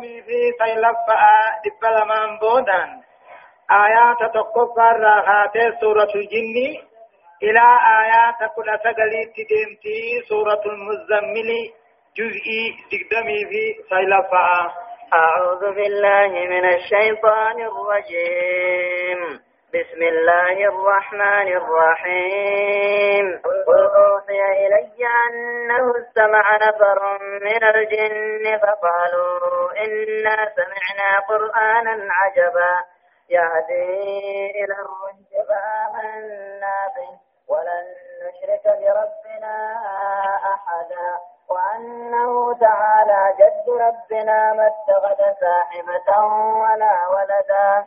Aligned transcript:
في 0.00 0.52
سيلفا 0.58 1.28
دبلمان 1.64 2.38
بودان 2.38 2.90
آيات 3.70 4.34
تقفى 4.34 4.90
الراحات 4.94 5.56
سورة 5.80 6.12
الجن 6.14 6.56
إلى 7.42 7.64
آيات 8.00 8.50
كل 8.56 8.68
سقليت 8.84 9.34
ديمتي 9.48 10.22
سورة 10.28 10.62
المزمل 10.66 11.50
جزئي 12.16 12.62
دقدمي 12.92 13.38
في 13.50 13.62
سيلفا 13.88 14.72
أعوذ 15.14 15.74
بالله 15.74 16.28
من 16.28 16.64
الشيطان 16.74 17.56
الرجيم. 17.60 19.45
بسم 19.74 20.02
الله 20.02 20.68
الرحمن 20.68 21.48
الرحيم. 21.56 23.42
قل 23.66 23.90
أوحي 23.96 24.66
إلي 24.66 25.06
أنه 25.30 25.92
استمع 25.98 26.56
نفر 26.56 27.18
من 27.42 27.64
الجن 27.64 28.58
فقالوا 28.58 29.70
إنا 29.84 30.36
سمعنا 30.56 31.08
قرآنا 31.28 32.12
عجبا. 32.12 32.74
يهدي 33.30 34.50
إلى 34.50 34.74
الرشد 34.74 35.32
فآمنا 35.48 36.76
به. 36.96 37.10
ولن 37.48 37.86
نشرك 38.22 38.64
بربنا 38.64 39.56
أحدا. 40.54 41.18
وأنه 41.50 42.58
تعالى 42.58 43.34
جد 43.38 43.66
ربنا 43.70 44.52
ما 44.52 44.66
اتخذ 44.66 45.20
صاحبة 45.40 46.26
ولا 46.62 47.08
ولدا. 47.08 47.86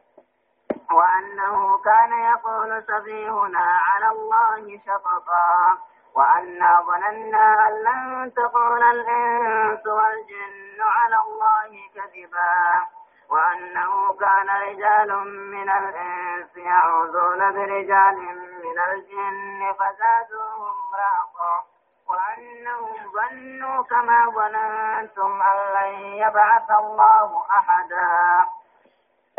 وأنه 0.91 1.77
كان 1.77 2.11
يقول 2.13 2.83
سفيهنا 2.87 3.59
على 3.87 4.07
الله 4.11 4.79
شططا 4.85 5.77
وأنا 6.15 6.81
ظننا 6.81 7.67
أن 7.67 7.73
لن 7.83 8.33
تقول 8.33 8.83
الإنس 8.83 9.87
والجن 9.87 10.81
على 10.81 11.15
الله 11.25 11.69
كذبا 11.95 12.85
وأنه 13.29 14.13
كان 14.19 14.49
رجال 14.49 15.27
من 15.51 15.69
الإنس 15.69 16.57
يعوذون 16.57 17.51
برجال 17.53 18.15
من 18.63 18.77
الجن 18.91 19.73
فزادوهم 19.79 20.75
رهقا 20.95 21.63
وأنهم 22.09 22.95
ظنوا 23.11 23.83
كما 23.83 24.25
ظننتم 24.29 25.41
أن 25.41 25.57
لن 25.75 25.99
يبعث 26.17 26.69
الله 26.79 27.43
أحدا. 27.51 28.47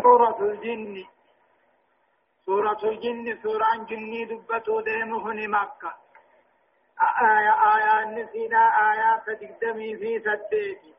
سورة 0.02 0.36
الجن. 0.40 1.04
سورة 2.50 2.82
الجن 2.84 3.38
سورة 3.42 3.66
جني 3.90 4.24
دبتو 4.24 4.80
ديمهن 4.80 5.50
مكة 5.50 5.92
آية 7.30 7.54
آية 7.74 8.04
نسينا 8.16 8.62
آيات 8.90 9.26
تقدمي 9.40 9.96
في 9.96 10.10
سديتي. 10.26 10.92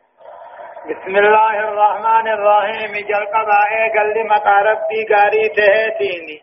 بسم 0.89 1.15
الله 1.23 1.53
الرحمن 1.59 2.27
الرحيم. 2.27 2.91
جل 3.09 3.25
قضاء 3.35 3.71
قل 3.95 4.27
مطى 4.27 4.55
ربي 4.69 4.99
قاري 5.11 5.49
تهتيني. 5.57 6.37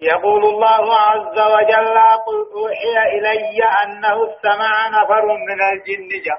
يقول 0.00 0.42
الله 0.44 0.84
عز 1.08 1.38
وجل 1.54 1.98
قل 2.26 2.38
أوحي 2.56 2.94
إلي 3.16 3.60
أنه 3.84 4.16
استمع 4.28 4.72
نفر 4.96 5.26
من 5.48 5.60
الجن. 5.72 6.08
جا. 6.26 6.36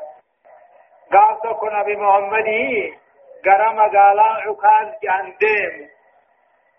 قال 1.13 1.33
تكون 1.43 1.83
بمحمد 1.87 2.49
قرم 3.45 3.77
قالا 3.95 4.29
عكاز 4.45 4.87
جان 5.03 5.25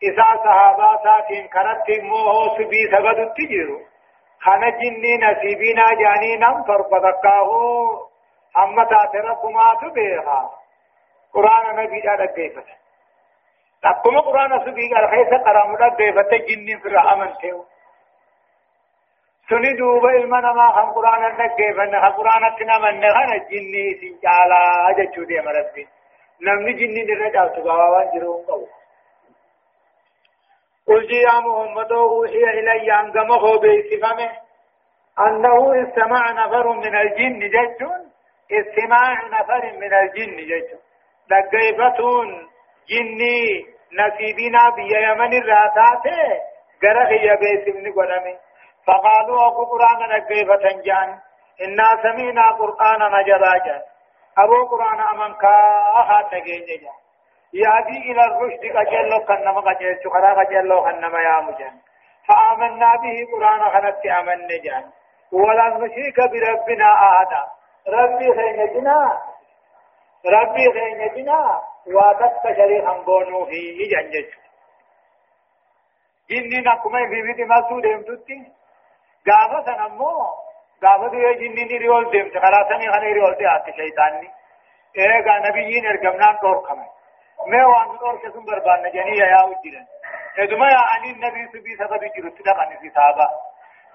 إذا 0.09 0.29
صحاباتاتين 0.45 1.49
كانت 1.49 1.91
موه 2.03 2.57
سبي 2.59 2.83
سبد 2.93 3.19
التجير 3.19 3.69
خانا 4.41 4.69
جني 4.71 5.13
نسيبنا 5.23 5.85
جاني 6.01 6.37
نم 6.37 6.65
فربتكاه 6.65 7.51
أما 8.57 8.85
تاتركما 8.85 9.75
تبيها 9.83 10.51
قرآن 11.35 11.77
نبي 11.77 12.01
جاء 12.01 12.27
كيفة 12.27 12.65
أكما 13.85 14.21
قرآن 14.21 14.65
سبي 14.65 14.95
قال 14.95 15.09
خيسة 15.11 15.37
قرام 15.45 15.77
كيفة 15.97 16.37
جني 16.49 16.79
في 16.81 16.89
الرحمن 16.89 17.35
تيو. 17.41 17.65
سني 19.49 19.73
دوبا 19.79 20.11
المنا 20.11 20.53
ما 20.53 20.67
هم 20.77 20.93
قرآن 20.93 21.23
نكيفة 21.39 21.85
هم 21.85 22.13
قرآن 22.13 22.57
تنا 22.59 22.79
من 22.79 23.01
نغانا 23.01 23.37
جني 23.51 23.85
سنجالا 24.01 24.61
أجا 24.91 25.05
چودي 25.15 25.41
مربي 25.41 25.89
نمني 26.43 26.73
جني 26.73 27.03
نرجع 27.05 27.49
سباوان 27.57 28.11
جرون 28.15 28.43
قوة. 28.47 28.84
قل 30.89 31.13
يا 31.13 31.41
محمد 31.41 31.93
أوحي 31.93 32.45
إلي 32.59 32.93
أن 33.01 33.13
قمه 33.13 33.59
بإسفامه 33.59 34.31
أنه 35.27 35.83
استمع 35.83 36.31
نفر 36.31 36.73
من 36.73 36.97
الجن 36.97 37.39
ججون 37.39 38.03
استماع 38.53 39.27
نفر 39.27 39.73
من 39.81 39.95
الجن 39.95 40.37
ججون 40.37 40.81
لقيفتون 41.31 42.49
جني 42.91 43.67
نسيبنا 43.93 44.71
بيا 44.77 45.01
يمن 45.09 45.33
الراتات. 45.33 46.07
غرق 46.85 47.11
يا 47.23 47.35
بيسمني 47.35 47.91
قدمي. 47.91 48.37
فقالوا 48.87 49.47
أبو 49.47 49.65
قرآن 49.65 50.01
لقيفة 50.11 50.83
جان. 50.85 51.19
إنا 51.65 51.89
سمينا 52.03 52.51
قرآن 52.51 53.01
نجراجا 53.21 53.83
أبو 54.39 54.67
قرآن 54.71 55.01
أمن 55.01 55.35
كاها 55.35 56.29
تجين 56.31 56.67
جان. 56.67 57.04
يهدي 57.63 57.99
إلى 58.11 58.25
الرشد 58.25 58.65
قجلو 58.77 59.25
كنما 59.29 59.61
قجل 59.61 59.99
شخرا 60.05 60.35
قجلو 60.35 60.83
كنما 60.83 61.19
يا 61.21 61.41
مجان 61.41 61.75
فآمنا 62.29 62.97
به 62.97 63.17
قرآن 63.33 63.63
خنت 63.75 64.07
آمن 64.07 64.49
جان 64.65 64.85
ولن 65.33 65.73
نشرك 65.83 66.19
بربنا 66.33 66.89
أحدا. 66.95 67.43
ربي 67.89 68.35
خينتنا 68.35 69.23
ربي 70.27 70.73
خينتنا 70.73 71.63
وأتت 71.87 72.57
شريخا 72.57 72.93
بونو 72.93 73.47
في 73.47 73.89
جنجج 73.93 74.31
جنين 76.31 76.65
كما 76.65 76.99
في 77.11 77.23
بيت 77.23 77.49
ما 77.49 77.69
سودهم 77.69 78.03
تتي. 78.03 78.53
غافة 79.29 79.65
سنمو. 79.67 80.31
دي 81.11 81.35
جنين 81.35 81.69
ريول 81.69 82.11
ديم. 82.11 82.31
خراسني 82.43 82.93
خني 82.93 83.13
ريول 83.13 83.35
دي 83.35 83.47
آتي 83.57 83.73
شيطاني. 83.73 84.31
إيه 84.99 85.49
نبيين 85.49 85.87
ارگمنان 85.87 86.37
طور 86.43 86.67
خمي. 86.67 86.89
ما 87.47 87.67
وان 87.67 87.89
اور 88.03 88.17
كسم 88.23 88.45
بربان 88.45 88.83
نجني 88.83 89.17
يا 89.19 89.43
وجيرن 89.43 89.87
ادما 90.39 90.69
يا 90.69 90.83
اني 90.97 91.11
النبي 91.11 91.43
سبي 91.53 91.77
سبب 91.77 92.03
جرو 92.17 92.29
تدا 92.31 92.77
في 92.81 92.91
صحابه 92.91 93.29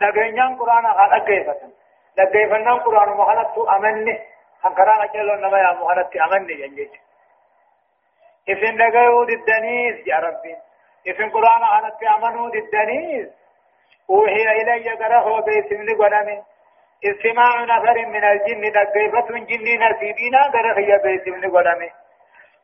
دغنيان 0.02 0.56
قران 0.60 0.86
هذا 0.86 1.18
كيفتن 1.26 1.72
دغيفنان 2.18 2.80
قران 2.80 3.10
مخلت 3.18 3.58
امنني 3.76 4.20
هنكرا 4.64 5.04
اجلو 5.04 5.36
نما 5.36 5.60
يا 5.60 5.72
مخلت 5.82 6.16
امنني 6.16 6.54
ينجي 6.62 6.90
إذن 8.50 8.78
دغيو 8.78 9.24
الدنيس 9.24 10.08
يا 10.08 10.18
ربي 10.26 10.56
إذن 11.08 11.30
قران 11.30 11.64
هنت 11.64 12.04
امنو 12.04 12.48
الدنيس 12.48 13.28
وهي 14.10 14.62
إلي 14.62 14.90
قره 15.02 15.40
باسم 15.42 15.82
لقنمي 15.88 16.44
استماع 17.06 17.64
نفر 17.64 18.06
من 18.06 18.24
الجن 18.24 18.62
دغيفة 18.72 19.30
جن 19.50 19.68
نسيبنا 19.84 20.42
قره 20.54 20.80
يا 20.80 20.98
باسم 20.98 21.36
لقنمي 21.36 21.90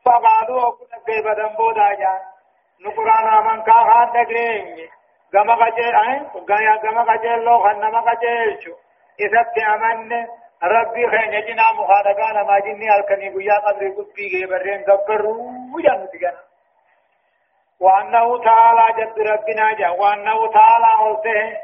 فقالوا 0.06 0.72
كل 0.72 0.92
كيف 1.06 1.28
دنبودا 1.28 1.94
جان 1.94 2.20
نقرانا 2.86 3.42
من 3.42 3.64
كاها 3.64 4.06
دقرين 4.06 4.90
غما 5.36 5.56
قجل 5.56 5.96
اين 5.96 6.28
غايا 6.50 6.74
غما 6.84 7.04
قجل 7.14 7.44
لو 7.44 7.64
خنما 7.64 8.00
قجل 8.00 8.62
شو 8.64 8.74
اذا 9.20 9.42
تامن 9.56 10.28
ربي 10.64 11.08
خين 11.08 11.46
جنا 11.46 11.74
مخارقانا 11.74 12.44
ما 12.44 12.60
جني 12.60 12.96
الكني 12.96 13.30
بيا 13.30 13.54
قدر 13.54 13.90
قطبي 13.90 14.26
غيبرين 14.34 14.84
غبروا 14.90 15.52
وجان 15.76 16.08
تجانا 16.14 16.44
وأنه 17.80 18.44
تعالى 18.44 18.86
جد 18.98 19.20
ربنا 19.20 19.74
جا 19.74 19.90
وأنه 19.90 20.52
تعالى 20.52 20.88
قلته 21.00 21.58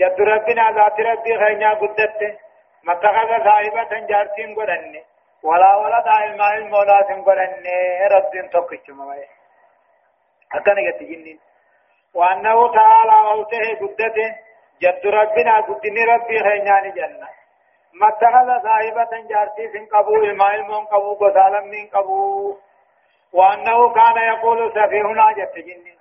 جد 0.00 0.20
ربنا 0.20 0.70
ذات 0.72 1.00
ربي 1.00 1.38
خينيا 1.38 1.70
قدته 1.74 2.38
ما 2.82 2.92
اتخذ 2.92 3.44
صاحبة 3.44 4.06
جارتين 4.06 4.54
قرني 4.54 5.04
ولا 5.42 5.76
ولد 5.76 6.08
علم 6.08 6.42
علم 6.42 6.72
ولا 6.72 7.00
تنقلن 7.08 7.64
رب 8.12 8.50
توكش 8.52 8.90
ممي 8.90 9.24
أكن 10.54 10.78
يتجنن 10.78 11.38
وأنه 12.14 12.72
تعالى 12.74 13.12
موته 13.34 13.64
قدته 13.80 14.36
جد 14.82 15.06
ربنا 15.06 15.60
قدني 15.60 16.04
ربي 16.04 16.38
خينان 16.42 16.90
جنة 16.92 17.28
ما 18.00 18.08
اتخذ 18.08 18.48
صاحبة 18.62 19.28
جارتي 19.30 19.68
سن 19.72 19.86
قبو 19.86 20.14
علم 20.14 20.42
علم 20.42 20.74
قبو 20.74 21.14
قسالم 21.14 21.64
من 21.68 21.86
قبو 21.86 22.56
وأنه 23.32 23.92
كان 23.94 24.16
يقول 24.32 24.72
سفيهنا 24.74 25.32
جتجنن 25.32 25.98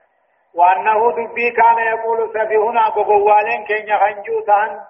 وأنه 0.56 1.11
دبي 1.11 1.51
كان 1.51 1.77
يقول 1.77 2.29
سفيهنا 2.33 2.83
قبوالين 2.89 3.65
كين 3.65 3.88
يخنجوتان 3.88 4.81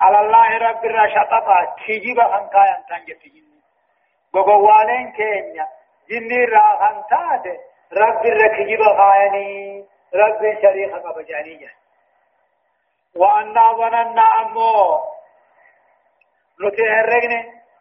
على 0.00 0.20
الله 0.20 0.58
رب 0.68 0.84
الرشطة 0.84 1.74
تجيب 1.86 2.20
خنقايا 2.20 2.84
تنجتجنن 2.88 3.45
بقوالين 4.34 5.12
كينيا 5.12 5.66
جني 6.10 6.44
راهن 6.44 7.04
تاته 7.10 7.56
رب 7.92 8.26
الركجب 8.26 8.82
خايني 8.98 9.84
رب 10.14 10.40
شريخ 10.62 10.92
قبجانية 11.06 11.70
وأنا 13.16 13.72
ظننا 13.72 14.22
أمو 14.42 15.00
نتهرقن 16.60 17.32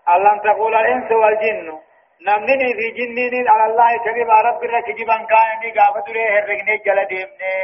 ألم 0.10 0.40
تقول 0.40 0.76
الإنس 0.76 1.12
والجن 1.12 1.80
نمني 2.28 2.74
في 2.74 2.92
جنين 2.98 3.48
على 3.48 3.66
الله 3.72 3.98
كذب 4.06 4.30
رب 4.30 4.64
الركجبا 4.64 5.18
كايني 5.32 5.80
قافة 5.80 6.12
ليه 6.14 6.40
الرقني 6.40 6.78
جل 6.78 7.06
ديمني 7.06 7.56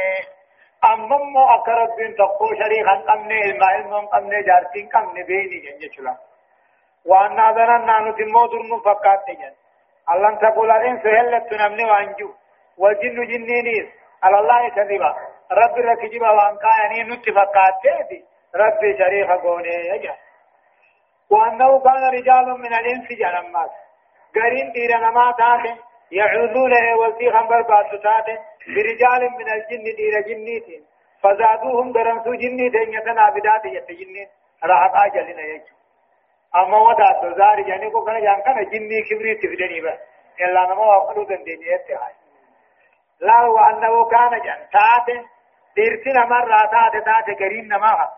أمم 0.84 1.36
أقرب 1.36 1.88
بن 1.98 2.14
تقو 2.16 2.46
شريخا 2.60 2.94
قمني 3.08 3.40
الماء 3.44 4.06
قمني 4.06 4.42
جارتين 4.42 4.88
قمني 4.88 5.22
بيني 5.22 5.58
جنجي 5.64 5.92
شلا 5.96 6.16
وأن 7.06 7.54
ظننا 7.54 8.00
نتمو 8.00 8.46
درن 8.46 8.80
فقات 8.84 9.26
جن 9.40 9.54
الله 10.10 10.34
تقول 10.36 10.70
الإنس 10.70 11.06
هلت 11.06 11.52
نمني 11.52 11.84
وأنجو. 11.84 12.30
والجن 12.78 13.18
جنينيس 13.30 13.88
على 14.22 14.38
الله 14.38 14.68
كذبا. 14.68 15.10
رب 15.52 15.78
الركجبا 15.78 16.30
وان 16.30 16.56
كايني 16.62 17.00
نتفقات 17.10 17.74
تيدي. 17.82 18.24
ربي 18.56 18.98
شريخا 18.98 19.34
قوني 19.34 19.74
يجا. 19.92 20.14
وأنه 21.30 21.80
كان 21.80 22.02
رجال 22.18 22.46
من 22.64 22.74
الإنس 22.74 23.08
جنمات 23.20 23.70
قرين 24.34 24.72
دير 24.72 24.96
نما 25.04 25.34
تاتي 25.38 25.74
يعوذون 26.10 26.72
وسي 27.00 27.30
خمبر 27.30 27.62
باتو 27.62 27.96
تاتي 27.96 28.36
برجال 28.74 29.22
من 29.38 29.48
الجن 29.52 29.84
دير 29.96 30.14
جنيت. 30.28 30.84
فزادوهم 31.22 31.92
درمسو 31.92 32.34
جنيتين 32.34 32.94
يتنا 32.94 33.32
يتجنين 33.64 34.28
راحت 34.64 34.92
آجلنا 35.04 35.42
يجو. 35.42 35.81
أما 36.56 36.78
ودا 36.78 37.12
تزار 37.22 37.60
جاني 37.60 37.90
کو 37.90 38.04
كان 38.04 38.20
جان 38.22 38.40
كان 38.42 38.64
جني 38.70 39.02
كبري 39.02 39.34
تفدني 39.34 39.80
با 39.80 39.98
إلا 40.40 40.66
نما 40.66 40.96
وقلو 40.96 41.22
دندني 41.24 41.66
يتهاي 41.66 42.14
لا 43.20 43.40
وأنه 43.40 44.04
كان 44.04 44.40
جان 44.40 44.60
تاتي 44.72 45.26
ديرتنا 45.76 46.24
مرة 46.24 46.56
تاتي 46.74 47.00
تاتي 47.00 47.44
قرين 47.44 47.68
نما 47.68 48.10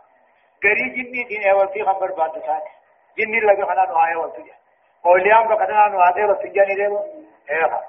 قرين 0.63 0.93
جنيتين 0.97 1.53
وسي 1.53 1.85
خمبر 1.85 2.13
باتو 2.13 2.41
تاتي 2.41 2.73
جني 3.19 3.41
لگا 3.41 3.65
خنا 3.67 3.85
نو 3.85 3.97
آیا 4.05 4.17
وسي 4.17 4.53
اولیاء 5.07 5.47
بقدنا 5.47 5.89
نو 5.89 6.01
آده 6.01 6.25
وسنجانی 6.27 6.75
دیو 6.75 6.99
ايها 7.51 7.83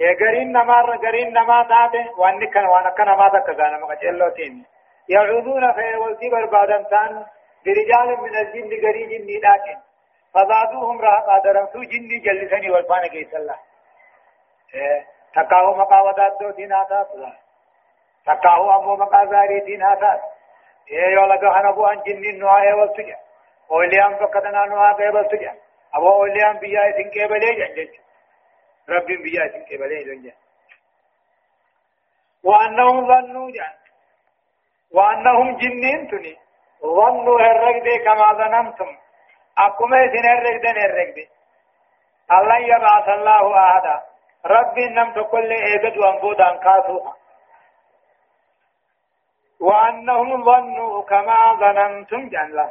يا 0.00 0.16
غرين 0.20 0.52
نمار 0.52 0.96
غرين 1.04 1.32
نما 1.32 1.62
تاته 1.62 2.20
وان 2.20 2.46
كان 2.46 2.66
وأنا 2.66 2.90
كان 2.90 3.06
ما 3.06 3.28
تك 3.28 3.48
غانا 3.58 3.76
ما 3.78 3.94
جلو 3.94 4.28
تين 4.28 4.64
يعوذون 5.08 5.72
في 5.72 5.96
والكبر 5.96 6.46
بعد 6.46 6.70
انسان 6.70 7.24
برجال 7.66 8.20
من 8.20 8.36
الجن 8.36 8.70
غري 8.86 9.06
جن 9.06 9.26
نيداتين 9.26 9.78
فزادوهم 10.34 11.00
رهقا 11.00 11.38
درمسو 11.44 11.82
جن 11.82 12.08
جلسني 12.26 12.70
والفان 12.70 13.06
كيس 13.06 13.34
الله 13.34 13.58
تقاو 15.34 15.74
مقاودات 15.74 16.40
دو 16.40 16.50
دين 16.50 16.72
آتا 16.72 17.06
تقاو 18.26 18.70
امو 18.70 18.96
مقازاري 18.96 19.60
دين 19.60 19.82
آتا 19.82 20.20
إيه 20.90 21.14
يولا 21.14 21.34
غانا 21.34 21.70
بو 21.70 21.86
ان 21.86 22.02
جن 22.02 22.38
نوائي 22.38 22.72
والسجن 22.72 23.16
اولیاء 23.70 24.10
بقدنا 24.20 24.64
نوائي 24.64 25.08
والسجن 25.08 25.56
أبو 25.94 26.12
أوليان 26.12 26.58
بيا 26.58 26.80
إذن 26.88 27.10
كيبلي 27.10 27.50
جنجج 27.58 27.94
رب 28.88 29.06
بيا 29.06 29.44
إذن 29.44 29.64
كيبلي 29.64 30.04
جنجج 30.04 30.32
وأنهم 32.44 33.06
ظنوا 33.06 33.50
جان 33.50 33.74
وأنهم 34.90 35.56
جنين 35.56 36.10
تني 36.10 36.36
ظنوا 36.82 37.40
الرقد 37.40 37.88
كما 38.04 38.32
ظننتم 38.32 38.96
أقوم 39.58 39.94
إذن 39.94 40.26
الرقد 40.30 40.64
الرقد 40.76 41.28
الله 42.32 42.58
يبعث 42.58 43.08
الله 43.08 43.58
أحدا 43.58 44.00
رب 44.46 44.78
نم 44.78 45.12
تقول 45.12 45.52
إيبد 45.52 45.98
وانبود 45.98 46.40
أنكاسوها 46.40 47.16
وأنهم 49.60 50.44
ظنوا 50.44 51.02
كما 51.02 51.54
ظننتم 51.54 52.30
الله 52.44 52.70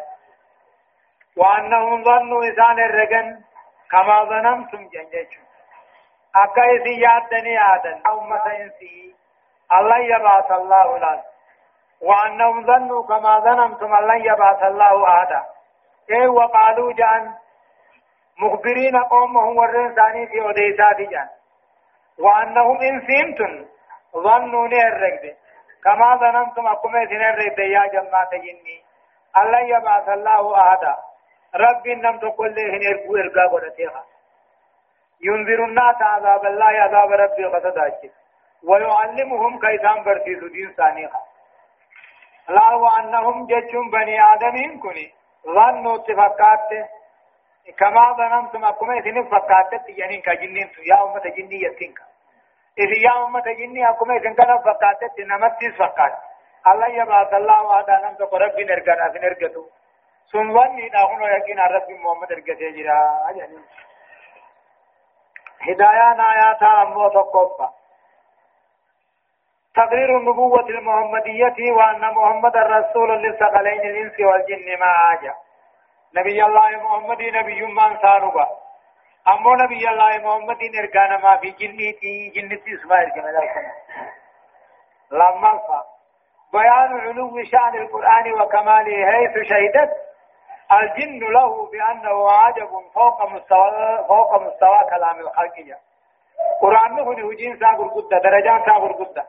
وأنهم 1.38 2.04
ظنوا 2.04 2.44
إسان 2.50 2.80
الرقن 2.80 3.42
كما 3.92 4.24
ظننتم 4.24 4.88
جنجج 4.94 5.32
أكا 6.36 6.64
إذي 6.64 7.02
يادني 7.02 7.58
آدن 7.76 8.02
أمة 8.12 8.46
إنسي 8.62 9.16
الله 9.72 9.98
يبعث 9.98 10.52
الله 10.52 10.98
لنا 10.98 11.24
وأنهم 12.02 12.66
ظنوا 12.66 13.04
كما 13.08 13.40
ظننتم 13.40 13.96
الله 13.96 14.16
يبعث 14.16 14.64
الله 14.64 15.22
آدا 15.24 15.44
إيه 16.10 16.28
وقالوا 16.28 16.94
جان 16.94 17.34
مخبرين 18.40 18.98
قومهم 18.98 19.58
والرنساني 19.58 20.28
في 20.28 20.50
أديسات 20.50 21.10
جان. 21.12 21.30
وأنهم 22.20 22.78
إن 22.82 23.02
سمتم 23.08 23.66
ظنوا 24.16 24.68
نير 24.68 25.38
كما 25.84 26.16
ظننتم 26.16 26.68
أقوم 26.68 26.96
إذن 26.96 27.22
الرقد 27.22 27.60
يا 27.60 27.86
جماعة 27.94 28.30
جني. 28.32 28.84
الله 29.38 29.60
يبعث 29.60 30.10
الله 30.10 30.74
آدا 30.74 30.96
ربي 31.56 31.96
نم 31.96 32.20
تقول 32.20 32.56
له 32.56 32.64
نرجو 32.64 33.18
إرجع 33.18 33.48
قرتها 33.52 34.04
ينذر 35.22 35.66
الناس 35.66 35.96
عذاب 36.02 36.46
الله 36.46 36.66
عذاب 36.66 37.12
ربي 37.12 37.46
قصداك 37.46 38.12
ويعلمهم 38.68 39.60
كيسان 39.60 40.04
برسيس 40.04 40.44
دين 40.52 40.74
ثانيها. 40.78 41.22
لا 42.50 42.70
وأنهم 42.76 43.46
جتشم 43.46 43.90
بني 43.92 44.16
آدم 44.34 44.80
كني 44.84 45.14
ظنوا 45.46 45.96
اتفاقات 45.96 46.70
كما 47.78 48.04
ظننتم 48.20 48.66
أكما 48.66 48.94
إذن 48.98 49.24
فقات 49.30 49.72
يعني 49.90 50.22
كجنين 50.22 50.70
يا 50.90 51.04
أمة 51.04 51.24
جني 51.38 51.62
يتنك 51.66 52.00
إذ 52.80 52.92
يا 53.06 53.26
أمة 53.26 53.48
جني 53.60 53.90
أكما 53.90 54.16
إذن 54.18 54.34
كان 54.34 54.58
فقات 54.58 55.02
نمت 55.20 55.62
فقات 55.80 56.14
الله 56.68 56.88
يبعث 56.88 57.34
الله 57.34 57.62
وعدا 57.64 57.96
نم 58.04 58.16
تقول 58.16 58.42
ربي 58.42 58.64
نرجع 58.64 59.12
في 59.12 59.20
نرجتو 59.20 59.64
ثم 60.32 60.50
وني 60.58 60.90
داخل 60.90 61.22
يقين 61.22 61.60
رب 61.60 61.90
محمد 61.90 62.32
ارجع 62.32 62.54
جرا 62.54 63.00
يعني 63.40 63.58
هدايا 65.62 66.10
آيات 66.32 66.64
أمو 66.64 67.08
تقوفا 67.10 67.74
تقرير 69.76 70.18
النبوة 70.18 70.70
المحمدية 70.70 71.72
وأن 71.72 72.02
محمد 72.14 72.56
الرسول 72.56 73.22
للثقلين 73.22 73.82
الإنس 73.82 74.20
والجن 74.20 74.80
ما 74.80 74.94
آجا. 75.14 75.34
نبي 76.18 76.46
الله 76.46 76.70
محمد 76.70 77.22
نبي 77.22 77.62
من 77.66 77.98
سانوبا. 78.02 78.48
أمو 79.28 79.54
نبي 79.56 79.90
الله 79.90 80.18
محمد 80.18 80.58
إرقانا 80.80 81.18
ما 81.18 81.38
في 81.38 81.50
جنتي 81.50 82.30
جنتي 82.36 82.78
كما 83.16 83.32
ذلك 83.32 83.56
لما 85.12 85.60
بيان 86.54 87.00
علو 87.00 87.44
شأن 87.44 87.76
القرآن 87.82 88.42
وكماله 88.42 89.12
حيث 89.12 89.48
شهدت. 89.50 89.92
الجن 90.72 91.20
له 91.20 91.72
بأنه 91.72 92.32
عجب 92.32 92.70
فوق 92.94 93.30
مستوى 93.30 94.06
فوق 94.08 94.42
مستوى 94.42 94.80
كلام 94.90 95.20
الخلق 95.20 95.56
قرآن 96.62 97.00
هنا 97.00 97.26
وجين 97.26 97.60
ساغر 97.60 97.88
قد 97.88 98.10
درجات 98.24 98.66
ساغر 98.66 98.92
قد 98.92 99.26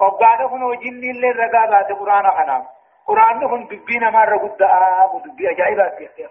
وقال 0.00 0.42
هنا 0.42 0.66
وجين 0.66 0.94
اللي 1.10 1.30
رقابات 1.30 1.92
قرآن 1.92 2.30
خنا 2.30 2.66
قرآن 3.06 3.44
هنا 3.44 3.66
دبينا 3.66 4.10
ما 4.10 4.24
رقد 4.24 4.62
آب 4.62 5.22
دبي 5.22 5.50
أجائبات 5.50 5.94
في 5.94 6.28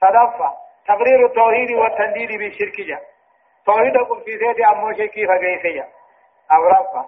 صدفة 0.00 0.54
تقرير 0.86 1.26
التوحيد 1.26 1.70
والتنديد 1.70 2.28
بالشرك 2.38 2.80
جاء 2.80 3.02
توحيدكم 3.66 4.20
في 4.24 4.36
ذات 4.36 4.60
أمو 4.76 4.92
شركي 4.92 5.26
فقيسية 5.26 5.88
أو 6.52 6.64
رفع 6.66 7.04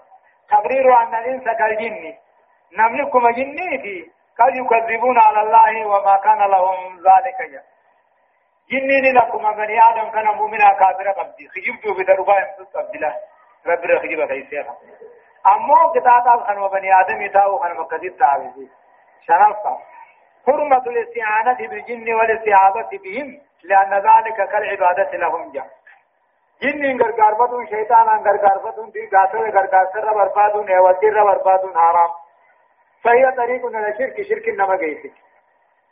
تقرير 0.50 0.98
أن 1.02 1.14
الإنس 1.14 1.44
كالجن 1.44 2.14
نملكم 2.78 3.30
جنيتي 3.30 4.10
قد 4.38 4.54
يكذبون 4.56 5.18
على 5.18 5.40
الله 5.42 5.86
وما 5.86 6.16
كان 6.16 6.38
لهم 6.38 6.96
ذلك 6.96 7.40
يا 7.52 7.62
جنين 8.70 9.14
لكم 9.16 9.52
بني 9.52 9.78
آدم 9.82 10.10
كان 10.10 10.26
مؤمنا 10.26 10.68
كافرا 10.74 11.12
قبدي 11.12 11.48
خجبتوا 11.48 11.94
بدربا 11.94 12.34
يمسك 12.38 12.76
عبد 12.76 12.96
رب 13.66 13.84
رخجب 13.84 14.24
كيسيرا 14.28 14.76
أمو 15.46 15.92
كتابا 15.92 16.44
خن 16.46 16.58
وبني 16.58 17.00
آدم 17.00 17.22
يتاو 17.22 17.58
خن 17.58 17.76
مكذب 17.80 18.16
تعبدي 18.18 18.68
شرفا. 19.26 19.78
حرمة 20.46 20.82
الاستعانة 20.86 21.68
بالجن 21.68 22.14
والاستعاذة 22.14 22.88
بهم 23.04 23.40
لأن 23.64 23.94
ذلك 23.94 24.36
كالعبادة 24.50 25.16
لهم 25.16 25.52
جاء 25.52 25.66
جن 26.62 27.02
غرغار 27.02 27.34
فتون 27.34 27.66
شيطان 27.66 28.08
غرغار 28.08 28.58
فتون 28.58 28.90
دي 28.90 29.10
غاتو 29.14 29.38
غرغار 29.38 29.86
سر 29.92 30.14
بربادون 30.14 30.68
ايوتير 30.68 31.24
بربادون 31.24 31.78
حرام. 31.78 32.10
فهي 33.04 33.32
طريق 33.32 33.64
من 33.64 33.84
الشرك 33.84 34.22
شرك 34.22 34.48
نما 34.48 34.76
جيسي 34.76 35.12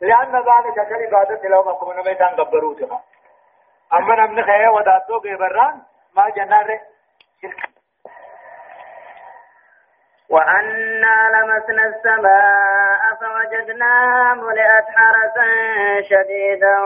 لأن 0.01 0.35
ذلك 0.35 0.87
كالعبادة 0.89 1.49
لو 1.49 1.63
ما 1.63 1.73
كنا 1.73 2.01
بيتان 2.01 2.35
قبروتها 2.35 3.01
أما 3.93 4.15
نمن 4.15 4.43
خيا 4.43 4.69
وداتو 4.69 5.19
ببران 5.19 5.81
ما 6.15 6.31
شرك 6.35 6.81
وأنا 10.29 11.29
لمسنا 11.33 11.83
السماء 11.85 13.01
فوجدناها 13.21 14.33
ملئت 14.33 14.85
حرسا 14.95 15.47
شديدا 16.01 16.79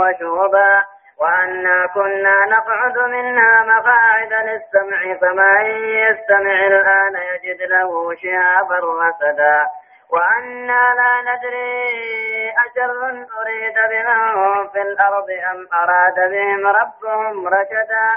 وشهبا 0.00 0.84
وأنا 1.20 1.86
كنا 1.86 2.46
نقعد 2.46 2.98
منها 2.98 3.62
مقاعد 3.62 4.32
للسمع 4.32 5.14
فمن 5.20 5.66
يستمع 5.86 6.66
الآن 6.66 7.14
يجد 7.34 7.62
له 7.62 8.14
شهابا 8.14 8.76
رصدا. 8.76 9.66
وأنا 10.10 10.94
لا 10.94 11.32
ندري 11.32 12.52
أشر 12.66 13.10
أريد 13.40 13.74
بمن 13.90 14.68
في 14.68 14.82
الأرض 14.82 15.30
أم 15.50 15.68
أراد 15.82 16.30
بهم 16.30 16.66
ربهم 16.66 17.48
رشدا. 17.48 18.08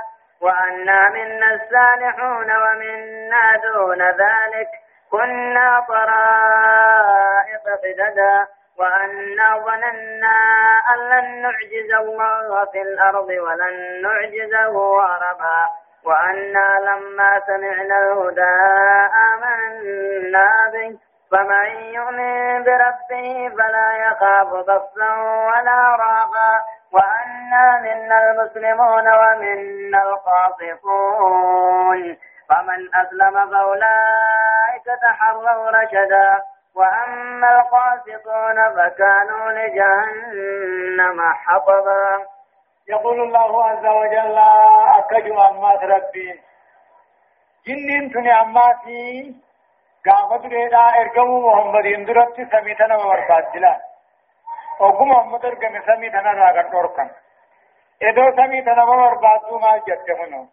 وأنا 0.41 1.09
منا 1.09 1.53
الصالحون 1.53 2.51
ومنا 2.51 3.55
دون 3.55 4.01
ذلك. 4.01 4.69
كنا 5.11 5.85
طرائق 5.87 7.63
قددا. 7.83 8.47
وأنا 8.79 9.57
ظننا 9.57 10.37
أن 10.93 10.99
لن 11.09 11.41
نعجز 11.41 11.93
الله 11.99 12.65
في 12.65 12.81
الأرض 12.81 13.29
ولن 13.29 14.01
نعجزه 14.01 15.01
هربا 15.01 15.67
وأنا 16.05 16.79
لما 16.79 17.41
سمعنا 17.47 17.97
الهدى 17.97 18.57
آمنا 19.33 20.69
به. 20.73 20.97
فمن 21.31 21.65
يؤمن 21.93 22.63
بربه 22.63 23.49
فلا 23.57 23.91
يخاف 23.97 24.47
بخسا 24.47 25.15
ولا 25.47 25.95
رهقا 25.95 26.61
وأنا 26.93 27.79
منا 27.81 28.17
المسلمون 28.31 29.07
ومنا 29.07 29.99
القاسطون 30.03 32.01
فمن 32.49 32.79
أسلم 32.95 33.35
فأولئك 33.51 34.87
تحروا 35.01 35.69
رشدا. 35.69 36.29
وأما 36.75 37.49
القاسطون 37.59 38.57
فكانوا 38.75 39.51
لجهنم 39.51 41.17
حطبا. 41.33 42.25
يقول 42.89 43.21
الله 43.21 43.65
عز 43.65 43.85
وجل 43.85 44.37
أكجو 44.97 45.41
أمات 45.41 45.83
ربي. 45.83 46.41
جنين 47.67 48.11
تني 48.11 48.41
أماتي 48.41 49.35
قامت 50.05 50.45
ريدا 50.45 50.77
إرقموا 51.01 51.39
محمد 51.51 51.85
اندرت 51.85 52.35
سميتنا 52.51 52.95
ومربات 52.97 53.53
جلال. 53.53 53.79
وقم 54.79 55.09
محمد 55.09 55.45
ارقم 55.45 55.81
سميتنا 55.87 56.31
راقا 56.31 56.61
توركا 56.71 57.09
ادو 58.01 58.31
سميتنا 58.35 58.83
ومربات 58.83 59.53
ما 59.63 59.71
جدهنو 59.87 60.45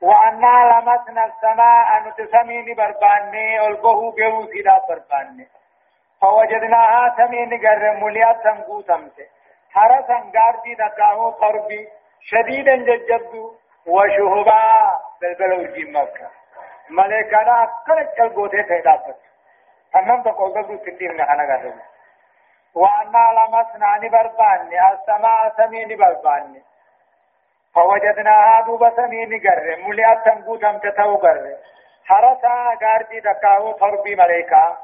وأنا 0.00 0.54
لمسنا 0.70 1.24
السماء 1.26 1.88
نتسمين 2.06 2.74
برباني 2.74 3.60
والقهو 3.60 4.10
بيو 4.10 4.46
سيدا 4.46 4.80
برباني 4.88 5.48
فوجدناها 6.20 7.14
تمين 7.18 7.50
قرر 7.66 7.94
مليات 8.04 8.42
تنقو 8.44 8.80
تمسي 8.80 9.26
حرسا 9.74 10.18
قاردي 10.34 10.74
نقاه 10.80 11.30
قربي 11.30 11.88
شديدا 12.20 12.76
ججد 12.76 13.32
وشهبا 13.86 14.62
بلبلو 15.20 15.72
جيم 15.74 15.96
مكة 15.96 16.28
ملائكة 16.90 17.62
أكل 17.62 18.22
القوتي 18.22 18.62
تهدافت 18.62 19.16
فنم 19.92 20.22
تقول 20.22 20.50
قلت 20.54 20.82
تندير 20.86 21.12
نحن 21.16 21.40
قرر 21.50 21.74
وأنا 22.74 23.24
لمسنا 23.36 23.98
نبرباني 24.02 24.92
السماء 24.92 25.52
سمين 25.56 25.96
برباني. 25.96 26.62
فوجدناها 27.74 28.60
دوبا 28.66 28.90
سمين 28.96 29.40
قرر 29.40 29.76
مليات 29.88 30.24
تنقو 30.24 30.56
تمتتو 30.56 31.16
قرر. 31.16 31.56
حرسا 32.04 32.54
قاردي 32.82 33.20
نقاه 33.20 33.72
قربي 33.72 34.14
ملائكة 34.14 34.78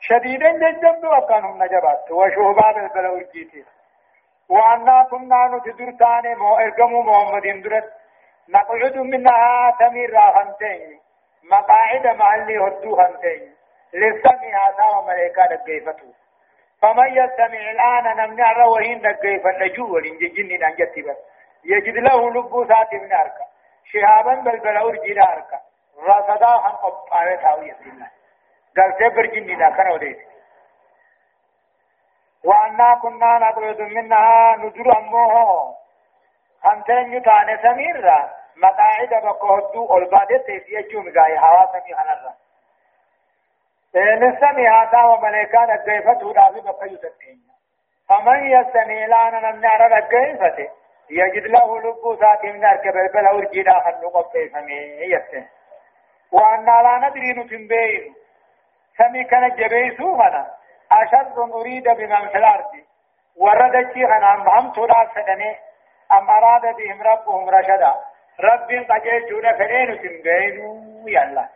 شديدا 0.00 0.50
ججد 0.52 1.04
وكانهم 1.04 1.62
نجبات 1.62 2.10
وشهبا 2.10 2.72
بلبلو 2.72 3.18
جيتي 3.18 3.64
وأنا 4.48 5.06
كنا 5.10 5.40
نتدرتان 5.52 6.36
مو 6.38 6.56
إرقموا 6.58 7.02
محمد 7.02 7.62
درت. 7.62 7.92
نقعد 8.48 8.96
منها 8.96 9.76
تمير 9.80 10.10
راهنتين. 10.14 11.00
مقاعد 11.50 12.06
محلي 12.06 12.58
هدو 12.58 13.00
هنتين 13.00 13.54
للسمع 13.94 14.52
هذا 14.66 14.84
وملائكة 14.98 15.46
دقيفته 15.46 16.14
فمن 16.86 17.16
يستمع 17.16 17.70
الآن 17.70 18.16
نمنع 18.16 18.52
روهين 18.52 19.00
دقيفا 19.00 19.50
نجو 19.50 19.94
ولنججن 19.94 20.64
أنجت 20.64 20.98
بس. 20.98 21.16
يجد 21.64 21.96
له 21.96 22.30
لب 22.30 22.68
سات 22.68 22.94
من 22.94 23.12
أركا. 23.12 23.44
شهابا 23.84 24.34
بلبل 24.34 24.76
أرجل 24.76 25.18
أركا. 25.18 25.60
رصدا 25.98 26.46
هم 26.46 26.76
قبعة 26.76 27.34
تاوية 27.42 27.76
الله 27.86 28.10
قال 28.76 28.94
سبر 28.98 29.26
جننا 29.26 29.70
كان 29.70 29.92
وديت. 29.92 30.18
وأنا 32.44 32.94
كنا 33.02 33.38
نقعد 33.38 33.80
منها 33.80 34.56
ندر 34.56 34.98
أمه. 34.98 35.74
خمسين 36.62 37.12
يتاني 37.12 37.62
سميرا 37.62 38.30
مقاعد 38.56 39.24
بقهدو 39.24 39.96
البادة 39.96 40.38
تيسيجو 40.46 41.00
مقاي 41.00 41.38
هوا 41.38 41.66
سمي 41.72 41.94
خنرا 43.96 44.14
نسمي 44.14 44.68
هذا 44.68 45.02
وملائكان 45.04 45.70
الجيفة 45.70 46.26
ودافي 46.26 46.60
بقى 46.60 46.86
يتكين 46.92 47.38
فمن 48.08 48.50
يستمي 48.50 49.06
لانا 49.06 49.50
نمنع 49.50 49.98
الجيفة 49.98 50.68
يجد 51.10 51.46
له 51.46 51.78
لب 51.80 52.18
سات 52.20 52.44
من 52.44 52.64
أركب 52.64 52.96
البلا 52.96 53.32
ورجيدا 53.32 53.72
خلق 53.72 54.32
كيفمي 54.32 54.80
يستن 55.14 55.44
وأنا 56.32 56.82
لا 56.82 57.08
ندري 57.08 57.32
نتنبين 57.32 58.14
سمي 58.98 59.24
كان 59.24 59.48
جبيسو 59.56 60.14
هنا 60.14 60.46
أشد 60.92 61.38
أريد 61.38 61.84
بمن 61.88 62.28
في 62.28 62.38
الأرض. 62.38 62.72
ورد 63.36 63.92
شيئا 63.94 64.34
أم 64.34 64.48
هم 64.48 64.72
ترى 64.72 65.10
سدني. 65.14 65.56
أم 66.12 66.30
أراد 66.30 66.76
بهم 66.76 67.02
ربهم 67.02 67.48
رشدا. 67.50 67.94
رب 68.40 68.68
قجل 68.90 69.28
جون 69.30 69.52
فلين 69.58 69.98
تنبين 70.02 70.56
يلا. 71.06 71.48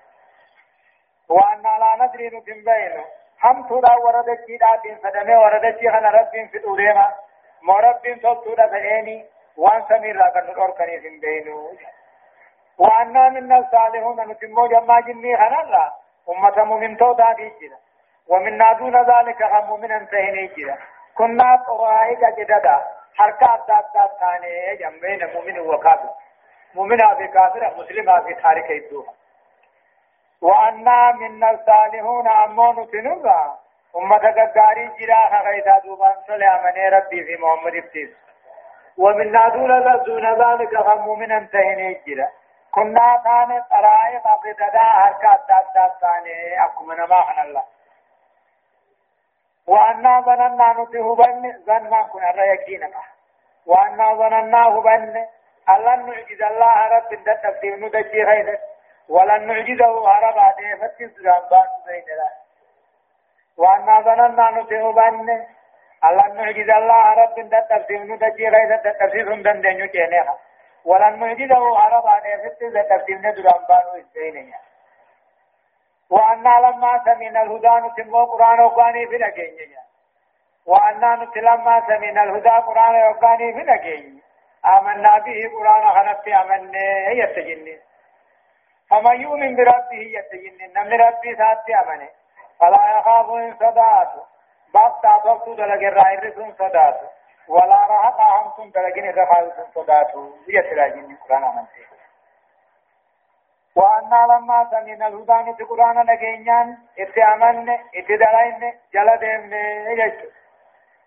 وأن 1.31 1.63
لا 1.63 1.91
ندري 2.01 2.29
نتنبين 2.29 3.05
هم 3.45 3.69
ترى 3.69 3.97
ورد 4.05 4.39
شيئا 4.47 4.99
سدني 5.03 5.37
ورد 5.37 5.79
شيئا 5.81 6.11
رب 6.11 6.31
في 6.51 6.59
الأوليما 6.59 7.13
مرب 7.63 8.03
تلتنا 8.03 8.67
فليني 8.67 9.25
وان 9.57 9.83
سمير 9.89 10.17
راكن 10.17 10.53
نوركني 10.57 10.99
تنبين 10.99 11.49
وأنا 12.79 13.29
من 13.29 13.53
الصالحون 13.53 14.21
نتمو 14.31 14.67
جمع 14.67 15.01
جني 15.01 15.37
خنالله 15.37 15.93
أمة 16.29 16.65
مؤمن 16.65 16.97
توتا 16.97 17.33
دي 17.33 17.53
ومن 18.29 18.59
دون 18.79 18.97
ذلك 18.97 19.43
هم 19.43 19.81
من 19.81 19.93
انتهيني 19.93 20.47
جرا 20.47 20.79
كنا 21.15 21.65
طرائق 21.67 22.39
جددا. 22.39 22.87
حركات 23.15 23.61
دات 23.69 23.85
دات 23.95 24.11
ثاني 24.21 24.77
جمعين 24.77 25.33
مؤمن 25.35 25.59
وكافر. 25.61 26.11
مؤمن 26.75 27.03
أبي 27.03 27.29
كافر 27.29 27.75
مسلم 27.79 28.11
أبي 28.11 28.35
تاريخ 28.35 28.71
يدوها 28.71 29.20
وأنا 30.42 31.12
من 31.12 31.44
الصالحون 31.44 32.28
أمون 32.28 32.90
تنوغا 32.90 33.59
أمة 33.97 34.16
قداري 34.16 34.90
جرا 34.99 35.40
غيثا 35.42 35.78
دوبان 35.78 36.16
سلامني 36.26 36.88
ربي 36.88 37.25
في 37.25 37.37
محمد 37.42 37.75
ابتيس. 37.75 38.11
ومن 38.99 39.32
دون 39.32 40.02
دون 40.04 40.26
ذلك 40.42 40.75
هم 40.75 41.18
من 41.18 41.32
انتهيني 41.32 42.00
جرا. 42.06 42.28
كنا 42.75 43.20
ثاني 43.25 43.62
طرائق 43.70 44.25
جددا 44.47 44.78
حركات 44.78 45.40
دات 45.49 45.66
دات 45.75 45.92
ثاني. 46.00 46.64
أكو 46.64 46.85
من 46.85 46.97
ما 46.97 47.42
الله. 47.42 47.64
وأنا 49.66 50.20
ظننا 50.20 50.73
نتهبن 50.73 51.52
ظننا 51.66 52.02
كنا 52.02 52.30
ريكينك 52.30 52.94
وأنا 53.66 54.14
ظننا 54.14 54.66
هبن 54.68 55.26
ألن 55.68 56.06
نعجز 56.06 56.42
الله 56.42 56.88
رب 56.88 57.12
التفسير 57.12 57.76
ندجي 57.76 58.23
غيره 58.23 58.59
ولن 59.11 59.47
نعجزه 59.47 60.09
هرب 60.12 60.38
عديه 60.38 60.75
فتنسران 60.75 61.43
بان 61.50 61.69
بين 61.87 62.05
الله 62.14 62.31
وأنا 63.57 64.00
ظننا 64.00 64.50
نتهبن 64.50 65.29
ألن 66.05 66.37
نعجز 66.37 66.71
الله 66.81 67.05
رب 67.23 67.38
التفسير 67.38 68.00
ندجي 68.02 68.49
غيره 68.49 68.75
التفسير 68.87 69.35
هندن 69.35 69.61
دنيو 69.61 69.87
جينيها 69.87 70.37
ولن 70.85 71.19
نعجزه 71.21 71.79
هرب 71.79 72.07
عديه 72.07 72.37
فتنسران 72.37 73.21
ندران 73.26 73.61
بان 73.69 74.05
بين 74.14 74.37
الله 74.37 74.59
وأنا 76.11 76.55
لما 76.67 76.93
سمعنا 77.05 77.43
الهدى 77.43 77.87
نتمو 77.87 78.25
قرآن 78.25 78.61
وقاني 78.61 79.07
في 79.07 79.17
نجيني 79.19 79.76
وأنا 80.67 81.11
نتلما 81.25 81.75
سمعنا 81.88 82.23
الهدى 82.23 82.49
قرآن 82.69 82.95
وقاني 83.11 83.52
في 83.52 83.62
نجيني 83.73 84.23
آمنا 84.67 85.19
به 85.19 85.40
قرآن 85.59 85.85
خنفت 85.95 86.29
أمني 86.29 87.19
يتجني 87.21 87.79
فمن 88.90 89.20
يؤمن 89.20 89.56
بربه 89.56 90.02
يتجني 90.16 90.73
نمن 90.76 90.92
ربي 91.00 91.37
ساتي 91.37 91.75
أمني 91.75 92.09
فلا 92.61 92.99
يخاف 92.99 93.30
إن 93.30 93.54
صداته 93.54 94.23
باب 94.75 94.92
تعطوك 95.02 95.49
دلق 95.59 95.82
الرائر 95.90 96.35
سن 96.35 96.52
صداته 96.59 97.09
ولا 97.49 97.87
رهق 97.90 98.20
أهم 98.20 98.70
دلقين 98.70 99.09
إذا 99.09 99.25
خالص 99.25 99.54
صداته 99.75 100.32
يتراجني 100.49 101.16
قرآن 101.28 101.44
أمني 101.44 101.90
وأنا 103.76 104.26
لما 104.32 104.66
سمعنا 104.70 105.06
الهدى 105.06 105.50
نت 105.50 105.62
قرآن 105.62 105.97
نجينيان. 106.06 106.78
اتعملن 106.99 107.78
اتدلين 107.94 108.75
جلدين 108.94 109.52
يجو 110.00 110.28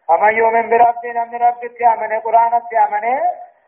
فمن 0.07 0.33
يؤمن 0.33 0.69
بربنا 0.69 1.23
من 1.23 1.35
رب 1.35 1.63
اتعمل 1.65 2.19
قرآن 2.19 2.53
اتعمل 2.53 3.05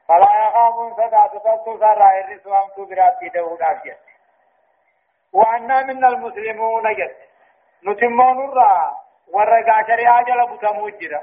فلا 0.08 0.30
يخاف 0.48 0.76
صدى 0.98 1.40
تصدق 1.40 1.66
سرى 1.80 2.20
الرسو 2.22 2.54
أمتو 2.54 2.86
بربي 2.86 3.30
دهود 3.30 3.62
آفيت 3.62 3.98
وأنا 5.34 5.82
منا 5.84 6.08
المسلمون 6.08 6.94
جد 6.94 7.16
نتمون 7.84 8.46
الرا 8.50 8.98
ورقا 9.34 9.84
شريعة 9.88 10.24
جل 10.24 10.48
بتموجرة 10.58 11.22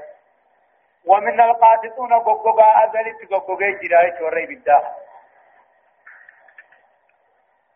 ومن 1.05 1.41
القاسطون 1.41 2.13
قوقوغا 2.13 2.83
أزلت 2.83 3.31
قوقوغا 3.31 3.69
جراي 3.81 4.17
شوري 4.19 4.45
بالداخل 4.45 4.93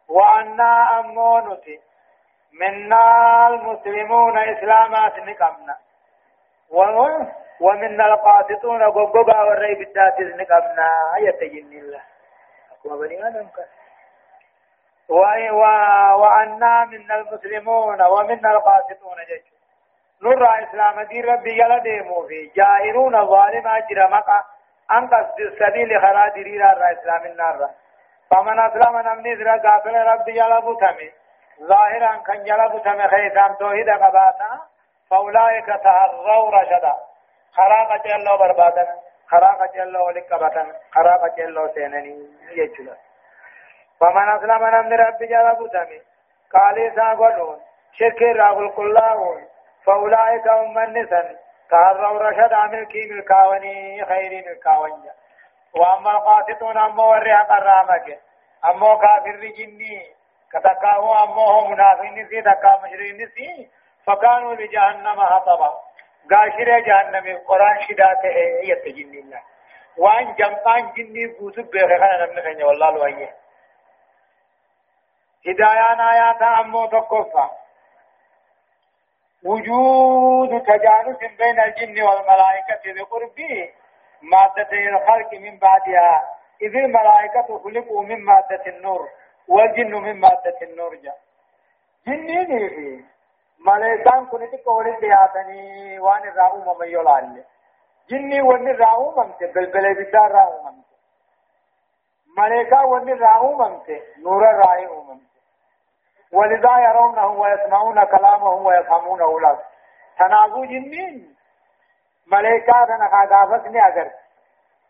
وأنا 0.07 0.99
أمونتي 0.99 1.79
منا 2.53 3.47
المسلمون 3.47 4.37
إسلامات 4.37 5.19
نقمنا 5.19 5.77
ومن 7.61 8.01
القاسطون 8.01 8.83
قوقوغا 8.83 9.41
والري 9.41 9.75
بالدات 9.75 10.19
نقمنا 10.19 10.89
يتجن 11.17 11.73
الله. 11.79 12.01
أقوى 12.71 13.07
بني 13.07 13.27
آدم 13.27 13.47
وأنا 15.09 16.85
من 16.85 17.11
المسلمون 17.11 18.01
ومن 18.01 18.45
القاسطون 18.45 19.17
جيش. 19.27 19.45
نرى 20.21 20.63
إسلام 20.63 21.01
دين 21.01 21.25
ربي 21.25 21.61
يلا 21.61 21.77
ديمو 21.77 22.27
في. 22.27 22.51
جائرون 22.55 23.25
ظالم 23.25 23.67
أجر 23.67 24.09
مقا. 24.09 24.43
أن 24.91 25.07
قصد 25.07 25.39
السبيل 25.39 26.01
خرا 26.01 26.27
ديريرا 26.27 26.73
را 26.73 26.91
إسلام 26.91 27.25
النار. 27.25 27.69
فمن 28.31 28.59
أسلم 28.59 28.97
نمني 28.97 29.33
ذرا 29.35 29.57
قابل 29.57 29.95
ربي 29.95 30.31
يلا 30.31 30.59
بتمي 30.59 31.11
ظاهرا 31.61 32.15
كان 32.15 32.47
يلا 32.47 32.67
بتمي 32.67 33.07
خيثام 33.07 33.53
توحيد 33.53 33.89
قباتا. 33.89 34.59
فأولئك 35.09 35.65
تهروا 35.65 36.51
رشدا. 36.51 36.95
خراقة 37.53 38.15
الله 38.15 38.37
بربادا 38.37 38.87
خراقة 39.27 39.83
الله 39.83 40.11
لكبتا 40.11 40.65
خراقة 40.91 41.43
الله 41.43 41.67
سينني 41.73 42.27
يجلا 42.51 42.95
فمن 43.99 44.29
أسلم 44.29 44.65
نمني 44.65 44.95
ربي 44.95 45.25
يلا 45.25 45.53
بتمي 45.53 46.01
قالي 46.53 46.91
ساقلون 46.95 47.59
شرك 47.93 48.21
راغل 48.21 48.69
كلاهون 48.69 49.47
فأولئك 49.85 50.47
هم 50.47 50.77
النسن 50.79 51.35
تهروا 51.69 52.19
رشد 52.19 52.53
عمل 52.53 52.85
كي 52.85 53.09
ملكاوني 53.11 54.05
خير 54.05 54.45
ملكاوني 54.47 55.09
وأما 55.75 56.11
القاسطون 56.11 56.77
أما 56.77 57.03
ورها 57.03 57.43
قرامك 57.43 58.19
أما 58.65 58.95
كافر 58.95 59.45
جني 59.57 60.05
كتكاهو 60.53 61.13
أما 61.23 61.41
هو 61.41 61.67
منافق 61.67 62.03
نسي 62.03 62.41
تكا 62.41 62.79
مشرك 62.83 63.11
نسي 63.21 63.69
فكانوا 64.05 64.53
لجهنم 64.55 65.19
هطبا 65.19 65.81
قاشر 66.31 66.79
جهنم 66.79 67.27
القرآن 67.27 67.81
شدات 67.87 68.23
يتجن 68.63 69.13
الله 69.19 69.41
وان 69.97 70.35
جمعان 70.35 70.91
جني 70.97 71.27
بوسو 71.27 71.63
بيخنا 71.63 72.25
نمن 72.25 72.41
خنيا 72.41 72.65
والله 72.65 72.89
الوهي 72.89 73.29
هدايان 75.47 75.99
آيات 75.99 76.41
أمو 76.41 76.85
تقفا 76.85 77.51
وجود 79.43 80.61
تجانس 80.61 81.17
بين 81.37 81.59
الجن 81.59 82.03
والملائكة 82.03 82.83
بقرب 82.85 83.39
مادة 84.21 84.71
الخلق 84.71 85.33
من 85.33 85.57
بعدها 85.57 86.37
إذ 86.61 86.75
الملائكة 86.75 87.59
خلقوا 87.63 88.03
من 88.03 88.19
مادة 88.25 88.63
النور 88.67 89.09
والجن 89.47 89.93
من 89.95 90.13
مادة 90.19 90.57
النور 90.61 90.95
جاء 90.95 91.17
جنيني 92.07 93.05
في 93.57 93.63
ملائكان 93.69 94.25
كنت 94.25 94.55
قولي 94.65 94.91
دياتني 95.01 95.99
وان 95.99 96.27
الرأو 96.27 96.57
ممن 96.57 96.87
يلال 96.87 97.43
جني 98.09 98.41
وان 98.41 98.67
الرأو 98.67 99.11
ممت 99.15 99.43
بلبل 99.43 99.93
بدار 100.03 100.31
رأو 100.31 100.63
ممت 100.63 100.85
ملائكة 102.37 102.85
وان 102.85 103.09
الرأو 103.09 103.53
ممت 103.53 104.01
نور 104.17 104.49
الرأو 104.49 105.03
ممت 105.03 105.21
ولذا 106.33 106.77
يرونه 106.79 107.27
ويسمعون 107.27 108.03
كلامه 108.03 108.53
ويفهمونه 108.53 109.39
له 109.39 109.59
تناغو 110.19 110.65
جنين 110.65 111.35
ملائكة 112.27 112.85
تنا 112.85 113.09
خاغافتني 113.11 113.87
أجر 113.87 114.11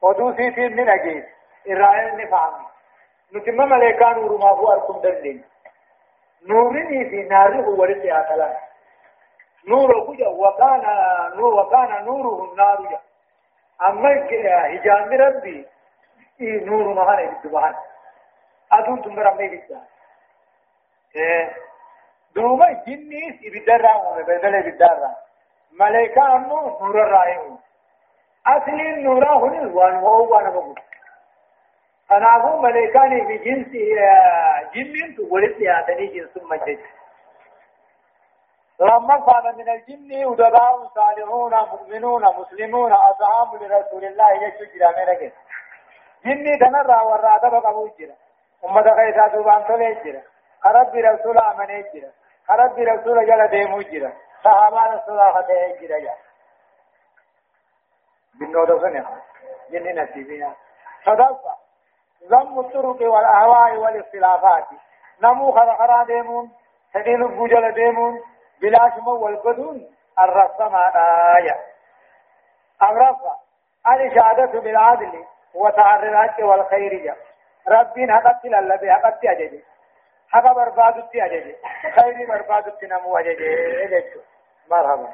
ودوسي 0.02 0.52
في 0.52 0.68
من 0.70 0.90
أجيب 0.90 1.26
إرائل 1.70 2.18
نفهم 2.18 2.66
نتم 3.34 3.54
ملائكة 3.56 4.10
نور 4.12 4.38
ما 4.38 4.50
هو 4.50 4.72
أركم 4.72 5.00
دلين 5.02 5.44
نورني 6.46 7.10
في 7.10 7.24
ناره 7.24 7.70
ورثي 7.70 8.12
أكلا 8.20 8.58
نور 9.68 10.08
كجا 10.08 10.28
وكان 10.28 10.84
نور 11.36 11.54
وكان 11.54 12.06
نوره 12.06 12.52
النار 12.52 12.82
جا. 12.82 13.00
أما 13.90 14.28
هجام 14.68 15.14
ربي 15.14 15.66
نور 16.42 16.94
ما 16.94 17.16
هني 17.16 17.28
بالدبان 17.28 17.76
أدون 18.72 19.02
تمرا 19.02 19.34
مي 19.34 19.48
بالدبان 19.48 19.86
دوما 22.36 22.84
جنيس 22.88 23.36
إبدارا 23.46 23.96
ومبدل 23.96 24.56
إبدارا 24.56 25.16
ملائكة 25.72 26.36
أمو 26.36 26.80
نور 26.80 27.04
الرائم 27.04 27.58
أصل 28.48 28.72
النور 28.82 29.28
هنا 29.38 29.74
وان 29.76 29.96
هو 29.96 30.34
وأنا 30.36 30.50
بقول. 30.50 30.80
أنا 32.12 32.36
أقول 32.36 32.62
ملائكة 32.64 33.28
في 33.28 33.38
جنس 33.38 33.68
جن 34.74 35.16
تولد 35.16 35.62
ياتني 35.62 36.08
جنس 36.08 36.38
مجد 36.44 36.80
لما 38.80 39.26
كان 39.26 39.56
من 39.58 39.70
الجن 39.70 40.26
ودباء 40.26 40.88
صالحون 40.96 41.56
مؤمنون 41.56 42.24
مسلمون 42.40 42.92
أصحاب 42.92 43.56
لرسول 43.64 44.06
الله 44.06 44.32
يشجر 44.34 44.90
أمريكا 44.90 45.32
جني 46.26 46.58
تنرى 46.58 47.02
والرادة 47.06 47.50
بقى 47.50 47.74
موجرة 47.74 48.16
أمة 48.66 48.96
خيسا 48.96 49.28
دوبان 49.28 49.66
تولي 49.68 50.24
رب 50.66 50.96
رسول 50.96 51.38
آمن 51.38 51.84
جرا 51.94 52.12
رب 52.50 52.80
رسول 52.80 53.26
جل 53.28 53.48
ديمو 53.48 53.82
جرا 53.82 54.14
صحابة 54.44 54.84
رسول 54.86 55.18
جرا 55.82 56.00
جا. 56.00 56.14
بنودو 58.40 58.80
سنه 58.82 59.22
جن 59.72 60.00
نسيبنا 60.04 60.54
صدق 61.06 61.67
ذم 62.32 62.60
الطرق 62.60 63.02
والأهواء 63.02 63.76
والاختلافات. 63.76 64.66
نمو 65.24 65.52
خرخرا 65.52 66.04
ديمون 66.04 66.52
تدين 66.94 67.28
بوجل 67.28 67.72
ديمون 67.72 68.22
بلا 68.62 68.92
شمو 68.96 69.26
والبدون 69.26 69.90
الرسم 70.20 70.76
آية. 71.38 71.56
أمرفا 72.84 73.36
الإشادة 73.88 74.60
بالعدل 74.60 75.26
وتعرضات 75.56 76.40
والخيرية 76.40 77.16
ربين 77.68 78.12
حقت 78.12 78.46
للذي 78.46 78.92
حقت 78.92 79.26
أجدي 79.26 79.64
حقا 80.30 80.54
بربادتي 80.54 81.26
أججي 81.26 81.56
خيري 81.96 82.26
بربادتي 82.26 82.88
نمو 82.88 83.18
أججي 83.18 84.04
مرحبا. 84.70 85.10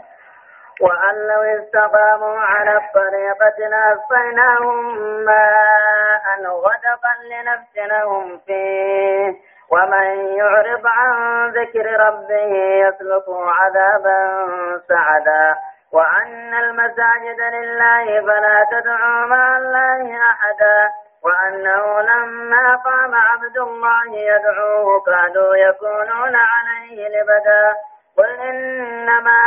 وأن 0.81 1.15
لو 1.27 1.63
استقاموا 1.63 2.39
على 2.39 2.77
الطريقة 2.77 3.57
لأسقيناهم 3.69 4.97
ماء. 5.25 6.02
غدقا 6.47 7.13
لنفتنهم 7.23 8.39
فيه. 8.45 9.53
ومن 9.71 10.37
يعرض 10.37 10.87
عن 10.87 11.49
ذكر 11.49 11.99
ربه 11.99 12.55
يسلكه 12.87 13.51
عذابا 13.51 14.47
سعدا. 14.87 15.55
وأن 15.93 16.53
المساجد 16.53 17.41
لله 17.53 18.21
فلا 18.21 18.67
تدعوا 18.71 19.25
مع 19.25 19.57
الله 19.57 20.31
أحدا. 20.31 20.89
وأنه 21.23 22.01
لما 22.01 22.75
قام 22.75 23.15
عبد 23.15 23.57
الله 23.57 24.15
يدعوه 24.15 25.01
كادوا 25.01 25.55
يكونون 25.55 26.35
عليه 26.35 27.07
لبدا. 27.07 27.73
قل 28.17 28.39
إنما 28.39 29.39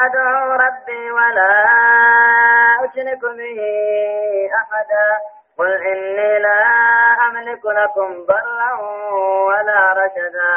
أدعو 0.00 0.52
ربي 0.52 1.10
ولا 1.10 1.66
أشرك 2.84 3.20
به 3.20 3.60
أحدا. 4.54 5.18
قل 5.62 5.82
إني 5.82 6.38
لا 6.38 6.64
أملك 7.28 7.64
لكم 7.64 8.26
ضرا 8.26 8.72
ولا 9.46 9.92
رشدا. 9.92 10.54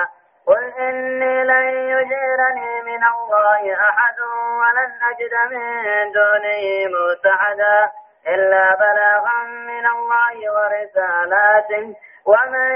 قل 0.47 0.63
إني 0.79 1.43
لن 1.43 1.67
يجيرني 1.93 2.81
من 2.81 3.03
الله 3.13 3.73
أحد 3.89 4.19
ولن 4.59 4.91
أجد 5.09 5.33
من 5.51 6.11
دونه 6.11 6.63
ملتحدا 6.95 7.91
إلا 8.27 8.75
بلاغا 8.75 9.43
من 9.43 9.85
الله 9.87 10.35
ورسالاته. 10.55 11.95
ومن 12.25 12.71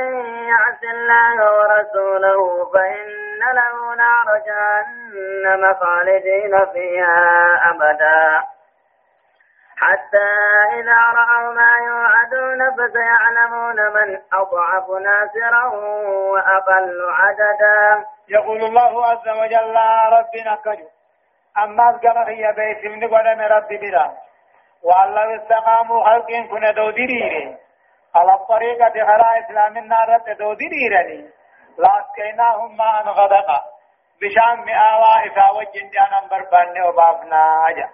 يعص 0.51 0.83
الله 0.83 1.59
ورسوله 1.59 2.71
فإن 2.73 3.39
له 3.53 3.95
نار 3.95 4.41
جهنم 4.45 5.73
خالدين 5.73 6.65
فيها 6.73 7.59
أبدا. 7.71 8.43
حتى 9.81 10.29
إذا 10.79 10.99
رأوا 11.19 11.53
ما 11.53 11.71
يوعدون 11.87 12.71
فسيعلمون 12.75 13.75
من 13.75 14.19
أضعف 14.33 14.89
ناصرا 14.89 15.65
وأقل 16.31 17.11
عددا. 17.11 18.05
يقول 18.29 18.63
الله 18.63 19.05
عز 19.05 19.27
وجل 19.29 19.75
ربنا 20.11 20.55
كجو 20.65 20.87
أما 21.57 21.89
أذكر 21.89 22.17
هي 22.27 22.53
بيت 22.53 22.91
من 22.91 23.07
قدم 23.07 23.41
ربي 23.41 23.77
بلا. 23.77 24.11
لو 24.83 25.35
استقاموا 25.35 26.03
خلقين 26.03 26.47
كن 26.47 26.73
دو 26.73 26.89
دريري 26.89 27.57
على 28.15 28.33
الطريقة 28.33 29.05
خلا 29.05 29.39
إسلام 29.39 29.77
النار 29.77 30.17
دو 30.39 30.53
دريرني 30.53 31.29
لاسكيناهم 31.77 32.77
ما 32.77 33.01
أن 33.01 33.07
غدقا. 33.07 33.61
بشام 34.21 34.65
مئاوا 34.65 35.19
إذا 35.25 35.71
جانا 35.93 36.27
بربان 36.31 36.81
وبابنا 36.87 37.69
أجا 37.69 37.89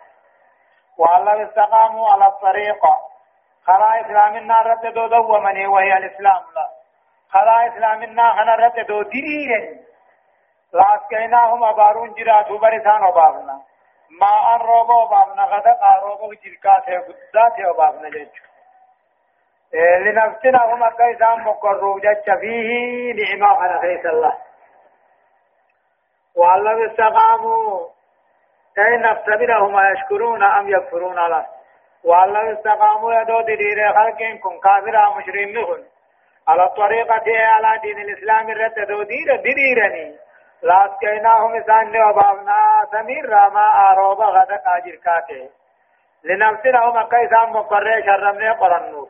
والله 0.98 1.44
استقاموا 1.44 2.10
على 2.12 2.28
الطريقة 2.28 3.00
خلا 3.66 4.02
إسلامنا 4.02 4.62
رد 4.62 4.94
دو 4.94 5.08
دو 5.08 5.38
مني 5.38 5.68
وهي 5.68 5.98
الإسلام. 5.98 6.42
لا 6.56 6.70
خلا 7.30 7.68
إسلامنا 7.68 8.32
خنا 8.32 8.56
رد 8.56 8.86
دو 8.88 9.02
ديرين. 9.02 9.86
لاسكيناهم 10.74 11.64
أبارون 11.64 12.14
جراتو 12.14 12.58
برسان 12.58 13.04
وبابنا. 13.04 13.62
ما 14.22 14.56
أن 14.56 14.60
روبو 14.60 15.02
وبابنا 15.02 15.44
غدا 15.44 15.78
روبو 16.04 16.34
جركات 16.34 16.86
قدات 16.90 17.60
وبابنا 17.70 18.10
جيجو 18.10 18.46
لنفتنهم 20.06 20.90
كيسان 20.90 21.44
مقروا 21.44 22.00
جج 22.00 22.40
فيه 22.40 23.14
نعمة 23.14 23.58
على 23.58 23.80
خيس 23.82 24.06
الله. 24.06 24.38
والله 26.36 26.92
استقاموا 26.92 27.95
أي 28.78 28.98
نفتبرهم 28.98 29.94
يشكرون 29.94 30.44
أم 30.44 30.70
يكفرون 30.70 31.16
له. 31.16 31.46
والله 32.04 32.54
استقاموا 32.54 33.14
يدو 33.14 33.42
دير 33.42 33.94
خلقكم 33.94 34.60
كافر 34.60 35.18
مشرمهم 35.18 35.84
على 36.48 36.64
الطريقة 36.64 37.24
على 37.38 37.80
دين 37.82 38.00
الإسلام 38.00 38.50
الرد 38.50 38.88
دو 38.88 39.04
دير 39.04 39.36
ديرني 39.36 40.16
لاسكيناهم 40.64 41.56
إسان 41.56 42.04
وبابنا 42.04 42.88
سمير 42.92 43.30
راما 43.30 43.92
آروبا 43.92 44.26
غدا 44.26 44.56
قاجر 44.56 44.96
كاته 44.96 45.50
لنفتنهم 46.24 47.04
كيسان 47.04 47.50
مقرر 47.50 48.02
شرمنا 48.06 48.54
قرنوف 48.54 49.10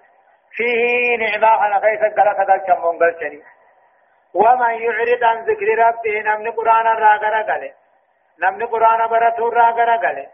فيه 0.52 1.18
نعمة 1.18 1.48
على 1.48 1.80
كيف 1.80 2.02
قلت 2.02 2.50
ذلك 2.50 2.64
كمون 2.66 3.00
قلتني 3.00 3.44
ومن 4.34 4.74
يعرض 4.82 5.24
عن 5.24 5.46
ذكر 5.46 5.68
ربه 5.88 6.22
نمن 6.22 6.52
قرآن 6.52 6.88
راغر 8.44 8.56
قل 8.56 8.58
نمن 8.58 8.66
قرآن 8.66 9.08
برسول 9.08 9.54
راغر 9.54 9.98
قل 9.98 10.28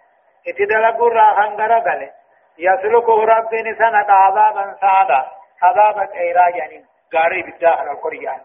اتدلق 0.48 1.04
راغن 1.04 1.62
قل 1.72 2.10
يسلكه 2.58 3.24
رب 3.26 3.56
نسنة 3.56 4.12
عذابا 4.12 4.76
سعدا 4.82 5.26
عذابا 5.62 6.06
كيرا 6.06 6.50
يعني 6.50 6.86
قاري 7.14 7.42
بالداخل 7.42 7.88
القرآن 7.88 8.42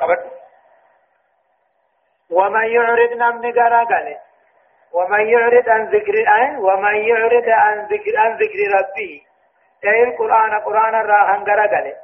قبل 0.00 0.18
ومن 2.30 2.64
يعرض 2.64 3.12
نمن 3.12 3.52
قل 3.52 4.16
ومن 4.92 5.28
يعرض 5.28 5.68
عن 5.68 5.84
ذكر 5.84 6.28
ومن 6.58 6.94
يعرض 6.96 7.48
عن 7.48 7.86
ذكر 7.86 8.18
عن 8.18 8.36
ذكر 8.36 8.78
ربه 8.78 9.22
أي 9.84 10.02
القرآن 10.02 10.60
قرآن 10.60 10.94
الراهن 10.94 11.44
قرقل 11.44 11.94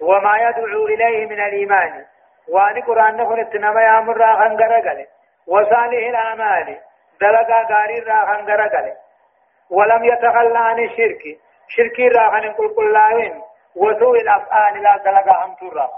وما 0.00 0.38
يدعو 0.38 0.86
إليه 0.86 1.26
من 1.26 1.40
الإيمان 1.40 2.04
وان 2.48 2.82
قرآن 2.82 3.16
نكون 3.16 3.40
اتنما 3.40 3.82
يامر 3.82 4.16
راهن 4.16 4.56
قرقل 4.56 5.06
وصالح 5.50 6.02
الأعمال. 6.08 6.78
دلقا 7.20 7.62
قاري 7.62 7.98
راهن 7.98 8.50
قرقل 8.50 8.92
ولم 9.70 10.04
يتخلى 10.04 10.58
عن 10.58 10.78
الشرك. 10.84 11.22
شركي 11.68 12.08
راهن 12.08 12.52
قل 12.52 12.74
قلاوين 12.76 13.42
وسوء 13.76 14.20
الأفعال 14.20 14.82
لا 14.82 14.96
دلقا 14.96 15.44
هم 15.44 15.54
ترى 15.54 15.88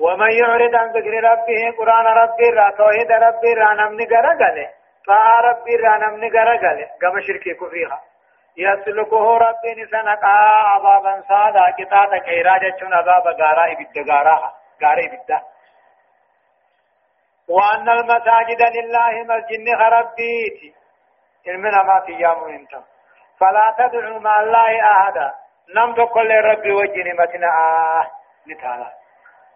ومن 0.00 0.30
يعرض 0.30 0.74
عن 0.74 0.88
ذكر 0.88 1.14
ربه 1.30 1.76
قرآن 1.78 2.06
ربي 2.06 2.50
را 2.50 2.70
توحيد 2.70 3.12
ربي 3.12 3.54
را 3.54 3.74
نمني 3.74 4.04
قرقل. 4.04 4.66
طاعة 5.06 5.40
ربي 5.40 5.76
را 5.76 5.96
نمني 5.96 6.28
قرقل. 6.28 6.86
قم 7.02 7.20
شركي 7.20 7.54
كفريها 7.54 8.00
يسلكه 8.56 9.38
ربي 9.38 9.82
نسنقا 9.82 10.28
عذابا 10.72 11.22
صادا 11.28 11.70
كتاتا 11.78 12.18
كيرا 12.18 12.58
جتشون 12.58 12.92
عذاب 12.94 13.26
غارا 13.26 13.72
إبدا 13.72 14.12
غارا 14.12 14.52
غارا 14.82 15.00
إبدا 15.06 15.42
وأن 17.48 17.88
المساجد 17.88 18.62
لله 18.76 19.22
مسجد 19.22 19.78
خربيتي 19.78 20.74
علمنا 21.46 21.82
ما 21.82 22.00
تيامو 22.06 22.46
انت 22.46 22.74
فلا 23.40 23.74
تدعوا 23.78 24.18
مع 24.18 24.40
الله 24.40 24.82
أحدا. 24.92 25.32
نم 25.76 26.06
كل 26.06 26.30
ربي 26.30 26.72
وجه 26.72 27.02
نمتنا 27.02 27.46
آه 27.46 28.10
نتالا. 28.48 28.92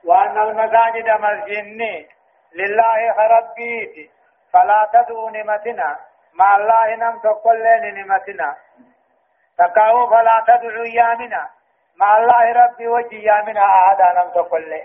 وأن 0.04 0.38
المساجد 0.38 1.08
مسجد 1.08 2.08
لله 2.54 3.12
خربيتي 3.12 4.10
فلا 4.52 4.88
تدعوا 4.92 5.30
نمتنا. 5.30 5.96
مع 6.34 6.56
الله 6.56 6.94
نم 6.94 7.18
كل 7.18 7.64
نمتنا. 7.94 8.56
تقاو 9.58 10.10
فلا 10.10 10.44
تدعو 10.46 10.84
يامنا. 10.84 11.48
مع 11.96 12.16
الله 12.16 12.52
ربي 12.52 12.88
وجه 12.88 13.14
يامنا. 13.14 13.64
أحدا 13.64 14.12
نم 14.12 14.30
تقول 14.30 14.82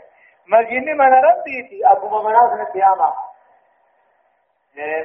مجن 0.47 0.97
من 0.97 1.13
ربي 1.13 1.63
تي 1.69 1.81
أبو 1.91 2.21
مناس 2.21 2.59
القيامة 2.59 3.13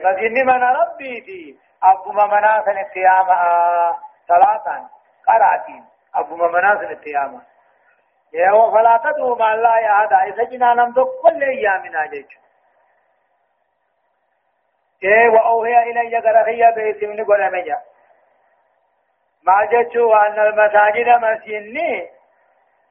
مجن 0.05 0.47
من 0.47 0.63
ربي 0.63 1.21
تي 1.21 1.59
أبو 1.83 2.13
مناس 2.13 2.69
القيامة 2.69 3.35
ثلاثا 4.29 4.89
قراتين 5.27 5.85
أبو 6.15 6.37
مناس 6.37 6.79
القيامة 6.79 7.43
يا 8.33 8.71
فلا 8.73 9.01
تدعو 9.05 9.35
مع 9.35 9.55
الله 9.55 9.93
أحدا. 9.93 10.23
إذا 10.23 10.45
جنا 10.45 10.75
نم 10.75 10.93
تقول 10.93 11.43
يامنا 11.43 12.07
جيش 12.07 12.39
إيه 15.05 15.29
وأوهي 15.29 15.83
إلي 15.91 16.19
قرخية 16.19 16.71
بإسمني 16.71 17.23
قول 17.23 17.53
مجا 17.53 17.81
ما 19.43 19.65
جتشو 19.65 20.13
أن 20.15 20.39
المساجد 20.39 21.09
مسجني 21.09 22.11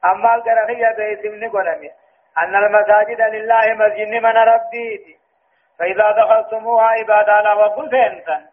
أما 0.04 0.34
القرخية 0.34 0.88
باسمني 0.96 1.46
قنمي 1.46 1.90
أن 2.42 2.56
المساجد 2.56 3.20
لله 3.20 3.74
مسجن 3.74 4.22
من 4.22 4.36
ربيتي 4.36 5.16
فإذا 5.78 6.10
دخلتموها 6.10 6.84
عبادة 6.86 7.40
له 7.40 7.56
وقلتنسا 7.56 8.46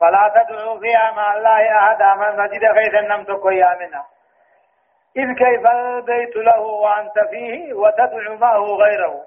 فلا 0.00 0.32
تدعوا 0.34 0.80
فيها 0.80 1.10
مع 1.16 1.34
الله 1.34 1.78
أحدا 1.78 2.14
من 2.14 2.44
مسجد 2.44 2.72
خيث 2.74 2.94
النمتك 2.94 3.44
يا 3.44 3.74
منها 3.80 4.06
إذ 5.16 5.34
كيف 5.34 5.66
البيت 5.66 6.36
له 6.36 6.60
وأنت 6.60 7.18
فيه 7.30 7.74
وتدعو 7.74 8.36
معه 8.36 8.60
غيره؟ 8.62 9.24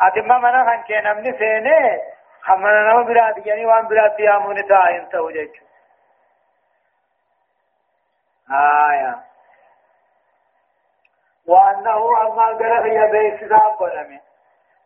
أتم 0.00 0.28
من 0.28 0.64
خان 0.64 0.82
كان 0.82 1.16
من 1.16 1.38
سينه 1.38 2.00
خمنا 2.42 2.92
نم 2.92 3.04
براد 3.04 3.46
يعني 3.46 3.66
وان 3.66 3.88
براد 3.88 4.20
يا 4.20 4.38
مونتا 4.38 4.90
انت 4.90 5.14
وجهك 5.14 5.62
آية 8.50 9.31
وأنه 11.48 12.22
أما 12.22 12.44
قال 12.44 12.90
هي 12.90 13.10
بيت 13.10 13.52
قلمي 13.52 14.20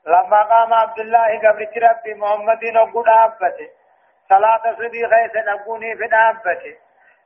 لما 0.07 0.43
قام 0.43 0.75
عبد 0.75 0.99
الله 0.99 1.39
قبل 1.39 1.69
ربي 1.83 2.15
محمد 2.15 2.65
نقول 2.65 3.09
أبته 3.09 3.69
صلاة 4.29 4.63
صدي 4.79 5.09
خيس 5.09 5.37
نقوني 5.37 5.97
في 5.97 6.05
أبته 6.05 6.77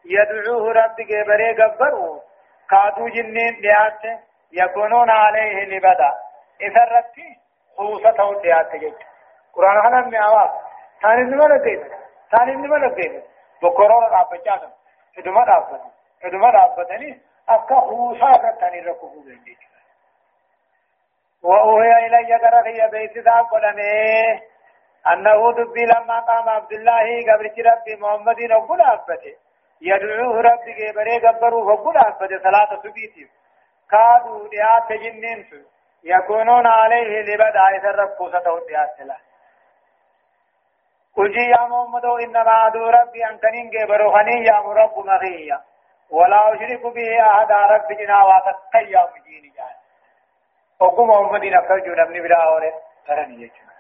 يدعوه 0.05 0.73
ربي 0.73 1.05
قبري 1.05 1.63
قبره 1.63 2.23
كادو 2.71 3.09
جنين 3.09 3.61
ديات 3.61 4.21
يكونون 4.53 5.11
عليه 5.11 5.65
لبدا. 5.65 6.13
إذا 6.61 6.85
ربي 6.85 7.39
خوصته 7.77 8.43
ديات 8.43 8.77
جيت. 8.77 8.99
قرآن 9.55 9.83
خنا 9.83 10.01
ميعوات 10.01 10.51
ثاني 11.03 11.23
نمرة 11.23 11.59
قيمة 11.59 11.89
ثاني 12.31 12.53
نمرة 12.55 12.95
قيمة 12.95 13.23
بقرار 13.63 14.21
أبجادم 14.21 14.71
إدما 15.19 15.43
أبجادم 15.43 15.91
ادما 16.25 16.51
رابطني 16.51 17.21
اكا 17.55 17.81
خوشا 17.81 18.33
كتاني 18.37 18.81
ركوبو 18.81 19.21
بندي 19.21 19.57
وأوهي 21.43 22.07
إلي 22.07 22.35
قرخي 22.35 22.91
بيت 22.91 23.19
ذا 23.19 23.41
قلمي 23.41 24.41
أنه 25.13 25.53
دبي 25.53 25.85
لما 25.85 26.21
قام 26.21 26.49
عبد 26.49 26.73
الله 26.73 27.33
قبل 27.33 27.67
ربي 27.67 27.97
محمد 27.97 28.41
نقول 28.41 28.81
أبته 28.81 29.35
يدعوه 29.81 30.41
ربي 30.41 30.89
قبري 30.89 31.19
قبروا 31.19 31.77
فقول 31.77 31.97
أبته 31.97 32.39
صلاة 32.43 32.83
سبيتي 32.83 33.29
كادوا 33.91 34.49
ديات 34.49 34.93
جنين 35.03 35.65
يكونون 36.05 36.67
عليه 36.67 37.21
لبدا 37.21 37.91
ربكو 38.03 38.29
ستو 38.29 38.59
ديات 38.69 39.01
له 39.01 39.17
قل 41.17 41.39
يا 41.39 41.63
محمد 41.71 42.05
إنما 42.05 42.51
عدو 42.51 42.87
ربي 42.87 43.25
أنكنين 43.31 43.71
قبروا 43.75 44.19
خنين 44.19 44.47
يا 44.47 44.61
مرب 44.61 44.99
مغيّا 44.99 45.61
ولا 46.11 46.55
أشرك 46.55 46.87
به 46.87 47.21
أحد 47.21 47.53
رب 47.53 47.93
جنا 47.93 48.25
وأتقيا 48.25 49.09
مجين 49.15 49.53
جان 49.57 49.75
وقم 50.81 51.11
محمد 51.11 51.45
نفر 51.45 51.79
جو 51.79 51.95
نبني 51.95 52.21
بلا 52.21 52.45
اور 52.45 52.73
ترني 53.07 53.35
يجنا 53.35 53.71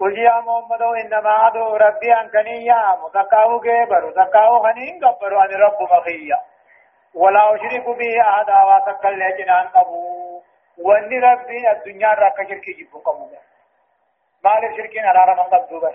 قل 0.00 0.18
يا 0.18 0.40
محمد 0.40 0.82
إنما 0.82 1.46
أدعو 1.46 1.76
ربي 1.76 2.12
أنكني 2.12 2.66
يا 2.66 2.98
متقاو 3.02 3.60
كبر 3.60 4.10
تقاو 4.10 4.62
خنين 4.62 5.04
قبر 5.04 5.44
أن 5.44 5.50
رب 5.50 5.82
مخيا. 5.82 6.40
ولا 7.14 7.54
أشرك 7.54 7.86
به 7.88 8.20
أحد 8.20 8.50
وأتقيا 8.50 9.36
جنان 9.38 9.68
قبو. 9.68 10.42
وأن 10.78 11.24
ربي 11.24 11.70
الدنيا 11.70 12.08
راك 12.08 12.48
شرك 12.48 12.66
جبو 12.78 12.98
قبو. 12.98 13.28
مالك 14.44 14.76
شركين 14.76 15.04
على 15.04 15.32
رمضان 15.32 15.60
قبو 15.60 15.88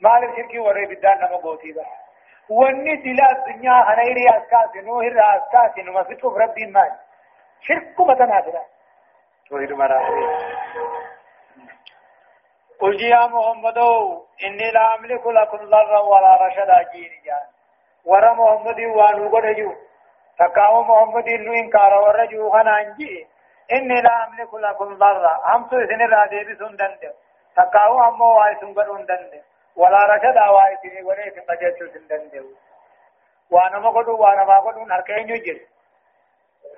مالك 0.00 0.36
شركي 0.36 0.58
وري 0.58 0.86
بدان 0.86 1.18
نمو 1.18 1.38
بوتي 1.38 1.72
بس 1.72 2.03
hirii 2.48 4.28
askaasi 4.28 4.82
nuu 4.82 5.00
hirra 5.00 5.30
askaasi 5.32 5.82
numa 5.82 6.04
fixuuf 6.04 6.36
rabbiin 6.36 6.72
maali? 6.72 6.94
Shirkuma 7.66 8.16
tanaa 8.16 8.42
fida 8.42 8.60
toohiduma 9.48 9.88
raafee 9.88 10.28
قل 12.80 13.02
يا 13.02 13.26
محمد 13.26 13.78
إني 14.44 14.70
لا 14.70 14.94
أملك 14.94 15.26
لكم 15.26 15.58
ضرا 15.70 16.00
ولا 16.00 16.46
رشدا 16.46 16.82
جين 16.92 17.12
جان 17.24 17.46
ورا 18.04 18.32
محمد 18.32 18.80
وانو 18.80 19.28
قد 19.36 19.46
جو 19.56 19.72
تقاو 20.38 20.82
محمد 20.82 21.28
إنو 21.28 21.52
إنكار 21.52 21.92
ورجو 22.04 22.50
خنانجي 22.50 23.26
إني 23.72 24.00
لا 24.00 24.14
أملك 24.24 24.54
لكم 24.54 24.98
ضرا 24.98 25.54
أمسو 25.54 25.76
إذن 25.76 26.02
الرادي 26.02 26.44
بسون 26.44 26.76
دند 26.76 27.02
تقاو 27.56 28.08
أمو 28.08 28.38
وايسون 28.38 28.74
قدون 28.74 29.06
دند 29.06 29.32
ولا 29.76 29.98
رشدا 30.14 30.48
وايسني 30.48 31.02
وليس 31.02 31.34
قجلتو 31.48 31.86
سندند 31.94 32.44
وأنا 33.50 33.78
ما 33.78 33.90
قدو 33.90 34.16
وأنا 34.22 34.44
ما 34.44 34.58
قدو 34.58 34.84
نركين 34.84 35.28
يجر 35.28 35.60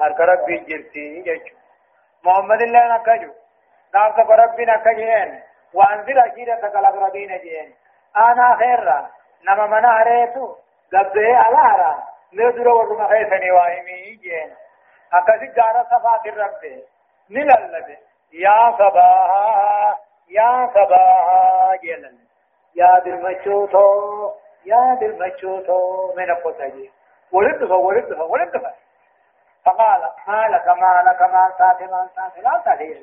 هرك 0.00 0.20
ربي 0.20 0.56
جرتي 0.58 1.22
جيش 1.22 1.52
محمد 2.24 2.62
الله 2.62 2.96
نكجو 2.96 3.32
نافذ 3.94 4.30
ربي 4.30 4.64
نكجين 4.64 5.42
وانزل 5.74 6.18
عشيرتك 6.18 6.76
الأقربين 6.76 7.38
جين 7.38 7.74
أنا 8.16 8.56
خيرا 8.56 9.10
نما 9.48 9.66
منا 9.66 10.02
ريتو 10.02 10.54
قبضه 10.92 11.36
على 11.36 12.02
ندر 12.32 12.68
ورما 12.68 13.08
خيسني 13.08 13.50
واهمي 13.50 14.14
جين 14.22 14.54
أكسي 15.12 15.46
جارة 15.46 15.82
صفات 15.90 16.26
الرب 16.26 16.82
نلالد 17.30 17.98
يا 18.32 18.72
صباها 18.78 19.98
يا 20.28 20.70
صباها 20.74 21.76
جيلن 21.76 22.25
يا 22.76 22.98
دل 23.04 23.22
مچوتو 23.22 23.86
يا 24.64 24.98
دل 25.00 25.12
مچوتو 25.18 26.14
من 26.16 26.34
قتجي 26.34 26.90
ولد 27.32 27.62
ولد 27.62 28.12
ولد 28.20 28.74
فقال 29.64 30.02
ما 30.28 30.48
لك 30.48 30.68
ما 30.68 31.02
لك 31.06 31.22
ما 31.22 31.52
ساتي 31.58 31.86
ما 31.86 32.08
ساتي 32.16 32.40
لا 32.40 32.62
تدير 32.66 33.02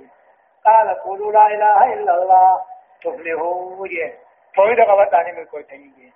قال 0.65 0.89
قولوا 0.89 1.31
لا 1.31 1.47
إله 1.47 1.93
إلا 1.93 2.13
الله 2.15 2.61
تفلحوا 3.03 3.87
جين 3.87 4.13
توحيد 4.55 4.79
قبط 4.79 5.13
آني 5.13 5.31
من 5.31 5.45
کوئی 5.45 5.63
تنين 5.63 5.93
جين 5.97 6.13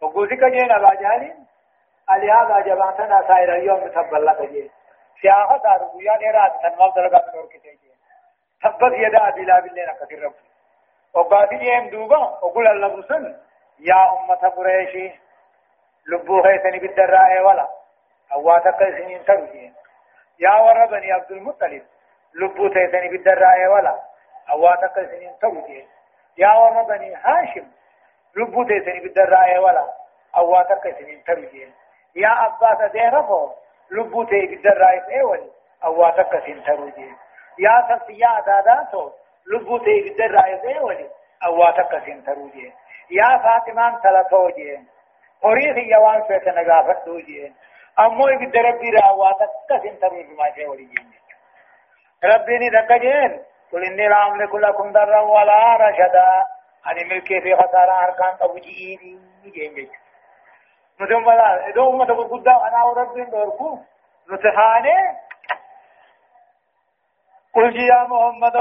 وقوسي 0.00 0.36
كجين 0.36 0.72
أبا 0.72 0.94
جهل 0.94 1.34
لهذا 2.10 2.60
جبعتنا 2.60 3.24
سائر 3.28 3.54
اليوم 3.54 3.88
تبلغ 3.88 4.44
جين 4.44 4.70
سياحة 5.22 5.56
دارو 5.56 6.00
يا 6.00 6.18
نيرات 6.18 6.52
تنمال 6.62 6.92
درقا 6.96 7.32
من 7.32 7.38
اور 7.38 7.46
كتين 7.46 7.78
جين 7.82 7.96
تبت 8.62 8.92
يدا 8.92 9.30
بلا 9.30 9.60
بالله 9.60 9.84
نكتر 9.84 10.22
رب 10.22 10.34
وقاتي 11.14 11.56
جين 11.56 11.90
دوبا 11.90 12.16
وقول 12.42 12.66
الله 12.66 12.88
بسن 12.88 13.36
يا 13.80 14.12
أمة 14.12 14.48
قريشي 14.56 15.12
لبو 16.06 16.42
خيسني 16.42 16.78
بالدراء 16.78 17.40
ولا 17.46 17.68
أواتك 18.32 18.78
سنين 18.78 19.24
ترجين 19.24 19.74
يا 20.40 20.54
وربني 20.60 21.12
عبد 21.12 21.30
المطلب 21.32 21.82
لبو 22.34 22.68
تيسني 22.68 23.08
بالدراء 23.08 23.66
ولا 23.66 24.00
أواتك 24.50 24.94
سنين 24.94 25.32
توجه 25.42 25.84
يا 26.38 26.52
ورا 26.54 26.82
بني 26.82 27.14
هاشم 27.14 27.66
لبو 28.36 28.64
تيسني 28.64 29.00
بالدراء 29.00 29.58
ولا 29.58 29.92
أواتك 30.36 30.96
سنين 30.98 31.24
توجه 31.24 31.68
يا 32.16 32.46
أباس 32.46 32.90
ديرفو 32.92 33.50
لبو 33.90 34.24
تي 34.24 34.46
بالدراء 34.46 35.22
ولا 35.22 35.46
أواتك 35.84 36.42
سنين 36.44 36.64
توجه 36.64 37.10
يا 37.58 37.88
صفيا 37.88 38.40
داداتو 38.46 39.10
لبو 39.52 39.78
تي 39.78 40.00
بالدراء 40.00 40.82
ولا 40.82 41.08
أواتك 41.46 42.04
سنين 42.04 42.24
توجه 42.24 42.72
يا 43.10 43.38
فاطمان 43.38 44.00
تلتوجه 44.02 44.80
هوريه 45.44 45.94
يوان 45.94 46.22
فيك 46.22 46.48
نغافت 46.48 47.06
دوجه 47.06 47.52
أمو 47.98 48.24
بالدربي 48.24 48.90
راواتك 48.90 49.50
سنين 49.68 50.00
توجه 50.00 50.34
ما 50.38 50.54
شيء 50.54 50.68
ولي 50.68 50.88
ربي 52.24 52.58
نتكجين 52.58 53.42
قل 53.72 53.84
إني 53.84 54.08
لا 54.08 54.26
أملك 54.26 54.54
لكم 54.54 54.92
ضرا 54.92 55.20
ولا 55.20 55.76
رشدا. 55.76 56.46
أني 56.90 57.04
ملكي 57.04 57.40
في 57.40 57.56
خسارة 57.56 58.04
أركان 58.04 58.38
تبجيني 58.38 59.18
جين 59.44 59.90
نتم 61.00 61.24
بلا. 61.24 61.68
إذا 61.68 61.82
أمة 61.82 62.04
قد 62.04 62.48
أنا 62.48 62.84
وربي 62.84 63.20
نوركو. 63.20 63.78
نتخاني 64.30 64.96
قل 67.54 67.76
يا 67.76 68.04
محمد 68.04 68.56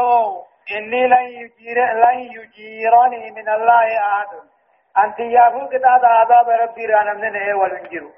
إني 0.71 1.07
لن 1.07 1.25
يجير 1.41 1.77
لن 2.03 2.19
يجيرني 2.19 3.31
من 3.31 3.49
الله 3.49 3.97
أحد. 3.99 4.27
أنت 4.97 5.19
يا 5.19 5.49
فوق 5.49 5.71
عذاب 5.85 6.49
ربي 6.49 6.85
رانا 6.85 7.13
من 7.13 7.53
ولنجر 7.53 8.09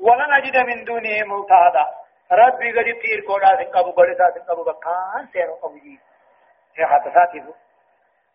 ولن 0.00 0.32
أجد 0.32 0.56
من 0.56 0.84
دونه 0.84 1.24
ملتهدا 1.24 1.86
ربي 2.32 2.72
قد 2.72 3.00
تير 3.02 3.20
كودا 3.26 3.56
سنقبو 3.56 3.90
قد 3.90 4.32
سنقبو 4.34 4.64
بكان 4.64 5.26
سيرو 5.32 5.54
قبو 5.54 5.76
جي 5.76 6.00
هي 6.76 6.86
حتساتي 6.86 7.44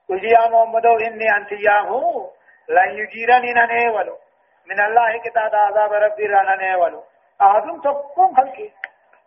قل 0.10 0.26
يا 0.26 0.48
محمد 0.48 0.86
إني 0.86 1.38
أنت 1.38 1.52
ياهو 1.52 2.30
لن 2.70 2.90
يجيرني 3.00 3.54
ننه 3.54 3.94
ولو. 3.94 4.18
من 4.66 4.80
الله 4.80 5.18
كتاب 5.18 5.56
عذاب 5.56 5.94
ربي 5.94 6.26
رانا 6.26 6.56
نولو 6.56 7.04
أعظم 7.42 7.82
تقوم 7.82 8.36
خلقي. 8.36 8.70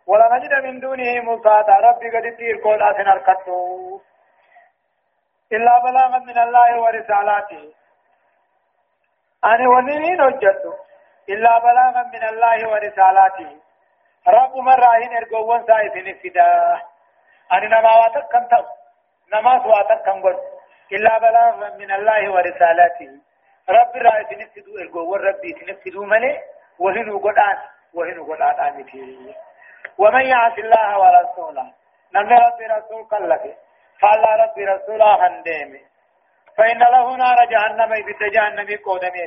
ولا 0.07 0.29
نجد 0.33 0.53
من 0.65 0.79
دونه 0.79 1.21
ملتادا 1.21 1.73
ربي 1.73 2.09
قد 2.09 2.37
تير 2.37 2.57
كودا 2.57 2.93
سنركتو 2.97 3.99
إلا 5.55 5.73
بلاغا 5.85 6.19
من 6.19 6.37
الله 6.45 6.69
ورسالاته. 6.81 7.63
أنا 9.45 9.69
ونين 9.69 10.21
وجدت 10.21 10.65
إلا 11.29 11.53
بلاغا 11.65 12.03
من 12.13 12.23
الله 12.31 12.69
ورسالاته. 12.71 13.51
رب 14.27 14.53
مراهن 14.57 15.11
ارغوون 15.17 15.61
سايفين 15.67 16.07
فدا 16.23 16.81
ان 17.53 17.63
نما 17.73 17.91
واتك 17.99 18.25
كم 18.31 18.43
تب 18.51 18.65
نما 19.33 19.53
واتك 19.65 20.01
كم 20.05 20.17
قد. 20.23 20.37
إلا 20.91 21.17
بلاغ 21.17 21.77
من 21.77 21.91
الله 21.91 22.21
ورسالته 22.31 23.11
رب 23.69 23.93
راهن 23.95 24.41
فدو 24.55 24.71
ارغوون 24.83 25.19
ربي 25.27 25.53
تنفدو 25.53 26.03
ملي 26.03 26.41
وهنو 26.79 27.17
قدان 27.25 27.57
وهنو 27.93 28.23
قدان 28.33 28.55
آمتي. 28.67 29.35
ومن 29.97 30.25
يعص 30.25 30.57
الله 30.57 30.89
ورسوله. 30.99 31.65
نمي 32.13 32.35
رب 32.45 32.59
رسول 32.75 33.01
فالله 34.01 34.35
رب 34.43 34.57
رسوله 34.59 35.27
هنديمي 35.27 35.81
فإن 36.57 36.79
له 36.79 37.15
نار 37.17 37.45
جهنم 37.45 37.93
بيت 38.05 38.23
جهنم 38.33 38.67
قودمي 38.85 39.25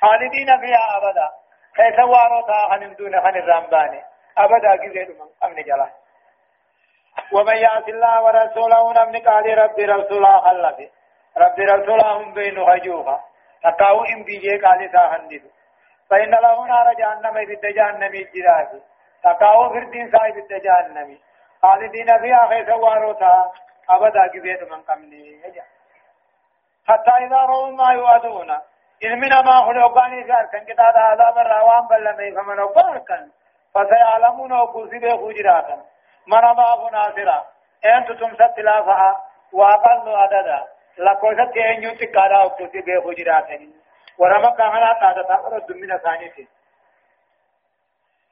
خالدين 0.00 0.60
فيها 0.60 0.96
أبدا. 0.96 1.28
كيف 1.76 1.98
واروتا 1.98 2.58
خنم 2.70 2.92
دون 2.92 3.20
خن 3.20 3.36
الرمباني. 3.36 4.02
أبدا 4.38 4.76
كذا 4.76 5.04
من 5.04 5.28
أمن 5.44 5.62
جلا. 5.62 5.88
ومن 7.32 7.56
يعص 7.56 7.88
الله 7.88 8.22
ورسوله 8.22 8.92
نمن 8.92 9.18
قال 9.28 9.58
رب 9.58 9.78
رسوله 9.78 10.40
خلفه 10.40 10.90
رب 11.36 11.58
رسوله 11.60 12.12
هم 12.12 12.34
بين 12.34 12.58
هجوها 12.58 13.24
تقاو 13.62 14.04
إن 14.04 14.22
بيجي 14.22 14.56
قال 14.58 14.90
ساهندد 14.92 15.42
فإن 16.10 16.30
له 16.30 16.66
نار 16.66 16.92
جهنم 16.92 17.44
بيت 17.44 17.66
جهنم 17.66 18.14
الجراج 18.14 18.68
تقاو 19.22 19.70
فردين 19.70 20.10
ساي 20.10 20.32
بيت 20.32 20.52
جهنم. 20.52 21.18
خالدين 21.62 22.18
فيها 22.22 22.48
خيس 22.48 22.68
واروتا 22.68 23.52
أبدا 23.90 24.26
كذا 24.26 24.76
من 24.76 24.82
أمن 24.90 25.12
حتى 26.88 27.10
إذا 27.10 27.36
رأوا 27.36 27.70
ما 27.70 27.92
يوعدون 27.92 28.50
إن 29.04 29.18
من 29.20 29.28
ما 29.28 29.62
خلقاني 29.66 30.22
ذلك 30.22 30.50
كان 30.52 30.64
كتاب 30.64 30.96
عذاب 30.96 31.38
الروان 31.38 31.86
بل 31.86 32.04
لم 32.04 32.20
يفهمن 32.20 32.60
وقرقا 32.60 33.30
فسيعلمون 33.74 34.52
وقوسي 34.52 34.98
بيخو 34.98 35.30
جراتا 35.30 35.84
من 36.26 36.44
الله 36.44 36.90
ناصرا؟ 36.90 37.44
انت 37.84 38.12
تمسط 38.12 38.58
لافها 38.58 39.24
وأقل 39.52 40.16
عددا. 40.16 40.64
لكوشت 40.98 41.56
إن 41.56 41.82
يتقادا 41.82 42.38
وقوسي 42.38 42.80
بيخو 42.80 43.12
جراتا 43.12 43.70
ورمك 44.18 44.60
على 44.60 45.00
تاتا 45.00 45.22
تقرد 45.22 45.72
من 45.72 45.98
ثانيتي 45.98 46.48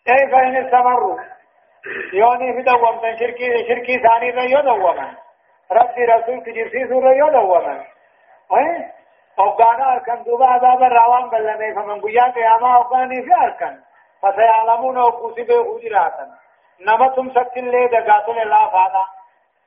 اي 0.08 0.30
فإن 0.30 0.66
استمروا؟ 0.66 1.20
يوني 2.12 2.52
في 2.52 2.62
دوام 2.62 3.16
شركي 3.18 3.68
شركي 3.68 3.98
ثاني 3.98 4.30
ريو 4.30 4.60
دوما 4.60 5.23
ربي 5.72 6.04
رسول 6.04 6.44
تجرسي 6.44 6.88
سورة 6.88 7.12
يو 7.12 7.28
دوما 7.28 7.84
اي 8.52 8.90
اوغانا 9.38 9.92
أركن 9.92 10.22
دوبا 10.22 10.46
عذاب 10.46 10.82
الروان 10.82 11.30
بلنه 11.30 11.74
فمن 11.74 12.00
قيا 12.00 12.30
قياما 12.30 12.76
اوغاني 12.76 13.22
في 13.22 13.34
أركن. 13.34 13.80
فسيعلمون 14.22 14.98
وقوسي 14.98 15.42
بهجراتا 15.42 16.26
نما 16.80 17.08
تم 17.08 17.30
ست 17.30 17.56
اللي 17.56 17.86
دقاتل 17.86 18.38
الله 18.38 18.68
فادا 18.68 19.04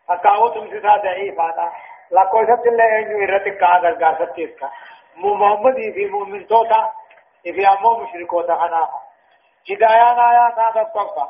فكاو 0.08 0.48
تم 0.48 0.68
ستا 0.68 0.98
ضعيف 0.98 1.40
هذا 1.40 1.72
لكو 2.12 2.44
ست 2.44 2.68
اللي 2.68 3.00
إنجو 3.00 3.24
إرتك 3.24 3.58
كاغر 3.58 3.94
قاست 4.04 4.36
تيسكا 4.36 4.70
محمد 5.16 5.76
في 5.76 6.06
مؤمن 6.06 6.48
توتا. 6.48 6.92
في 7.44 7.68
أمو 7.68 7.98
مشركوتا 7.98 8.54
أنا 8.54 8.90
هدايان 9.72 10.20
آيات 10.20 10.60
هذا 10.60 10.82
الصفة 10.82 11.28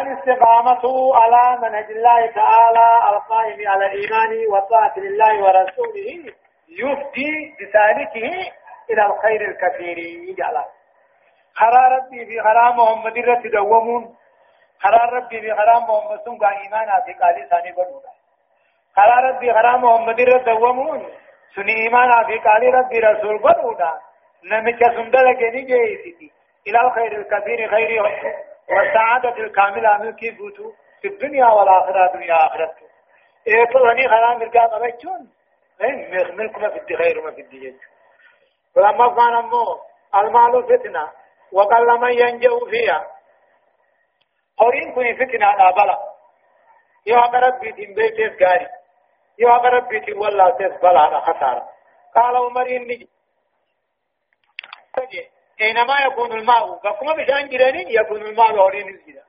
الاستقامة 0.00 1.14
على 1.16 1.60
منهج 1.62 1.90
الله 1.90 2.26
تعالى 2.26 3.16
القائم 3.16 3.68
على 3.68 3.86
الإيمان 3.86 4.46
والطاعة 4.52 4.92
لله 4.96 5.42
ورسوله 5.44 6.32
يفدي 6.68 7.54
بسالكه 7.60 8.52
إلى 8.90 9.06
الخير 9.06 9.40
الكثير. 9.50 9.98
يجعله 9.98 10.64
خرا 11.54 11.88
ربي 11.96 12.26
في 12.26 12.40
خرا 12.40 12.70
محمد 12.70 13.18
رت 13.18 13.46
دومون 13.46 14.16
خرا 14.82 15.04
ربي 15.16 15.40
في 15.40 15.54
خرا 15.54 15.78
محمد 15.80 16.18
سن 16.24 16.38
قا 16.38 16.48
ايمان 16.48 16.88
في 17.06 17.12
قال 17.12 17.48
ثاني 17.50 17.72
بدودا 17.72 18.10
خلا 18.96 19.16
ربي 19.28 19.52
خلا 19.52 19.76
محمد 19.76 20.20
رد 20.20 20.44
دومون 20.44 21.08
سني 21.54 21.72
إيمان 21.82 22.24
في 22.26 22.38
قال 22.38 22.74
ربي 22.74 22.98
رسول 22.98 23.38
قدودا 23.38 23.92
نمك 24.44 24.80
سندل 24.96 25.36
جني 25.38 25.60
جيسيتي 25.62 26.32
إلى 26.66 26.80
الخير 26.80 27.12
الكثير 27.20 27.70
خير 27.70 28.02
والسعادة 28.70 29.44
الكاملة 29.44 29.98
ملكي 29.98 30.30
بوتو؟ 30.30 30.72
في 31.02 31.08
الدنيا 31.08 31.46
والآخرة 31.46 32.12
دنيا 32.12 32.46
آخرة. 32.46 32.74
إيه 33.46 33.64
طلعني 33.74 34.08
خلا 34.08 34.34
مرقا 34.38 34.66
قبچون 34.66 35.28
ملكنا 36.36 36.70
في 36.70 36.78
الدخير 36.78 37.18
وما 37.18 37.30
في 37.30 37.40
الدجاج 37.40 37.74
ولما 38.76 39.08
كان 39.08 39.34
أمو 39.36 39.80
المال 40.14 40.64
فتنة 40.64 41.12
وقل 41.52 42.00
من 42.00 42.12
ينجو 42.12 42.66
فيها. 42.70 43.06
قرين 44.58 44.94
كوني 44.94 45.14
فتنة 45.16 45.46
على 45.46 45.72
بلا. 45.72 45.98
يو 47.06 47.18
أقرب 47.18 47.60
بيتين 47.60 47.94
بيتيس 47.94 48.42
غاري 48.42 48.68
يو 49.38 49.48
أقرب 49.48 49.88
بيتين 49.88 50.18
والله 50.18 50.50
تيس 50.50 50.80
بلا 50.82 51.00
على 51.00 51.20
خسارة. 51.20 51.68
قال 52.14 52.36
عمر 52.36 52.66
إني 52.66 53.08
اينما 55.60 56.00
يكون 56.00 56.32
الماء 56.32 56.66
بكما 56.84 57.12
بشأن 57.12 57.48
جرانين 57.48 57.88
يكون 57.88 58.22
الماء 58.22 58.52
هورين 58.52 58.88
الجدا 58.88 59.24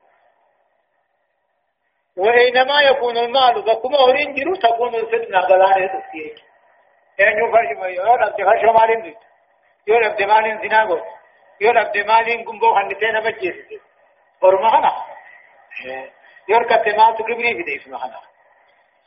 واينما 2.18 2.82
يكون 2.82 3.18
المال 3.18 3.62
بكما 3.62 3.98
هورين 3.98 4.34
جرو 4.36 4.56
تكون 4.56 4.96
الفتنة 4.96 5.48
بلانه 5.48 5.88
تسكيه 5.88 6.36
يعني 7.20 7.36
يفرش 7.36 7.78
ما 7.78 8.28
أبدي 8.28 8.44
خرش 8.46 8.64
مالين 8.82 9.02
دي 9.02 9.16
يقول 9.88 10.04
أبدي 10.06 10.26
مالين 10.26 10.70
زناغو 10.70 11.00
يقول 11.62 11.78
أبدي 11.78 12.04
مالين 12.04 12.46
قنبو 12.46 12.76
خنتين 12.76 13.24
مجيس 13.24 13.82
فرما 14.42 14.70
خنا 14.70 15.06
يقول 16.50 16.66
كتمال 16.66 17.16
تكبري 17.16 17.56
في 17.56 17.64
دي 17.64 17.76
اسمه 17.78 17.98
خنا 17.98 18.22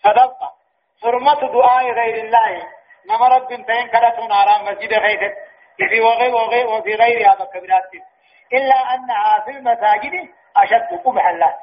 صدقة 0.04 0.54
حرمة 1.02 1.52
دعاء 1.52 1.84
غير 1.92 2.24
الله. 2.24 2.68
نما 3.08 3.28
رب 3.28 3.48
فين 3.48 3.88
كرتون 3.88 4.32
آرام 4.32 4.64
مسجد 4.64 4.92
غيرت 4.94 5.36
في 5.78 6.00
وغير 6.00 6.34
وغير 6.34 6.66
وفي 6.66 6.94
غير 6.94 7.30
هذا 7.30 7.44
الكبيرات 7.44 7.90
إلا 8.52 8.94
أنها 8.94 9.40
في 9.44 9.50
المساجد 9.50 10.12
أشد 10.56 11.00
قبحا 11.04 11.32
له. 11.32 11.56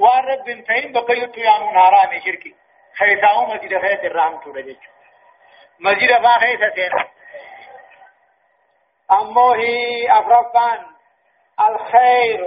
والرب 0.00 0.44
فين 0.44 0.92
بقيت 0.92 1.38
يا 1.38 1.58
من 1.58 1.80
حرام 1.80 2.20
شركي 2.20 2.54
خيساو 2.98 3.46
مسجد 3.46 3.78
خيس 3.78 4.04
الرحم 4.04 4.40
تورجج 4.40 4.76
مسجد 5.80 6.22
فا 6.22 6.38
خيس 6.38 6.60
سينا. 6.74 7.08
أمو 9.10 9.52
هي 9.52 10.10
أفرقان. 10.10 10.86
الخير. 11.60 12.46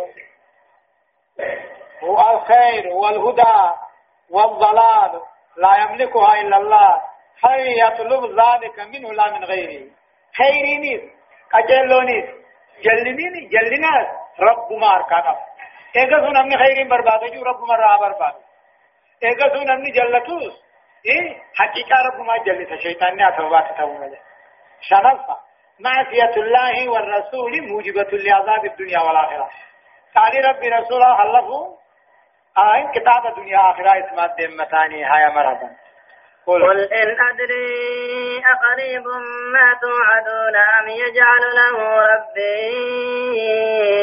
هو 2.03 2.37
الخير. 2.37 2.87
والهدى. 2.87 3.75
والضلال. 4.29 5.21
لا 5.57 5.81
يملكها 5.81 6.41
إلا 6.41 6.57
الله. 6.57 7.01
هل 7.43 7.79
يطلب 7.79 8.39
ذلك 8.39 8.79
منه 8.79 9.13
لا 9.13 9.31
من 9.31 9.43
غيره؟ 9.43 10.00
خيرينيس 10.37 11.01
أجلونيس 11.53 12.25
جلنيني 12.83 13.47
جلناس 13.47 14.07
رب 14.39 14.73
ما 14.73 14.95
أركانا 14.95 15.35
إذا 15.95 16.17
سنمني 16.25 16.57
خيرين 16.57 16.87
برباده 16.87 17.27
جو 17.27 17.43
رب 17.43 17.61
مرة 17.69 17.97
برباده 17.97 18.39
إذا 19.23 19.49
سنمني 19.53 19.91
جلتوس. 19.91 20.53
إيه؟ 21.05 21.37
حقيقة 21.55 21.95
رب 22.07 22.19
ما 22.25 22.37
جلت. 22.37 22.71
الشيطان 22.71 23.17
ناس 23.17 23.39
وبات 23.39 23.77
تومله 23.77 24.19
شنفة 24.81 25.37
معصية 25.79 26.41
الله 26.41 26.89
والرسول 26.89 27.67
موجبة 27.67 28.09
لعذاب 28.11 28.65
الدنيا 28.65 28.99
والآخرة. 28.99 29.49
قال 30.15 30.45
ربي 30.45 30.69
رسوله 30.69 31.17
خلفه 31.17 31.77
آه 32.57 32.91
كتاب 32.91 33.25
الدنيا 33.25 33.71
آخرة 33.71 34.05
اسمها 34.05 34.27
دمتاني 34.27 35.03
هاي 35.03 35.33
مرحبا 35.33 35.69
قل, 36.47 36.63
قل 36.63 36.93
إن 36.93 37.17
أدري 37.29 38.41
أقريب 38.53 39.07
ما 39.53 39.77
توعدون 39.81 40.55
أم 40.55 40.87
يجعل 40.87 41.43
له 41.55 41.77
ربي 42.01 42.61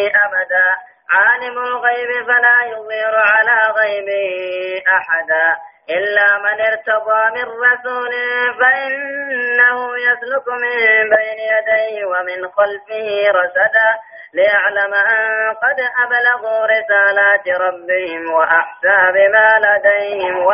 أبدا؟ 0.09 0.69
عالم 1.11 1.59
الغيب 1.59 2.27
فلا 2.27 2.59
يظهر 2.67 3.15
على 3.17 3.59
غيبه 3.77 4.83
أحدا. 4.97 5.57
إلا 5.91 6.39
من 6.39 6.61
ارتضى 6.61 7.41
من 7.41 7.45
رسول 7.45 8.13
فإنه 8.61 9.97
يسلك 9.97 10.49
من 10.49 10.77
بين 11.11 11.39
يديه 11.55 12.05
ومن 12.05 12.49
خلفه 12.49 13.31
رسدا 13.31 13.95
ليعلم 14.35 14.95
أن 14.95 15.55
قد 15.55 15.81
أبلغوا 16.05 16.67
رسالات 16.67 17.49
ربهم 17.61 18.33
وأحسى 18.33 19.13
بما 19.13 19.55
لديهم. 19.59 20.47
و 20.47 20.53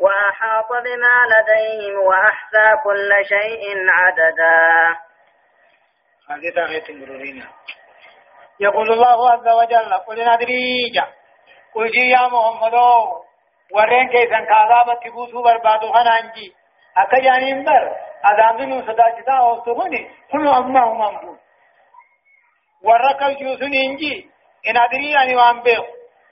وأحاط 0.00 0.68
بما 0.68 1.16
لديهم 1.32 1.98
وأحسى 1.98 2.82
كل 2.84 3.10
شيء 3.28 3.62
عددا. 3.88 4.96
هذه 6.30 6.48
يقول 8.60 8.92
الله 8.92 9.30
عز 9.32 9.48
وجل 9.48 9.92
قل 9.94 10.34
ندريجا 10.34 11.06
قل 11.74 11.90
جي 11.90 12.10
يا 12.10 12.28
محمد 12.28 12.74
ورين 13.74 14.08
كيسن 14.08 14.44
كعذاب 14.44 15.00
تبوسو 15.00 15.42
بربادو 15.42 15.92
خنانجي. 15.92 16.54
أكا 16.96 17.18
جانين 17.18 17.64
بر. 17.64 17.96
أدامن 18.24 18.82
صداجتا 18.82 19.32
أوستغني. 19.32 20.10
كل 20.32 20.48
أما 20.48 20.84
هم 20.84 21.02
أمبون 21.02 21.38
ورقل 22.82 23.36
جوسن 23.36 23.72
إنجي. 23.74 24.30
إن 24.66 24.76
أدري 24.76 25.16
أني 25.22 25.36
وان 25.36 25.62
بيخ 25.62 25.84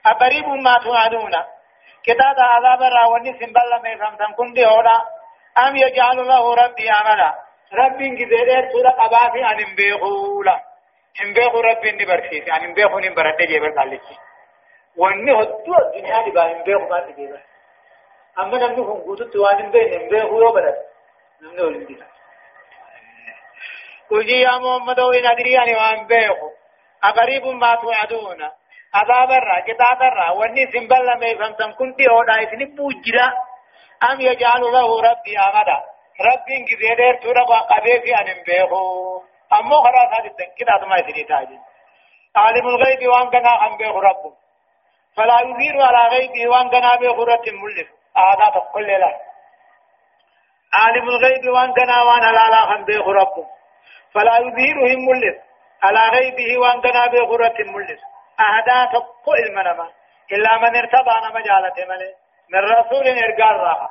أقريب 0.05 0.47
ما 0.47 0.77
توعدون 0.83 1.31
كتاب 2.07 2.37
عذاب 2.39 2.81
راوني 2.81 3.33
سنبال 3.39 3.71
ما 3.83 3.89
يفهمتن 3.89 4.33
كن 4.37 4.53
دي 4.53 4.65
هودا 4.65 4.97
أم 5.57 5.75
يجعل 5.75 6.17
له 6.27 6.53
ربي 6.55 6.89
عملا؟ 6.89 7.47
ربي 7.73 8.05
انجزيرير 8.05 8.71
سورة 8.71 8.89
قبافي 8.89 9.45
أن 9.45 9.59
انبيخولا 9.67 10.63
انبيخو 11.21 11.59
ربي 11.59 11.89
انبرسيس 11.89 12.47
يعني 12.47 12.65
انبيخو 12.65 12.99
انبرد 12.99 13.37
جيبر 13.37 13.69
قالتي 13.69 14.17
واني 14.97 15.31
هدو 15.31 15.75
الدنيا 15.75 16.23
دي 16.23 16.31
با 16.31 16.51
انبيخو 16.51 16.87
ما 16.89 16.99
تجيبر 16.99 17.41
أما 18.39 18.57
نمني 18.57 18.81
هم 18.81 19.01
قوتو 19.01 19.23
توان 19.23 19.59
انبيخ 19.59 20.01
انبيخو 20.01 20.41
يوبرد 20.41 20.75
نمني 21.41 21.61
ولندي 21.61 21.97
قل 24.09 24.29
يا 24.29 24.57
محمد 24.57 24.99
وإن 24.99 25.25
أدري 25.25 25.59
أني 25.59 25.75
وأن 25.75 26.07
بيخو 26.07 26.49
أقريب 27.03 27.45
ما 27.47 27.75
توعدون. 27.75 28.49
كتاب 29.67 30.01
الرا 30.01 30.29
واني 30.31 30.71
سنبال 30.71 31.05
لما 31.05 31.25
يفهمتم 31.25 31.71
كنت 31.71 32.01
هودا 32.09 32.43
إسني 32.43 32.65
بوجرا 32.65 33.27
أم 34.11 34.21
يجعل 34.21 34.61
له 34.61 35.01
ربي 35.09 35.39
أمدا 35.39 35.77
ربي 36.21 36.53
انجزيدر 36.57 37.13
تورا 37.21 37.41
وقبي 37.49 38.01
في 38.01 38.15
أن 38.15 38.43
بيخو 38.45 39.21
أمو 39.53 39.75
خلاص 39.75 40.19
هذه 40.19 40.27
التنكيد 40.27 40.67
هذا 40.69 40.85
ما 40.87 40.97
يسني 40.97 41.23
تاجي 41.23 41.59
عالم 42.35 42.67
الغيب 42.67 43.07
وان 43.07 43.29
كنا 43.29 43.67
أم 43.67 43.77
بيخو 43.77 43.99
رب 43.99 44.33
فلا 45.15 45.37
يظهر 45.41 45.95
على 45.95 46.15
غيبه 46.15 46.47
وان 46.51 46.69
كنا 46.69 46.95
بيخو 46.95 47.23
رت 47.23 47.47
الملف 47.47 47.87
هذا 48.17 48.65
كل 48.73 48.87
له 48.87 49.13
عالم 50.73 51.09
الغيب 51.09 51.53
وان 51.55 51.73
كنا 51.73 52.03
وان 52.03 52.21
لا 52.21 52.49
لا 52.53 52.75
أم 52.75 52.85
بيخو 52.85 53.11
رب 53.11 53.35
فلا 54.13 54.37
يظهرهم 54.37 54.99
ملف 55.09 55.37
على 55.83 55.99
غيبه 55.99 56.57
وان 56.57 56.81
كنا 56.81 57.07
بيخو 57.07 57.35
رت 57.35 57.59
الملف 57.59 57.99
أهدا 58.39 58.91
تقو 58.93 59.33
المنما 59.33 59.89
إلا 60.31 60.57
من 60.57 60.75
ارتضى 60.75 61.15
نما 61.23 61.41
جالته 61.41 61.85
ملي. 61.89 62.13
من 62.49 62.59
رسول 62.59 63.07
إرقال 63.07 63.55
راها 63.55 63.89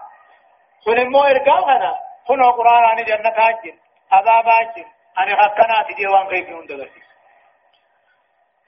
كن 0.84 1.10
مو 1.10 1.22
إرقال 1.22 1.64
غنا 1.64 1.94
كن 2.26 2.42
قرآن 2.42 2.84
عن 2.84 3.04
جنة 3.04 3.30
هاجر 3.30 3.74
عذاب 4.12 4.46
هاجر 4.46 4.86
أن 5.18 5.36
حقنا 5.36 5.82
تجي 5.82 6.06
وان 6.06 6.26
غيب 6.26 6.48
يندغسي 6.48 7.02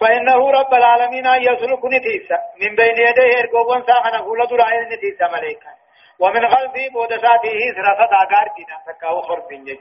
فإنه 0.00 0.50
رب 0.50 0.74
العالمين 0.74 1.26
يسلك 1.26 1.84
نتيسا 1.84 2.38
من 2.60 2.76
بين 2.76 2.96
يديه 3.08 3.40
إرقوبون 3.40 3.86
ساخنا 3.86 4.18
قول 4.18 4.46
درائل 4.46 4.88
نتيسا 4.92 5.26
ملائكا 5.26 5.70
ومن 6.20 6.48
خلفه 6.48 6.88
بودساته 6.92 7.58
سرسة 7.76 8.12
آقار 8.22 8.48
دينا 8.56 8.78
سكاو 8.86 9.22
خرب 9.22 9.48
جج 9.48 9.80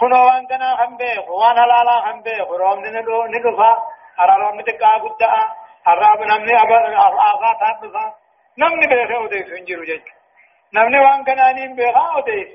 كنو 0.00 0.26
وان 0.26 0.46
كنا 0.46 0.84
هم 0.84 0.96
بيخ 0.96 1.28
وان 1.28 1.58
هلالا 1.58 2.10
هم 2.10 2.22
بيخ 2.22 2.48
روم 2.50 2.84
ندفا 3.34 3.72
أرارام 4.20 4.60
تكا 4.60 4.88
قد 4.88 5.22
أرام 5.88 6.24
نمني 6.24 6.54
آغا 7.30 7.52
تاتفا 7.60 8.14
نمني 8.58 8.86
بيخي 8.86 9.14
وديس 9.14 9.52
انجرو 9.58 9.84
جج 9.84 10.06
نمني 10.74 10.98
وان 10.98 11.24
كنانين 11.24 11.76
بيخا 11.76 12.16
وديس 12.16 12.52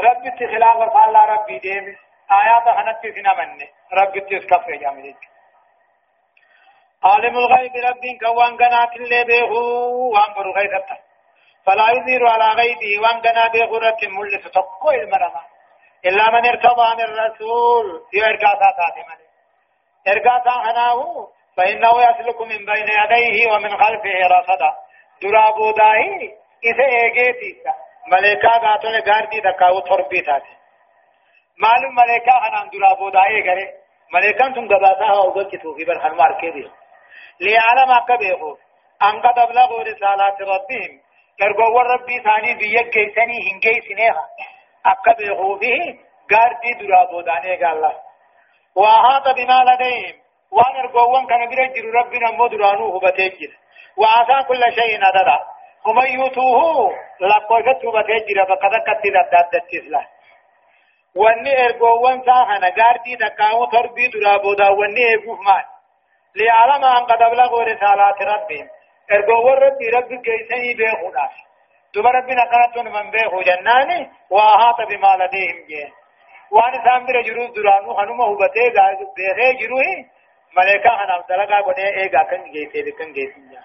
ربي 0.00 0.30
تخلاف 0.30 0.78
فالله 0.94 1.24
ربي 1.24 1.58
ديم 1.58 1.96
آيات 2.38 2.66
خنت 2.76 3.02
سنا 3.14 3.32
مني 3.38 3.68
ربي 3.92 4.20
تسكف 4.20 4.66
جامل 4.82 5.02
جج 5.02 5.22
عالم 7.04 7.38
الغيب 7.38 7.76
رب 7.76 8.04
وان 8.38 8.56
فلا 11.66 11.84
على 12.28 12.48
غيبه 12.60 12.92
وان 13.02 13.20
تقوى 14.48 15.02
المرمى 15.02 15.42
إلا 16.06 16.30
من 16.30 16.46
ارتضى 16.46 16.88
من 16.96 17.04
ارغاتا 20.08 20.50
هناو 20.50 21.28
فإنه 21.56 21.90
يسلك 22.02 22.40
من 22.40 22.64
بين 22.64 22.88
يديه 23.00 23.52
ومن 23.52 23.70
خلفه 23.70 24.18
رصدا. 24.34 24.70
درا 25.22 25.50
بوداهي 25.50 26.32
إذا 26.64 26.84
إيجيتيسا. 26.84 27.72
ملائكة 28.12 28.48
قاتل 28.48 29.10
غاردي 29.10 29.40
تكاو 29.40 29.80
تربي 29.80 30.20
تاتي 30.20 30.54
معلوم 31.62 31.94
ملائكة 31.94 32.46
أنا 32.46 32.70
درا 32.72 32.94
بودا 32.94 33.22
إيجاري 33.28 33.68
ملائكة 34.14 34.48
تم 34.54 34.68
قباسها 34.68 35.12
وقلت 35.12 35.56
توفي 35.56 35.84
برخان 35.84 36.16
ماركيدي 36.16 36.70
ليعلم 37.40 37.90
أكبيهو 37.90 38.56
أن 39.02 39.20
قد 39.20 39.38
أبلغوا 39.38 39.82
رسالات 39.82 40.42
ربهم. 40.42 41.00
يرقوا 41.40 41.82
ربي 41.82 42.22
ثاني 42.22 42.54
بيك 42.54 42.98
جيساني 42.98 43.38
هنجي 43.52 43.80
سنيها 43.88 44.28
أكبيهو 44.86 45.54
به 45.54 45.98
غاردي 46.32 46.72
درا 46.80 47.04
بودا 47.04 47.44
إيجا 47.44 47.72
الله 47.72 48.07
وأحاط 48.76 49.34
بما 49.36 49.64
لديهم. 49.64 50.14
وأن 50.52 50.76
ارغوان 50.76 51.26
كان 51.26 51.48
بير 51.48 51.66
جر 51.66 51.84
ربنا 51.98 52.30
مدرانو 52.30 52.96
هبتجر 52.96 53.50
وعسى 53.96 54.48
كل 54.48 54.62
شيء 54.72 54.96
نددا 54.96 55.38
هم 55.86 55.98
يوتوه. 55.98 56.90
لقوجت 57.20 57.84
هبتجر 57.84 58.44
فقد 58.48 58.72
كتل 58.86 59.12
دادت 59.32 59.64
تسلا 59.70 60.02
وأني 61.16 61.64
ارغوان 61.64 62.22
ساحنا 62.26 62.68
غاردي 62.78 63.16
دكاو 63.16 63.64
تربي 63.64 64.08
درابودا 64.08 64.68
وأني 64.68 65.04
ايغوف 65.08 65.40
مان 65.40 65.64
ليعلم 66.36 66.84
أن 66.84 67.04
قد 67.04 67.22
ابلغوا 67.22 67.62
رسالات 67.62 68.22
ربهم. 68.22 68.68
ارغوان 69.12 69.58
ربي 69.58 69.86
ربي 69.96 70.16
كيسني 70.24 70.74
بيخوناش 70.74 71.34
دوبا 71.94 72.10
ربنا 72.10 72.44
كانت 72.44 72.88
من 72.88 73.10
بيخو 73.10 73.40
جناني. 73.40 74.10
وأحاط 74.30 74.76
بما 74.88 75.24
لديهم 75.24 75.66
جيه. 75.68 75.97
وان 76.50 76.84
سامبر 76.84 77.22
جروز 77.22 77.50
درانو 77.50 77.92
هنوما 77.98 78.24
هبته 78.24 79.12
بيخي 79.16 79.52
جروه 79.60 80.04
ملائكة 80.56 80.90
أنا 81.04 81.24
دلقا 81.28 81.60
قد 81.60 81.78
إيقا 81.78 82.22
كن 82.22 82.50
جيسي 82.52 82.82
لكن 82.82 83.12
جيسي 83.12 83.58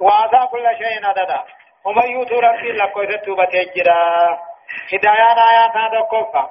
وعطا 0.00 0.44
كل 0.46 0.66
شيء 0.78 1.06
عددا 1.06 1.44
ومن 1.84 2.10
يوتو 2.10 2.38
ربي 2.38 2.72
لكو 2.72 3.04
ستوبة 3.04 3.44
تجرا 3.44 4.38
هدايان 4.92 5.38
آيات 5.38 5.76
هذا 5.76 6.00
كفا 6.12 6.50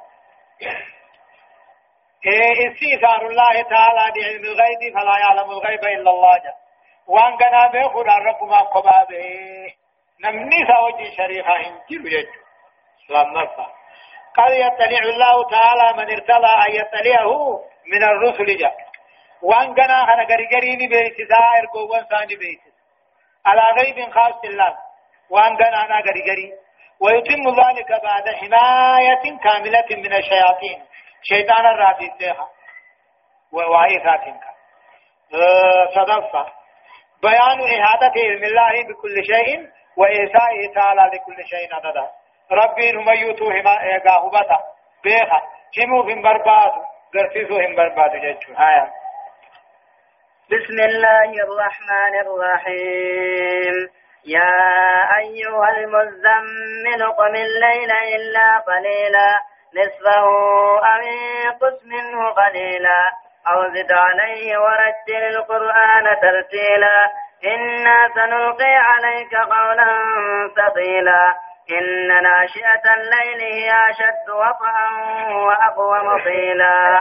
استيثار 2.68 3.28
الله 3.28 3.62
تعالى 3.62 4.04
بعلم 4.16 4.44
الغيب 4.44 4.94
فلا 4.94 5.20
يعلم 5.20 5.52
الغيب 5.52 5.84
إلا 5.84 6.10
الله 6.12 6.38
جل 6.38 6.54
وان 7.08 7.38
كان 7.38 7.72
بيخد 7.72 8.08
الرب 8.10 8.44
ما 8.44 8.60
قبا 8.60 9.04
به 9.10 9.74
نمني 10.24 10.58
سوجي 10.68 11.16
شريحة 11.18 11.58
هنجر 11.58 12.08
يجو 12.12 12.32
سلام 13.08 13.38
نفسه 13.38 13.81
قد 14.38 14.52
يطلع 14.52 15.00
الله 15.00 15.50
تعالى 15.50 15.94
من 15.98 16.12
ارتضى 16.12 16.54
أن 16.68 16.76
يطلعه 16.76 17.60
من 17.88 18.04
الرسل 18.04 18.46
جل 18.46 18.92
وان 19.42 19.68
غنا 19.68 20.06
خنا 20.06 20.24
غري 20.24 20.48
غري 20.54 20.76
ني 20.76 20.88
بيت 20.88 21.18
دائر 21.30 21.66
کو 21.74 21.80
وان 21.92 22.04
ثاني 22.06 22.36
بيت. 22.36 22.62
على 23.46 23.62
غيب 23.78 24.12
خاص 24.12 24.44
الله. 24.44 24.78
وان 25.30 25.56
غنا 25.56 25.86
أنا 25.86 26.00
غري 26.00 26.22
غري 26.30 26.54
ويتم 27.00 27.44
ذلك 27.62 27.92
بعد 28.04 28.30
حماية 28.40 29.38
كاملة 29.44 29.90
من 29.92 30.14
الشياطين. 30.14 30.86
شيطان 31.24 31.66
الرادي 31.66 32.12
سيها. 32.20 32.48
ووايثات 33.52 34.24
صدفة. 35.96 36.46
بيان 37.24 37.82
إحاطة 37.82 38.14
علم 38.18 38.44
الله 38.44 38.84
بكل 38.84 39.26
شيء 39.26 39.70
وإيسائه 39.98 40.74
تعالى 40.76 41.02
لكل 41.14 41.48
شيء 41.48 41.76
عددا. 41.76 42.21
ربي 42.52 42.92
هم 42.98 43.10
يوتوهما 43.10 43.82
إيقاهبتا 43.84 44.60
بيخا 45.04 45.42
همو 45.78 46.02
هم 46.02 46.22
برباد 46.22 46.72
غرفيسو 47.16 47.60
هم 47.60 47.76
برباد 47.76 48.12
جيتشو 48.12 48.54
هايا 48.54 48.92
بسم 50.52 50.80
الله 50.80 51.30
الرحمن 51.44 52.14
الرحيم 52.26 53.90
يا 54.26 54.58
أيها 55.18 55.70
المزمل 55.70 57.12
قم 57.18 57.36
الليل 57.36 57.92
إلا 58.16 58.58
قليلا 58.58 59.30
نصفه 59.76 60.26
أو 60.92 61.02
انقص 61.02 61.86
منه 61.86 62.30
قليلا 62.30 63.02
أو 63.48 63.68
زد 63.74 63.92
عليه 63.92 64.58
ورتل 64.58 65.24
القرآن 65.36 66.06
ترتيلا 66.22 67.12
إنا 67.46 68.10
سنلقي 68.16 68.76
عليك 68.76 69.36
قولا 69.36 69.88
ثقيلا 70.58 71.36
إن 71.70 72.08
ناشئة 72.08 72.94
الليل 72.98 73.42
هي 73.54 73.72
أشد 73.90 74.30
وطئا 74.30 74.88
وأقوم 75.34 76.22
قيلا 76.24 77.00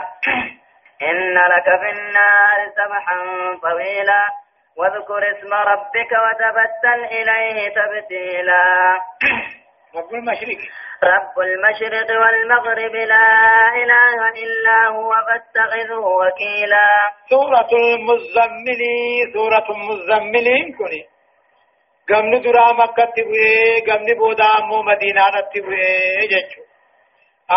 إن 1.01 1.33
لك 1.33 1.67
في 1.81 1.89
النار 1.89 2.59
سبحا 2.77 3.17
طويلا. 3.61 4.23
واذكر 4.77 5.31
اسم 5.31 5.53
ربك 5.53 6.11
وتبتل 6.23 7.03
إليه 7.05 7.69
تبتيلا. 7.69 8.63
رب 9.95 10.13
المشرق. 10.13 10.61
رب 11.03 11.39
المشرق 11.39 12.09
والمغرب 12.21 12.95
لا 12.95 13.27
إله 13.75 14.29
إلا 14.43 14.87
هو 14.87 15.11
فاتخذه 15.27 15.99
وكيلا. 15.99 16.87
سورة 17.29 17.71
المزمل 17.79 18.81
سورة 19.33 19.67
المزمل 19.75 20.47
كوني. 20.77 21.10
قمن 22.09 22.41
درا 22.41 22.71
مكة 22.73 23.05
تبوئي 23.15 23.81
قمن 23.87 24.13
بودا 24.19 24.47
أمو 24.59 24.81
مدينة 24.81 25.41
تبوئي 25.53 26.27
ججو 26.31 26.63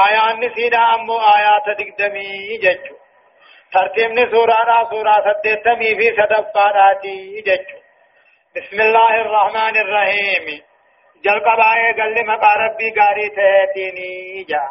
آيان 0.05 0.41
نسينا 0.41 0.95
أمو 0.95 1.17
آيات 1.37 1.67
دقدمي 1.79 2.59
ججو 2.63 2.97
ترتيبني 3.73 4.31
سورة 4.31 4.89
سورة 4.91 5.15
سدتمي 5.27 5.95
في 5.99 6.07
سدفاراتي 6.19 7.43
جج 7.47 7.69
بسم 8.57 8.81
الله 8.81 9.15
الرحمن 9.21 9.77
الرحيم 9.77 10.63
جل 11.25 11.41
قبائي 11.47 11.93
قل 11.99 12.27
مقا 12.27 12.53
ربي 12.65 12.91
قاري 12.99 13.29
تهتيني 13.37 14.45
جا 14.51 14.63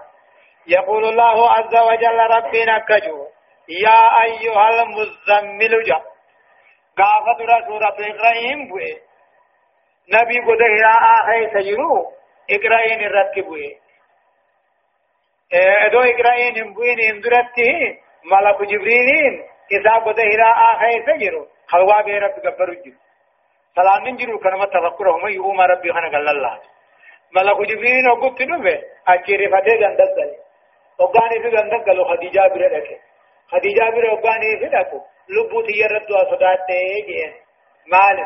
يقول 0.68 1.06
الله 1.06 1.52
عز 1.52 1.76
وجل 1.76 2.20
ربي 2.36 2.66
نكجو 2.66 3.28
يا 3.70 4.24
أيها 4.24 4.70
المزمل 4.70 5.84
جا 5.84 6.00
قافة 6.98 7.68
سورة 7.68 7.98
إبراهيم 8.00 8.68
بوئي 8.70 9.13
نبي 10.10 10.40
قد 10.40 10.62
هراء 10.62 11.04
آخي 11.20 11.54
سجرو 11.54 12.12
إقرأين 12.50 13.02
الرتبوئي 13.02 13.78
إدو 15.86 16.00
إقرأين 16.00 16.74
بوئي 16.74 16.96
نمدرته 16.96 17.98
ملك 18.32 18.62
جبريل 18.62 19.44
إذا 19.72 19.94
قد 20.06 20.20
هراء 20.20 20.58
آخي 20.74 21.06
سجرو 21.06 21.48
خلوا 21.68 22.02
بي 22.02 22.18
رب 22.18 22.32
قبر 22.32 22.70
الجر 22.70 22.98
سلام 23.76 24.08
نجرو 24.08 24.40
كنما 24.40 24.66
تفكرهم 24.66 25.28
يؤم 25.28 25.62
ربي 25.62 25.94
خنا 25.94 26.10
قال 26.12 26.30
الله. 26.30 26.60
ملك 27.36 27.58
جبريل 27.70 28.10
وقلت 28.10 28.42
نبه 28.42 28.82
أكيري 29.08 29.48
فتي 29.50 29.78
جندل 29.82 30.10
دلي. 30.18 30.38
وقاني 31.00 31.44
في 31.44 31.50
جندل 31.50 31.86
قالوا 31.86 32.16
خديجة 32.16 32.48
بره 32.48 32.68
لك 32.68 33.02
خديجة 33.52 33.90
بره 33.90 34.14
وقاني 34.14 34.60
في 34.60 34.66
لكو. 34.66 35.00
لبو 35.30 35.62
تيرد 35.62 36.12
وصدات 36.12 36.68
جين 37.08 37.34
مال 37.88 38.18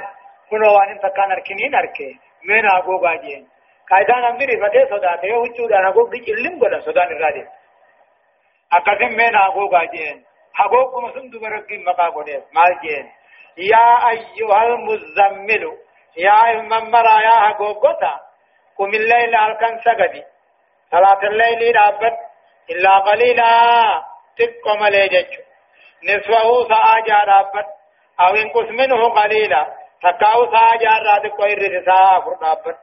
كنو 0.50 0.74
وانين 0.76 1.00
تكان 1.00 1.32
أركنين 1.32 1.76
أركي 1.76 2.20
من 2.44 2.66
أقو 2.66 2.98
باجين 3.04 3.48
قايدان 3.90 4.24
أمدري 4.24 4.56
فتي 4.62 4.86
صدات 4.92 5.24
يهو 5.24 5.68
دانا 5.68 5.90
قو 5.92 6.04
بيج 6.12 6.30
إلم 6.30 6.54
قد 6.62 6.80
صدان 6.88 7.08
الرادي 7.16 7.46
أكثم 8.74 9.12
من 9.20 9.36
أقوى 9.36 9.88
جين 9.94 10.26
حقوق 10.54 11.04
مسلم 11.04 11.30
دبرك 11.30 11.72
مقا 11.88 12.10
قدير 12.10 12.42
مال 12.56 12.80
جين 12.82 13.06
يا 13.58 14.10
أيها 14.10 14.64
المزمل 14.64 15.64
يا 16.18 16.52
الممرا 16.52 17.22
يا 17.22 17.36
حقوقتا 17.46 18.14
قم 18.78 18.90
الليل 18.90 19.36
أركن 19.36 19.80
سجدي 19.86 20.24
صلاة 20.92 21.22
الليل 21.24 21.76
رابط 21.76 22.18
إلا 22.70 23.00
قليلا 23.00 23.50
تقوم 24.38 24.86
ليجج 24.86 25.32
نصفه 26.04 26.50
ساجا 26.70 27.20
رابط 27.32 27.68
أو 28.20 28.36
انقص 28.36 28.70
منه 28.70 29.10
قليلا 29.10 29.68
تكاو 30.04 30.46
ساجا 30.52 30.94
رابط 31.06 31.42
قير 31.42 31.60
رسا 31.76 32.02
رابط 32.42 32.78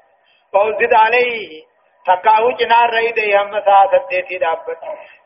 فوزد 0.52 0.94
عليه 0.94 1.62
تكاو 2.06 2.50
جنار 2.50 2.90
ريد 2.90 3.18
يهم 3.18 3.60
ساسدتي 3.60 4.38
دابت 4.38 4.78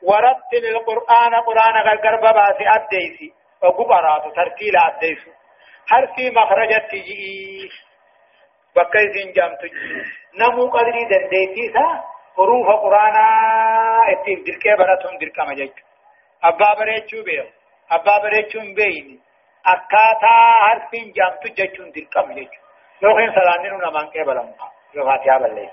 ورتل 0.03 0.65
القرآن 0.75 1.35
قرآن 1.35 1.77
غرغر 1.87 2.17
باسي 2.21 2.65
أديسي 2.69 3.33
وقبرات 3.63 4.23
ترتيل 4.37 4.77
أديسو 4.77 5.31
حرفي 5.91 6.31
مخرج 6.31 6.73
تجي 6.91 7.71
بكي 8.77 9.09
زنجام 9.15 9.55
تجي 9.57 10.03
نمو 10.41 10.67
قدري 10.71 11.05
دنديتي 11.05 11.73
سا 11.73 11.87
حروف 12.37 12.67
قرآن 12.67 13.17
اتيف 14.09 14.39
دركي 14.47 14.77
براتهم 14.79 15.19
دركا 15.19 15.45
مجج 15.45 15.71
أبا 16.45 16.75
بريچو 16.79 17.23
بيو 17.25 17.47
أبا 17.91 18.19
بريچو 18.23 18.61
بيني 18.61 19.19
حرفين 19.69 21.13
جام 21.13 21.37
تججون 21.43 21.91
دركا 21.91 22.23
مجج 22.23 22.49
لوخين 23.03 23.31
سلانين 23.35 23.73
نمان 23.79 24.11
كي 24.11 24.23
بلمها 24.23 24.73
لو 24.95 25.05
فاتحة 25.07 25.39
بليس 25.39 25.71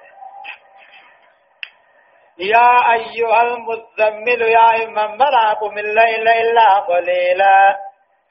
يا 2.37 2.93
أيها 2.93 3.41
المزمل 3.41 4.41
يا 4.41 4.83
إمام 4.83 5.17
مراكم 5.17 5.77
الليل 5.77 6.27
إلا 6.27 6.79
قليلا 6.79 7.79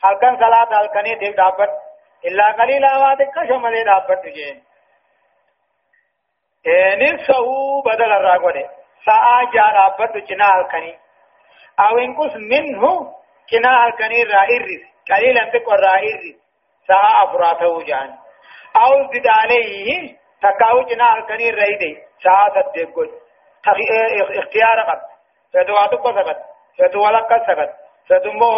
هل 0.05 0.19
كان 0.21 0.37
صلاة 0.37 0.81
هل 0.81 0.87
كان 0.87 1.07
يتب 1.07 1.37
دابت 1.37 1.71
إلا 2.25 2.45
قليلا 2.53 2.97
وادك 2.99 3.35
شمالي 3.49 3.85
دابت 3.85 4.27
جين 4.27 4.63
نصفه 7.03 7.47
بدل 7.87 8.13
الراغوني 8.13 8.69
ساعة 9.07 9.53
جار 9.55 9.87
أبد 9.87 10.25
جنا 10.25 10.49
الكني 10.61 10.99
أو 11.81 11.99
انقص 11.99 12.37
منه 12.37 13.13
جنا 13.53 13.87
الكني 13.87 14.23
رائرس 14.23 14.94
قليلا 15.11 15.51
تكون 15.53 15.75
رائرس 15.75 16.37
ساعة 16.89 17.25
أفراته 17.25 17.85
جان. 17.85 18.11
أو 18.77 18.93
زد 19.13 19.27
عليه 19.27 20.17
تكاو 20.43 20.83
جنا 20.83 21.17
الكني 21.17 21.51
رائدي 21.51 21.93
ساعة 22.25 22.73
تدقل 22.73 23.11
اختيار 24.39 24.81
قد. 24.89 25.01
فدواتو 25.55 25.97
قصبت 25.97 26.39
فدوالك 26.79 27.33
قصبت 27.33 27.71
فدمه 28.09 28.55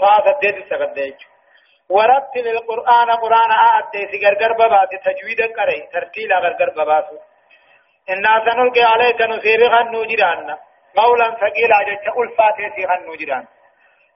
ساعة 0.00 0.20
تدقل 0.40 0.64
سقد 0.70 0.94
ديجو 0.94 1.26
ورتل 1.90 2.48
القرآن 2.48 3.10
قرآن 3.10 3.50
آت 3.52 3.92
ديسي 3.92 4.26
غرغر 4.26 4.52
ببات 4.52 4.88
تجويدا 5.04 5.46
قرأي 5.56 5.88
ترتيلا 5.92 6.38
غرغر 6.38 6.70
بباسو 6.70 7.16
إنا 8.10 8.32
سنلقي 8.44 8.82
عليك 8.82 9.20
نصيبها 9.22 9.82
نوجران 9.82 10.56
مولا 10.96 11.30
ثقيلا 11.30 11.78
جتش 11.88 12.06
ألفات 12.18 12.56
سيها 12.76 12.96
نوجران 13.06 13.44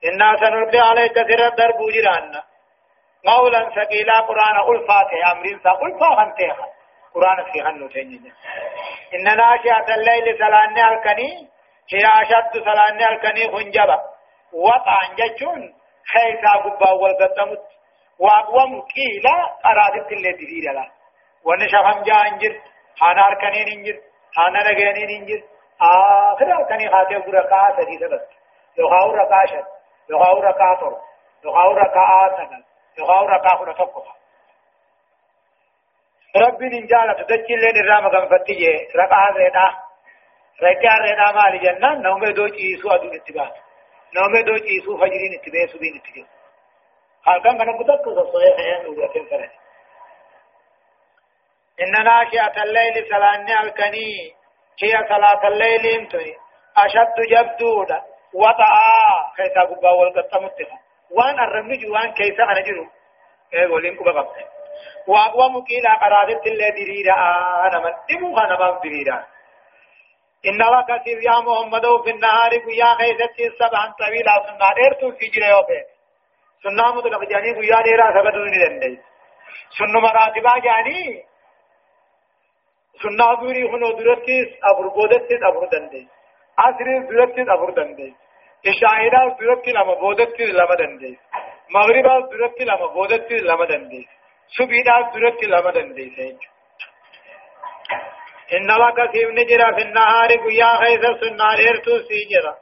إنا 0.05 0.36
سنلقي 0.36 0.78
عليك 0.78 1.14
سر 1.14 1.46
الدرب 1.46 1.78
جران 1.94 2.42
مولا 3.26 3.70
ثقيلا 3.76 4.20
قرآن 4.20 4.57
ألفات 4.70 5.11
أمرين 5.32 5.61
سا 5.64 5.70
ألفا 5.70 6.16
خنتيها 6.16 6.66
قرآن 7.14 7.53
سيها 7.53 7.70
نوجران 7.70 8.32
إن 9.14 9.24
ناشئة 9.24 9.94
الليل 9.94 10.38
سلاني 10.38 10.88
الكني 10.88 11.48
هي 11.92 12.05
أشد 12.22 12.53
سلاني 12.64 13.09
الكني 13.09 13.53
خنجبا. 13.53 13.98
وطعن 14.53 15.14
جتشون 15.18 15.74
خيسا 16.12 16.53
قبا 16.64 16.90
والقدمت. 16.90 17.62
وأقوم 18.18 18.80
قيلا 18.80 19.36
أرادت 19.70 20.12
اللي 20.12 20.32
دليل 20.32 20.74
لا 20.74 20.84
ونشفهم 21.44 22.03
جاء 22.03 22.28
انجر 22.28 22.61
حانا 23.01 23.26
أركنين 23.26 23.68
انجر 23.78 24.01
حانا 24.36 24.62
نغينين 24.62 25.20
انجر 25.20 25.42
آخر 25.82 26.53
أركني 26.53 26.90
خاتم 26.90 27.30
ركعة 27.30 27.76
سديسة 27.76 28.09
بس. 28.09 28.26
يخاو 28.78 29.11
ركعة 29.11 29.79
شد 30.11 30.16
يخاو 30.16 30.40
ركعة 30.40 30.80
طر 30.80 30.96
يخاو 31.44 31.72
ركعة 31.72 32.36
سنل 32.36 32.64
يخاو 32.98 33.26
ركعة 33.26 33.58
خنا 33.58 33.72
تقفى 33.72 34.11
ربي 36.36 36.66
نجالة 36.66 37.12
تدجي 37.12 37.54
لين 37.56 37.76
الرام 37.76 38.06
غنفتي 38.06 38.88
ركعة 38.96 39.34
زيدا 39.34 39.66
ركعة 40.62 41.06
زيدا 41.06 41.32
مالي 41.32 41.58
جنة 41.58 41.94
نومي 41.94 42.32
دوجي 42.32 42.72
يسوع 42.72 42.96
دون 42.96 43.14
اتباع 43.14 43.50
نومي 44.14 44.42
دو 44.42 44.58
چیسو 44.58 44.96
فجرین 44.96 45.34
اتبه 45.34 45.66
سبین 45.72 45.94
اتبه 45.96 46.24
خالقان 47.24 47.58
کنا 47.58 47.72
قدق 47.78 48.04
سوئے 48.32 48.50
خیان 48.56 48.86
اوگتن 48.86 49.24
فرد 49.30 49.50
إن 51.80 52.04
ناشئة 52.04 52.62
الليل 52.62 53.08
سلاني 53.11 53.61
الكني 53.61 54.34
هي 54.82 55.04
صلاة 55.08 55.46
الليل 55.48 55.86
انتني 55.86 56.36
أشد 56.76 57.20
جبدودا 57.30 58.02
وطعا 58.34 59.32
كيسا 59.36 59.60
قبا 59.60 59.90
والقطة 59.90 60.50
وان 61.10 61.38
الرمي 61.40 61.76
جوان 61.76 62.12
كيسا 62.12 62.42
أنا 62.44 62.60
جرو 62.60 62.86
إيه 63.54 63.68
قولين 63.68 63.96
كبا 63.96 64.12
قبت 64.12 64.36
وأقوى 65.06 65.50
مكيلا 65.50 65.94
قرادت 65.94 66.46
اللي 66.46 66.70
دريدا 66.70 67.14
أنا 67.66 67.78
من 67.78 67.92
دمو 68.08 68.36
خانا 68.36 68.56
بام 68.56 68.78
دريدا 68.84 69.26
إن 70.46 70.62
لك 70.62 71.02
سير 71.04 71.22
يا 71.22 71.40
محمد 71.40 71.86
في 72.04 72.10
النهار 72.10 72.50
قيا 72.66 72.94
خيست 72.98 73.38
سبعا 73.58 73.94
طويلا. 73.98 74.34
سنة 74.46 74.74
ديرتو 74.76 75.10
في 75.18 75.26
جريو 75.34 75.62
بي. 75.68 75.80
سنة 76.62 76.94
مطلق 76.94 77.24
جاني 77.24 77.52
قيا 77.60 77.82
ديرا 77.82 78.06
سبتو 78.14 78.44
ندن 78.44 78.98
سنة 79.78 80.00
مراتبا 80.00 80.58
جاني. 80.66 81.24
سنة 83.02 83.28
درتيس 83.98 84.48
أبر 84.64 84.88
بودتيس 84.88 85.40
أبر 85.42 85.68
دندي. 85.72 86.08
عصر 86.59 86.86
درتيس 87.11 87.48
أبر 87.48 87.70
دندي 87.70 88.14
إشاعرا 88.66 89.36
درتيس 89.40 89.74
لما 89.74 89.94
بودتيس 89.94 90.51
لما 90.59 90.74
دندي 90.74 91.18
مغربا 91.74 92.14
درتيس 92.32 92.66
لما 92.68 92.86
بودتيس 92.86 93.42
لما 93.42 93.64
دندي 93.64 94.09
سبيدا 94.57 95.01
درتيس 95.14 95.48
لما 95.48 95.70
دندي 95.70 96.11
سيجو 96.16 96.48
إن 98.57 98.70
لك 98.82 98.98
سيف 99.12 99.28
نجرا 99.38 99.76
في 99.76 99.82
النهار 99.82 100.30
قيا 100.44 100.70
خيث 100.80 101.05
سنة 101.20 101.55
ليرتو 101.55 101.98
سيجرا 102.09 102.55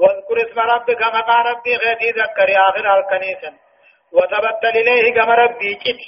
واذكر 0.00 0.36
اسم 0.44 0.58
ربك 0.60 1.02
مقا 1.02 1.38
ربي 1.50 1.76
غيثي 1.76 2.10
ذكر 2.10 2.48
آخر 2.68 2.86
الكنيسة 2.98 3.52
وتبتل 4.12 4.74
إليه 4.80 5.14
كما 5.14 5.34
ربي 5.34 5.74
جت 5.74 6.00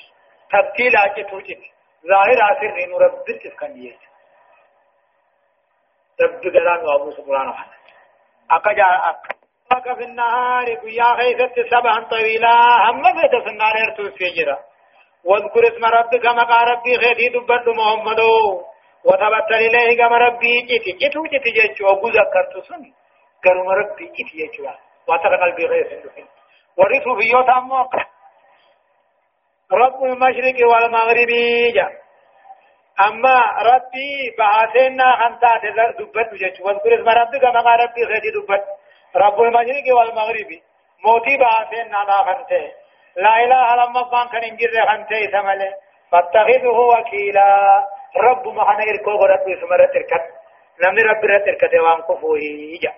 تبتيل 0.52 0.96
أجتو 0.96 1.38
جت 1.46 1.62
ظاهر 2.10 2.38
آخر 2.52 2.70
رب 3.02 3.24
دلت 3.26 3.54
كنية 3.60 4.09
رب 6.22 6.42
قران 6.54 6.80
وابو 6.86 7.10
سبحانه 7.10 7.50
وتعالى 7.50 7.80
أكجا 8.50 8.88
أك 9.10 9.40
لك 9.72 9.96
في 9.98 10.04
النهار 10.04 10.74
قيا 10.74 11.14
خيث 11.18 11.40
سبعا 11.70 12.00
طويلا 12.10 12.54
هم 12.90 13.02
بيت 13.02 13.34
في 13.44 13.50
النار 13.50 13.74
يرتو 13.82 14.16
سيجرا. 14.18 14.58
واذكر 15.24 15.62
اسم 15.68 15.84
ربك 15.84 16.26
مقا 16.26 16.64
ربي 16.64 16.96
غيثي 16.96 17.28
دبت 17.28 17.66
محمدو. 17.68 18.62
وتبتل 19.04 19.54
إليه 19.54 19.96
كما 19.98 20.16
ربي 20.18 20.52
جتي 20.68 20.92
جتو 21.00 21.22
جتي 21.32 21.50
جتو 21.56 21.88
أبو 21.92 22.08
ذكرت 22.08 22.54
سن. 22.68 22.82
كرم 23.44 23.68
ربي 23.68 24.06
واتر 25.08 25.36
قلبي 25.36 25.64
غير 25.66 26.02
سنفين 26.02 26.26
ورثوا 26.76 27.16
في 27.18 27.24
يوتا 27.32 27.60
موقع 27.60 28.04
رب 29.72 30.04
المشرق 30.04 30.58
والمغرب 30.70 31.30
جا. 31.74 31.86
أما 33.06 33.36
ربي 33.70 34.34
بعثنا 34.38 35.16
خمسة 35.20 35.58
تزر 35.62 35.90
دبت 35.98 36.34
جتو 36.34 36.64
واذكر 36.66 36.94
اسم 36.94 37.08
ربك 37.08 37.44
مقا 37.44 37.74
ربي 37.84 38.04
غير 38.04 38.24
دبت 38.36 38.64
رب 39.16 39.40
المشرق 39.42 39.86
والمغرب 39.96 40.50
موتي 41.04 41.36
بعثنا 41.36 42.04
نا 42.08 42.18
خمسة 42.28 42.72
لا 43.16 43.34
إله 43.44 43.74
إلا 43.74 43.84
الله 43.84 44.04
فان 44.10 44.28
كان 44.32 44.44
انجر 44.50 44.72
خمسة 44.90 45.26
ثمله 45.34 45.72
فاتخذه 46.10 46.78
وكيلا 46.92 47.48
رب 48.16 48.48
محنا 48.48 48.84
إركو 48.90 49.10
غرات 49.10 49.40
بسمرة 49.48 49.86
تركت 49.94 50.24
نمني 50.82 51.02
رب 51.02 51.24
رت 51.24 51.44
تركت 51.46 51.74
وام 51.74 52.00
كفوه 52.00 52.38
إجا 52.76 52.92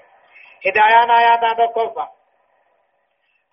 هدايان 0.67 1.11
آيات 1.11 1.45
هذا 1.45 1.67
كفا 1.67 2.09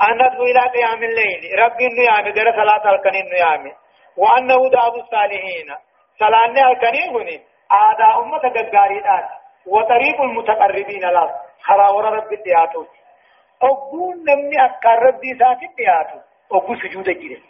أنت 0.02 0.36
إلى 0.50 0.62
قيام 0.76 1.04
الليل 1.04 1.60
رب 1.60 1.82
النيام 1.82 2.30
در 2.30 2.52
صلاة 2.52 2.96
الكنين 2.96 3.26
النيام 3.26 3.72
وأنه 4.18 4.70
دعب 4.70 4.96
الصالحين 4.96 5.70
صلاة 6.20 6.72
الكنين 6.72 7.10
هني 7.16 7.42
آداء 7.72 8.22
أمة 8.24 8.38
قدقاريدات 8.38 9.30
وطريق 9.68 10.22
المتقربين 10.22 11.02
له 11.02 11.36
خراور 11.62 12.06
رب 12.06 12.34
الدياتو 12.34 12.86
أقول 13.62 14.16
نمني 14.28 14.66
أكار 14.66 15.00
ربي 15.00 15.38
ساكت 15.40 15.76
دياتو 15.78 16.20
أقول 16.52 16.82
سجود 16.82 17.10
جيري 17.10 17.44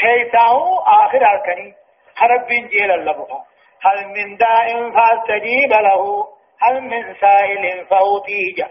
خيساو 0.00 0.78
آخر 0.78 1.22
الكنين 1.34 1.74
رب 2.22 2.46
جيل 2.48 2.90
اللبها 2.90 3.44
هل 3.82 4.06
من 4.08 4.36
داء 4.36 4.90
فاستجيب 4.90 5.72
له 5.72 6.28
هل 6.62 6.80
من 6.80 7.14
سائل 7.14 7.86
فأوتيه 7.86 8.64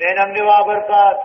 من 0.00 0.18
أمن 0.18 0.34
برباد 0.66 1.16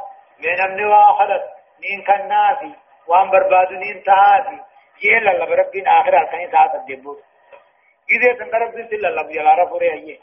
من 0.43 0.62
أمن 0.62 0.93
خلت 1.20 1.43
نين 1.84 2.04
كنافي 2.08 2.72
وان 3.08 3.30
برباد 3.30 3.72
نين 3.72 4.04
تهافي 4.04 4.60
جيل 5.02 5.28
اللب 5.28 5.52
رب 5.52 5.72
آخر 5.88 6.22
الكنين 6.22 6.52
ساعة 6.52 6.76
الدبوت 6.76 7.24
إذا 8.12 8.39
سنقرب 8.39 8.76
ذلك 8.76 8.93
اللب 8.93 9.32
يغارف 9.32 9.74
رأيه 9.74 10.20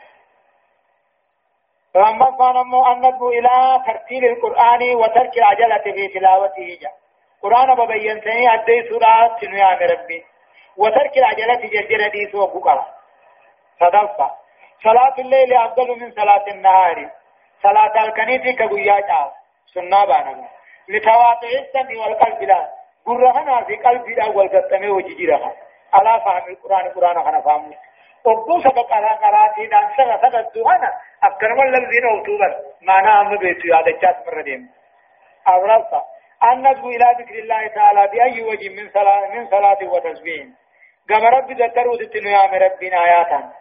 فأما 1.94 2.26
فنمو 2.38 2.94
ندعو 2.94 3.28
إلى 3.30 3.82
ترتيل 3.86 4.24
القرآن 4.24 4.94
وترك 4.94 5.38
العجلة 5.38 5.78
في 5.78 6.08
تلاوته. 6.08 6.78
جاء 6.82 6.92
قرآن 7.42 7.74
ببين 7.74 8.20
سنة 8.20 8.54
أدي 8.54 8.88
سورة 8.88 9.36
تنويا 9.40 9.92
ربي. 9.92 10.24
وترك 10.76 11.18
العجلة 11.18 11.54
جرجر 11.54 12.08
ديس 12.08 12.34
وبقرة 12.34 12.86
صدفة. 13.80 14.30
صلاة 14.84 15.14
الليل 15.18 15.54
أفضل 15.54 16.00
من 16.00 16.12
صلاة 16.12 16.44
النهار. 16.48 17.10
صلاة 17.62 18.04
الكنيسة 18.04 18.52
كبويا 18.52 19.00
سنة 19.74 20.04
بانا 20.04 20.48
لتواطع 20.88 21.48
السمع 21.48 22.04
والقلب 22.04 22.42
لا. 22.42 22.70
قرهنا 23.06 23.64
في 23.64 23.76
قلب 23.76 24.06
الأول 24.06 24.48
قطمي 24.48 24.88
وججرها 24.88 25.52
على 25.94 26.20
فهم 26.24 26.52
القرآن 26.52 26.86
القرآن 26.86 27.24
خنا 27.24 27.40
فهمه 27.40 27.76
وقو 28.24 28.60
سبق 28.60 28.92
على 28.92 29.06
قراتي 29.22 29.66
دان 29.66 29.88
سغا 29.96 30.16
سغا 30.22 30.40
دوهنا 30.54 30.90
أكرم 31.24 31.62
الذين 31.62 32.04
أوتوبر 32.04 32.56
معنى 32.82 33.08
أم 33.20 33.36
بيتو 33.36 33.68
يا 33.68 33.82
دجات 33.82 34.26
مردين 34.26 34.70
أورثا 35.48 36.02
أن 36.42 36.58
ندعو 36.58 36.88
إلى 36.88 37.16
ذكر 37.18 37.34
الله 37.34 37.66
تعالى 37.66 38.08
بأي 38.12 38.42
وجه 38.42 38.68
من 38.68 38.90
صلاة 38.90 39.28
من 39.34 39.46
صلاة 39.50 39.78
وتسبيح 39.82 40.46
كما 41.08 41.28
رب 41.28 41.52
ذكروا 41.52 41.96
ذتنو 41.96 42.30
يا 42.30 42.42
ربنا 42.66 43.04
آياتا 43.04 43.52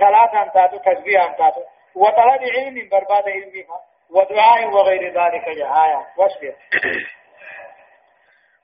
صلاة 0.00 0.48
تاتو 0.54 0.76
تسبيحا 0.76 1.28
تاتو 1.28 1.60
وطلب 1.94 2.42
علم 2.56 2.88
برباد 2.92 3.28
علمها 3.28 3.80
ودعاء 4.10 4.66
وغير 4.66 5.02
ذلك 5.02 5.48
جهايا 5.48 6.06
واصبر 6.16 6.54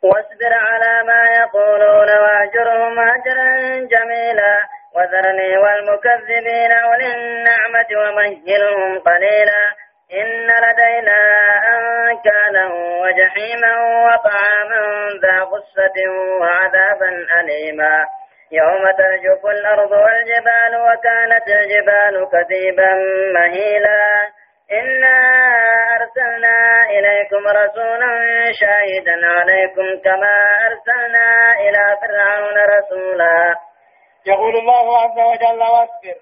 واصبر 0.03 0.53
على 0.55 1.03
ما 1.07 1.25
يقولون 1.41 2.09
واهجرهم 2.19 2.99
هجرا 2.99 3.57
جميلا. 3.95 4.61
وذرني 4.95 5.57
والمكذبين 5.57 6.73
أولي 6.73 7.15
النعمة 7.15 7.87
ومهلهم 7.97 8.99
قليلا. 8.99 9.65
إن 10.13 10.47
لدينا 10.65 11.21
أنكالا 11.75 12.67
وجحيما 13.03 13.75
وطعاما 14.05 15.09
ذا 15.23 15.41
غصة 15.41 16.11
وعذابا 16.41 17.27
أليما. 17.41 18.07
يوم 18.53 18.91
ترجف 18.99 19.47
الأرض 19.47 19.93
والجبال 19.93 20.73
وكانت 20.77 21.49
الجبال 21.49 22.29
كثيبا 22.33 22.95
مهيلا. 23.35 24.29
إنا 24.73 25.17
أرسلنا 25.97 26.83
إليكم 26.91 27.47
رسولا 27.47 28.13
شاهدا 28.61 29.17
عليكم 29.27 30.03
كما 30.05 30.35
أرسلنا 30.67 31.53
إلى 31.53 31.99
فرعون 32.01 32.57
رسولا. 32.77 33.57
يقول 34.27 34.57
الله 34.57 34.99
عز 35.01 35.19
وجل 35.19 35.59
واصبر 35.59 36.17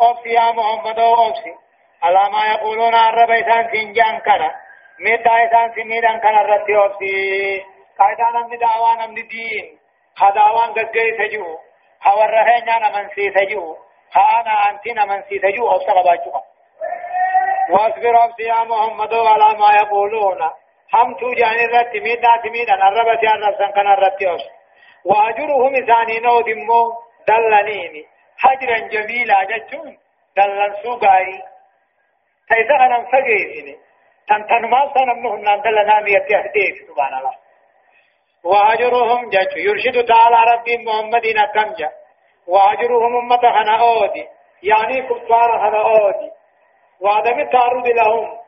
أوفي 0.00 0.28
يا 0.28 0.52
محمد 0.52 0.98
أوفي 0.98 1.54
على 2.02 2.22
ما 2.32 2.54
يقولون 2.54 2.94
عن 2.94 3.12
ربي 3.14 3.44
سان 3.44 3.70
سنجان 3.72 4.18
كان 4.18 4.50
ميدا 5.00 5.50
سان 5.50 5.72
سنيدان 5.74 6.20
كان 6.20 6.34
رتي 6.34 6.76
أوفي 6.76 7.62
قاعدة 7.98 8.40
نمني 8.40 8.56
دعوان 8.56 8.98
نمني 8.98 9.22
دين. 9.22 9.78
خداوان 10.16 10.70
قدقي 10.70 11.06
سجو 11.18 11.58
خورهين 12.00 12.64
نمن 12.64 13.08
سي 13.14 13.30
سجو 13.30 13.76
خانا 14.14 14.54
أنتي 14.70 14.92
نمن 14.92 15.22
سي 15.22 15.38
سجو 15.38 15.70
أوفي 15.70 16.52
واصبر 17.70 18.22
أوفي 18.22 18.42
يا 18.42 18.64
محمد 18.64 19.14
على 19.14 19.58
ما 19.58 19.68
يقولون. 19.82 20.42
هم 20.94 21.14
توجان 21.14 21.58
الرتي 21.68 22.00
ميدا 22.00 22.36
تميدا 22.44 22.74
الرب 22.74 23.20
سان 23.22 23.72
كان 23.72 23.86
رتي 23.86 24.30
أوفي 24.30 24.50
وأجرهم 25.04 25.74
إساني 25.74 26.18
نو 26.20 26.40
دمو 26.40 26.92
دلنيني. 27.28 28.04
حجرا 28.38 28.78
جميلا 28.78 29.44
جتون 29.44 29.98
دلن 30.36 30.72
سوغاري 30.82 31.38
تيسا 32.48 32.76
أنا 32.84 32.98
فقيسني 33.12 33.76
تنتن 34.28 34.64
ما 34.70 34.92
سنمنه 34.94 35.34
أن 35.34 35.60
دلنا 35.62 36.00
ميتي 36.00 36.36
أهديك 36.36 36.74
سبحان 36.88 37.14
الله. 37.18 37.34
وأجرهم 38.44 39.30
جتو 39.30 39.58
يرشد 39.58 40.04
تعالى 40.04 40.38
ربي 40.52 40.76
محمد 40.86 41.26
كم 41.54 41.72
جا. 41.78 41.90
وأجرهم 42.46 43.16
أمة 43.16 43.44
هنا 43.56 43.80
أودي 43.80 44.26
يعني 44.62 45.02
كفار 45.02 45.68
هنا 45.68 45.80
أودي. 45.82 46.30
وعدم 47.04 47.38
التعرض 47.40 47.86
لهم. 47.88 48.38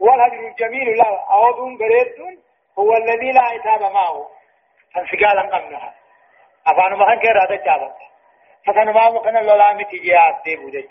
والهجر 0.00 0.48
الجميل 0.48 0.98
له 0.98 1.24
أودهم 1.32 1.76
بريدون 1.78 2.42
هو 2.78 2.92
الذي 2.96 3.32
لا 3.32 3.42
عتاب 3.42 3.92
معه. 3.92 4.28
فانسقالا 4.94 5.42
قمنها 5.56 5.94
أفانو 6.66 6.96
مهن 6.96 7.18
كير 7.20 7.36
هذا 7.42 7.56
جابت 7.64 7.96
حسن 8.66 8.90
ما 8.92 9.10
مكان 9.10 9.46
لولا 9.46 9.72
متجيات 9.72 10.36
دي 10.44 10.56
بوجج 10.56 10.88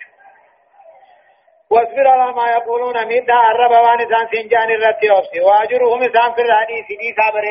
واصبر 1.72 2.08
على 2.08 2.34
ما 2.34 2.52
يقولون. 2.52 3.06
ميدا 3.08 3.34
الرب 3.52 3.72
وان 3.72 4.00
سان 4.00 4.28
سنجان 4.34 4.72
الرتي 4.72 5.12
أوسي. 5.12 5.40
واجرهم 5.42 6.00
سان 6.14 6.34
في 6.34 6.42
الحديث 6.42 6.88
دي 6.88 7.16
صابر 7.18 7.44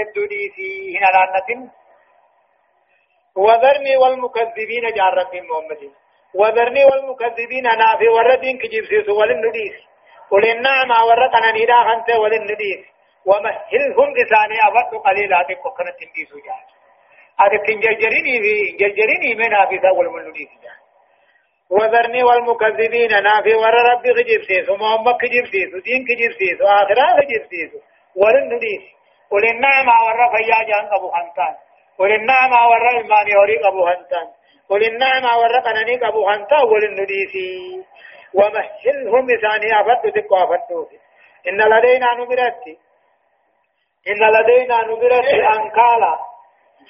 دي 0.57 0.99
هنا 0.99 1.07
لعنة 1.15 1.71
وذرني 3.37 3.97
والمكذبين 3.97 4.85
جار 4.97 5.15
رب 5.15 5.35
محمد 5.35 5.93
وذرني 6.35 6.85
والمكذبين 6.85 7.67
أنا 7.67 7.97
في 7.99 8.09
وردين 8.09 8.59
كجيب 8.59 8.85
سيسو 8.85 9.21
ولن 9.21 9.39
نديس 9.47 9.77
قل 10.31 10.45
النعم 10.51 10.91
ورقنا 11.09 11.53
نيدا 11.53 11.79
خنت 11.87 12.11
ولن 12.23 12.43
نديس 12.43 12.83
ومهلهم 13.27 14.09
إساني 14.23 14.59
أفضل 14.69 14.99
قليلا 14.99 15.43
تكو 15.49 15.71
كنت 15.71 15.97
تنديسو 16.01 16.37
جار 16.47 16.65
أدكن 17.45 17.81
جرجريني 17.81 18.35
في 18.45 18.77
جرجريني 18.81 19.35
من 19.35 19.57
حافظة 19.57 19.93
والملولي 19.93 20.49
وذرني 21.71 22.23
والمكذبين 22.25 23.23
نافي 23.23 23.55
ور 23.55 23.75
ربي 23.91 24.15
خجيب 24.15 24.43
سيسو 24.49 24.77
محمد 24.77 25.15
خجيب 25.23 25.47
سيسو 25.53 25.79
دين 25.79 26.01
خجيب 26.09 26.33
سيسو 26.39 26.65
آخرة 26.65 27.07
خجيب 27.19 27.43
سيسو 27.51 27.79
ولن 28.17 28.45
نديس 28.55 28.83
قل 29.31 29.45
النعم 29.49 29.89
ور 30.07 30.19
فيا 30.37 30.59
جان 30.69 30.85
أبو 30.97 31.13
حنتان 31.13 31.55
قل 31.99 32.13
النعم 32.15 32.53
ور 32.71 32.85
الماني 33.01 33.37
هوريك 33.37 33.63
أبو 33.67 33.87
حنتان 33.87 34.27
قل 34.71 34.83
النعم 34.85 35.25
ور 35.39 35.59
قنانيك 35.59 36.03
أبو 36.03 36.31
حنتان 36.31 36.65
ولن 36.73 36.93
نديسي. 37.01 37.85
ومهلهم 38.35 39.27
إساني 39.31 39.81
أفتو 39.81 40.09
تكو 40.09 40.37
أفتو 40.37 40.87
إن 41.49 41.61
لدينا 41.73 42.15
نمرتي. 42.15 42.79
إن 44.09 44.23
لدينا 44.35 44.77
نمرتي 44.87 45.39
أنكالا. 45.55 46.19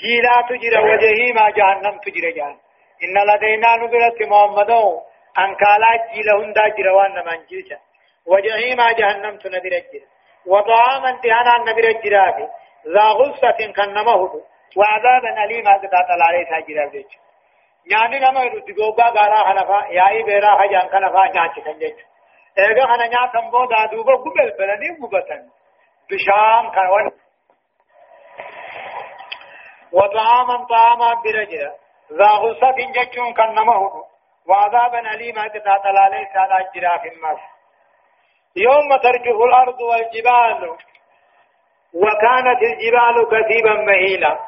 جيلا 0.01 0.35
تجرى 0.49 0.79
وجهيما 0.91 1.51
جهنم 1.51 1.99
تجرى 1.99 2.33
جهنم. 2.33 2.61
إن 3.05 3.17
لدينا 3.31 3.77
نبرت 3.77 4.23
محمدو. 4.23 5.01
أنكالا 5.39 5.91
جيلا 6.13 6.35
هندا 6.41 6.69
جروان 6.69 7.11
نمان 7.11 7.41
جيجا 7.49 7.79
وجهيما 8.27 8.93
جهنم 8.93 9.37
تنبرى 9.39 9.81
جرى. 9.81 10.07
وطعاما 10.47 11.11
تهانا 11.23 11.71
نبرى 11.71 11.93
جرى 11.93 12.49
ذا 12.95 13.07
غصة 13.19 13.73
كنمه 13.77 14.23
وعذابا 14.77 15.45
أليما 15.45 15.73
قطعت 15.77 16.09
عليه 16.29 16.45
ساجرى 16.51 17.05
بيج 17.85 17.93
نيامي 17.93 18.19
نما 18.19 18.43
يرد 18.45 18.81
غوغا 18.81 19.09
غارا 19.11 19.39
حنفا 19.49 19.87
ياي 19.91 20.23
بيرا 20.23 20.59
حجان 20.59 20.89
كنفا 20.89 21.23
نياچ 21.35 21.59
كنجج 21.65 21.99
ايغا 22.59 22.87
حنا 22.87 23.07
نيا 23.07 23.33
سمبو 23.33 23.65
دادوبا 23.65 24.13
غبل 24.13 24.51
بلني 24.59 24.89
غبتن 25.03 25.51
بشام 26.11 26.71
كان 26.71 27.11
وطعاما 29.93 30.67
طعاما 30.71 31.15
برجل 31.25 31.73
ذا 32.13 32.31
غصة 32.43 32.77
جتشون 32.95 33.35
كان 33.35 33.55
نمه 33.55 34.05
وعذابا 34.47 35.01
أليما 35.15 35.43
قطعت 35.43 35.87
عليه 35.87 36.25
سالا 36.35 36.71
جرا 36.75 36.99
في 36.99 37.09
الناس 37.09 37.39
يوم 38.57 38.97
ترجف 39.03 39.37
الأرض 39.49 39.81
والجبال 39.81 40.77
وكانت 41.95 42.61
الجبال 42.63 43.17
كثيبا 43.33 43.75
مهيلا 43.75 44.39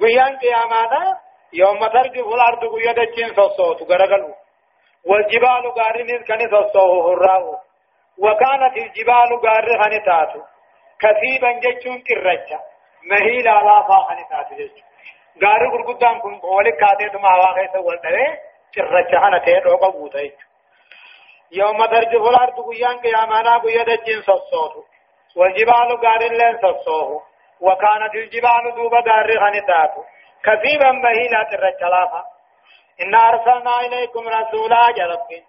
قيان 0.00 0.38
قيامانا 0.38 1.29
يوم 1.52 1.86
ترجف 1.86 2.26
الأرض 2.26 2.64
قيادة 2.74 3.34
صوت 3.56 3.82
غرغلو 3.82 4.34
والجبال 5.04 5.74
قارن 5.74 6.22
كان 6.28 6.50
صوت 6.50 6.76
هراو 6.76 7.56
وكانت 8.18 8.76
الجبال 8.76 9.40
قارن 9.42 10.04
تاتو 10.06 10.40
كثيبا 11.00 11.52
جتشون 11.52 11.98
كرجة. 12.00 12.60
مهيلا 13.10 13.50
لا 13.50 13.82
فاقن 13.88 14.18
تاتو 14.30 14.54
جتشون 14.54 14.90
غاري 15.44 15.66
غرغدان 15.72 16.20
كن 16.20 16.40
ولي 16.42 16.72
كاتي 16.72 17.08
تما 17.08 17.28
هوا 17.28 17.54
كيس 17.56 17.76
ولدوي 17.76 18.26
چرچا 18.74 19.18
هنا 19.18 19.38
ته 19.38 19.58
روقا 19.58 19.88
بوتاي 19.88 20.32
يوم 21.52 21.86
ترجف 21.86 22.22
الأرض 22.22 22.60
قيان 22.68 22.98
قيامانا 22.98 23.58
قيا 23.58 23.82
دجين 23.82 24.22
صصوه 24.22 24.84
والجبال 25.36 25.88
غاري 26.04 26.28
لين 26.28 26.58
صصوه 26.62 27.22
وكانت 27.60 28.14
الجبال 28.14 28.74
دوبا 28.76 29.00
غاري 29.08 29.36
خنتاتو 29.40 30.02
كثيبا 30.46 30.90
مهيلا 30.92 31.42
ترچلافا 31.50 32.22
إن 33.02 33.14
أرسلنا 33.14 33.74
إليكم 33.86 34.28
رسولا 34.28 34.90
جربين 34.98 35.44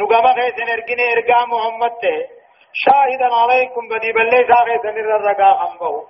نقام 0.00 0.26
خيسن 0.38 0.68
ارقين 0.76 1.00
ارقا 1.00 1.44
محمد 1.52 1.92
ته 2.02 2.16
شاهدا 2.84 3.28
عليكم 3.34 3.88
بدي 3.88 4.12
بلي 4.12 4.46
ساخيسن 4.50 4.98
الرقا 4.98 5.50
خمبه 5.60 6.06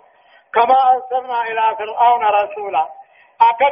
كما 0.54 0.78
أرسلنا 0.92 1.42
إلى 1.42 1.76
فرعون 1.78 2.22
رسولا 2.40 2.86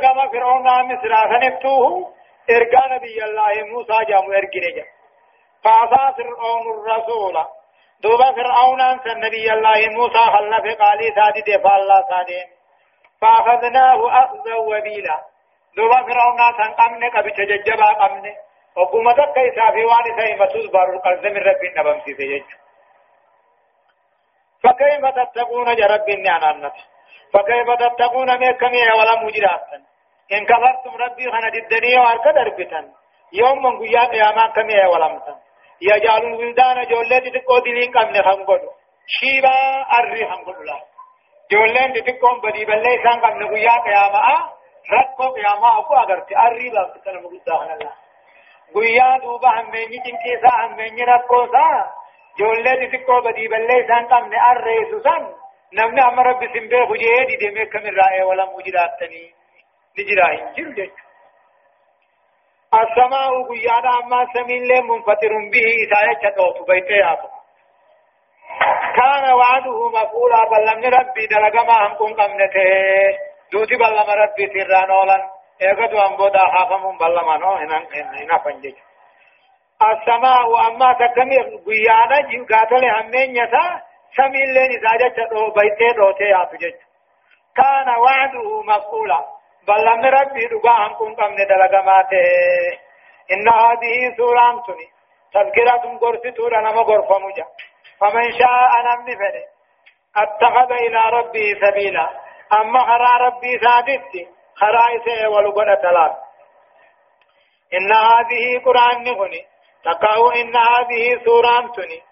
gama 0.00 0.28
fir'aunaa 0.32 0.82
misraa 0.84 1.28
sanittuuhu 1.28 2.14
ergaa 2.48 2.88
nabiyyi 2.88 3.22
allaahi 3.22 3.64
muusaa 3.70 4.04
jaamu 4.10 4.32
ergine 4.32 4.70
jedha 4.76 4.92
faasaa 5.64 6.12
fir'aunu 6.18 6.74
rasuula 6.88 7.44
duuba 8.02 8.32
fir'aunaan 8.38 9.00
san 9.04 9.20
nabiyyi 9.20 9.50
allaahi 9.56 9.88
muusaa 9.96 10.26
hallafe 10.36 10.76
qaalii 10.82 11.08
isaa 11.12 11.30
dide 11.34 11.58
faallaa 11.66 12.00
isaa 12.06 12.26
deeme 12.26 12.53
فأخذناه 13.24 14.00
أخذا 14.22 14.54
وبيلا. 14.54 15.16
دوبا 15.76 15.98
فرعون 16.06 16.40
سان 16.58 16.72
قمنا 16.80 17.08
قبل 17.08 17.30
ججبا 17.50 17.88
قمنا. 18.02 18.34
وقومتك 18.76 19.32
كيسا 19.34 19.70
في 19.70 19.84
وان 19.84 20.38
مسوس 20.38 20.70
بار 20.70 20.88
القرز 20.92 21.26
من 21.26 21.36
رب 21.36 21.62
النبم 21.64 22.00
سيسي 22.04 22.44
فكيف 24.62 25.04
تتقون 25.18 25.74
جرب 25.76 26.08
النعنانة 26.08 26.72
فكيف 27.32 27.68
تتقون 27.80 28.38
ميكمي 28.38 28.86
ولا 28.98 29.24
مجراتا 29.24 29.78
إن 30.32 30.46
كفرتم 30.46 30.96
ربي 30.96 31.30
خنا 31.30 31.48
الدنيا 31.48 32.00
وارك 32.00 32.24
دربتا 32.24 32.80
يوم 33.32 33.62
من 33.62 33.78
قيا 33.78 34.04
قياما 34.04 34.46
كمي 34.46 34.86
ولا 34.92 35.08
متا 35.08 35.34
يجعل 35.82 36.22
الولدان 36.26 36.84
جولة 36.90 37.18
تقو 37.18 37.58
دلين 37.58 37.92
قمن 37.92 38.22
خمقودو 38.22 38.70
شيبا 39.06 39.56
أري 39.98 40.26
خمقودو 40.30 40.62
لا 41.51 41.59
جولة 41.59 42.01
تقو 42.07 42.40
بدي 42.40 42.64
بلي 42.64 43.03
سان 43.05 43.20
قمن 43.20 43.49
قيا 43.55 43.72
قياما 43.86 44.51
ركو 44.92 45.24
قياما 45.34 45.78
أكو 45.78 45.95
أغرتي 45.95 46.34
أري 46.38 46.70
بافتنا 46.70 47.20
مقدا 47.20 47.57
خنا 47.59 47.74
الله 47.74 47.92
قيا 48.74 49.18
دوبا 49.18 49.49
هميني 49.61 49.99
جنكيسا 50.05 50.51
هميني 50.61 51.05
ركو 51.05 51.47
سا 51.53 51.90
جولة 52.38 52.86
تقو 52.92 53.20
بدي 53.20 53.49
بلي 53.49 53.86
سان 53.88 54.07
قمن 54.07 54.34
أري 54.34 54.78
سسان 54.90 55.22
نمني 55.72 56.03
أما 56.09 56.22
رب 56.22 56.40
سنبه 56.55 56.86
خجيه 56.86 57.24
دي 57.28 57.36
دمي 57.36 57.66
كم 57.66 57.86
الرائع 57.86 58.24
ولا 58.24 58.45
مجراتني 58.45 59.34
نجرا 59.99 60.26
هنجر 60.34 60.70
جيش 60.76 60.92
السماء 62.74 63.30
قيانا 63.49 63.90
أما 63.99 64.26
سمين 64.34 64.70
منفطر 64.90 65.32
به 65.53 65.66
إساية 65.82 66.18
شدوت 66.22 66.68
بيتي 66.68 67.03
كان 68.97 69.32
وعده 69.32 69.88
مفعولا 69.88 70.45
بل 70.51 70.62
لم 70.66 70.95
ربي 70.95 71.26
دلق 71.26 71.64
ما 71.64 71.86
هم 71.86 71.95
كن 71.95 72.14
قمنته 72.14 73.18
دوتي 73.53 73.76
بل 73.76 73.92
لم 73.92 74.11
ربي 74.22 74.47
ترانولا 74.47 75.30
ايغدو 75.62 75.99
ان 75.99 76.16
بودا 76.16 76.38
حافم 76.38 76.99
بل 76.99 77.14
لما 77.16 77.36
نو 77.36 77.53
هنا 77.53 78.38
فنجي 78.45 78.74
السماء 79.82 80.68
أما 80.68 80.92
تكمي 80.92 81.38
قيانا 81.66 82.47
قاتل 82.51 82.84
همين 82.84 83.36
يسا 83.36 83.82
سمين 84.16 84.49
لين 84.55 84.70
إساية 84.76 85.12
شدوت 85.16 85.55
بيتي 85.59 85.92
دوتي 85.97 86.34
آتو 86.42 86.57
كان 87.57 87.88
وعده 87.88 88.62
مفعولا. 88.62 89.24
بل 89.68 89.84
لم 89.84 90.05
ربي 90.05 90.47
دقاهم 90.47 90.95
كن 90.95 91.14
قمن 91.14 91.36
دلقماته 91.36 92.24
إن 93.32 93.49
هذه 93.49 94.16
سورة 94.16 94.62
تذكرة 95.34 95.99
قرس 96.01 96.34
سورة 96.36 96.61
نما 96.61 96.82
قرف 96.82 97.11
مجا. 97.22 97.47
فمن 98.01 98.32
شاء 98.39 98.70
نمن 98.87 99.14
فده 99.20 99.45
اتخذ 100.16 100.72
إلى 100.72 101.01
ربي 101.18 101.55
سبيلا. 101.66 102.11
أما 102.53 102.80
خرى 102.80 103.26
ربي 103.26 103.59
سادت 103.59 104.12
خرى 104.57 104.85
إسه 104.97 105.28
ولقنا 105.28 105.74
ثلاث 105.74 106.12
إن 107.74 107.93
هذه 107.93 108.64
قرآن 108.64 109.03
نغني. 109.03 109.47
تقاو 109.85 110.30
إن 110.30 110.57
هذه 110.57 111.24
سورة 111.24 111.72
تني 111.76 112.03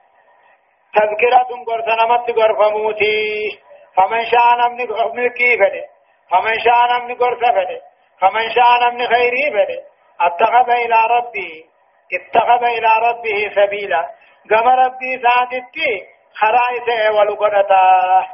تذكرة 0.94 1.50
قرس 1.66 1.88
نمت 2.00 2.30
قرف 2.30 2.72
موتي. 2.72 3.58
فمن 3.96 4.24
شاء 4.26 4.56
نمن 4.56 5.28
كيف 5.28 5.60
فده 5.60 5.84
فمن 6.30 6.54
شاء 6.64 6.80
نمن 6.92 7.14
قرص 7.14 7.38
فده 7.38 7.80
فمن 8.20 8.54
شاء 8.54 8.70
نمن 8.82 9.06
خيري 9.06 9.50
فده 9.50 9.80
اتخذ 10.20 10.70
إلى 10.70 10.98
ربه 11.10 11.64
اتخذ 12.12 12.64
إلى 12.64 12.90
ربه 13.08 13.50
سبيلا. 13.54 14.10
قم 14.50 14.68
ربي 14.68 15.22
ساتتي 15.22 16.06
خرائط 16.34 17.14
ولقنتا 17.14 18.26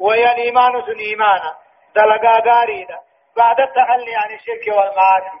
وهي 0.00 0.32
الإيمان 0.32 0.82
سن 0.86 0.98
إيمانا 0.98 1.54
دلقا 1.96 2.50
غاريدا 2.50 2.98
بعد 3.36 3.60
التخلي 3.60 4.14
عن 4.16 4.34
الشرك 4.34 4.76
والمعاصي 4.76 5.38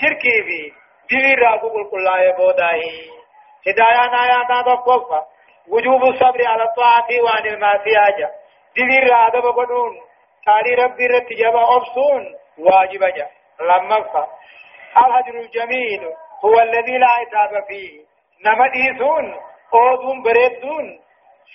شركي 0.00 0.42
في 0.46 0.72
دير 1.10 1.38
راقو 1.38 1.68
كل 1.90 1.96
الله 1.96 2.32
بوداهي 2.36 3.10
هدايانا 3.66 4.24
آياتا 4.24 4.62
تقفى 4.62 5.22
وجوب 5.68 6.02
الصبر 6.02 6.46
على 6.46 6.62
الطاعة 6.62 7.08
وعن 7.24 7.46
المعصية 7.46 8.30
دير 8.76 9.10
راقو 9.10 9.50
قدون 9.50 10.00
قال 10.46 10.78
ربي 10.78 11.06
رت 11.06 11.32
جبا 11.32 11.76
أبصون 11.76 12.34
واجب 12.58 13.04
جا 13.04 13.28
لما 13.60 13.96
الهجر 14.96 15.40
الجميل 15.40 16.00
هو 16.44 16.60
الذي 16.60 16.98
لا 16.98 17.06
عتاب 17.06 17.64
فيه 17.68 18.11
نما 18.44 18.66
ديسون 18.68 19.40
أوذون 19.74 20.22
بريدون 20.22 21.00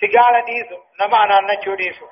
سجال 0.00 0.44
ديسو 0.44 0.76
نما 1.00 1.24
أنا 1.24 1.38
نشو 1.40 1.74
ديسو 1.74 2.06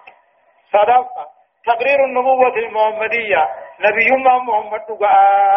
صدفة 0.73 1.27
تقرير 1.67 2.05
النبوة 2.05 2.57
المحمدية 2.57 3.49
نبي 3.81 4.11
محمد 4.27 4.83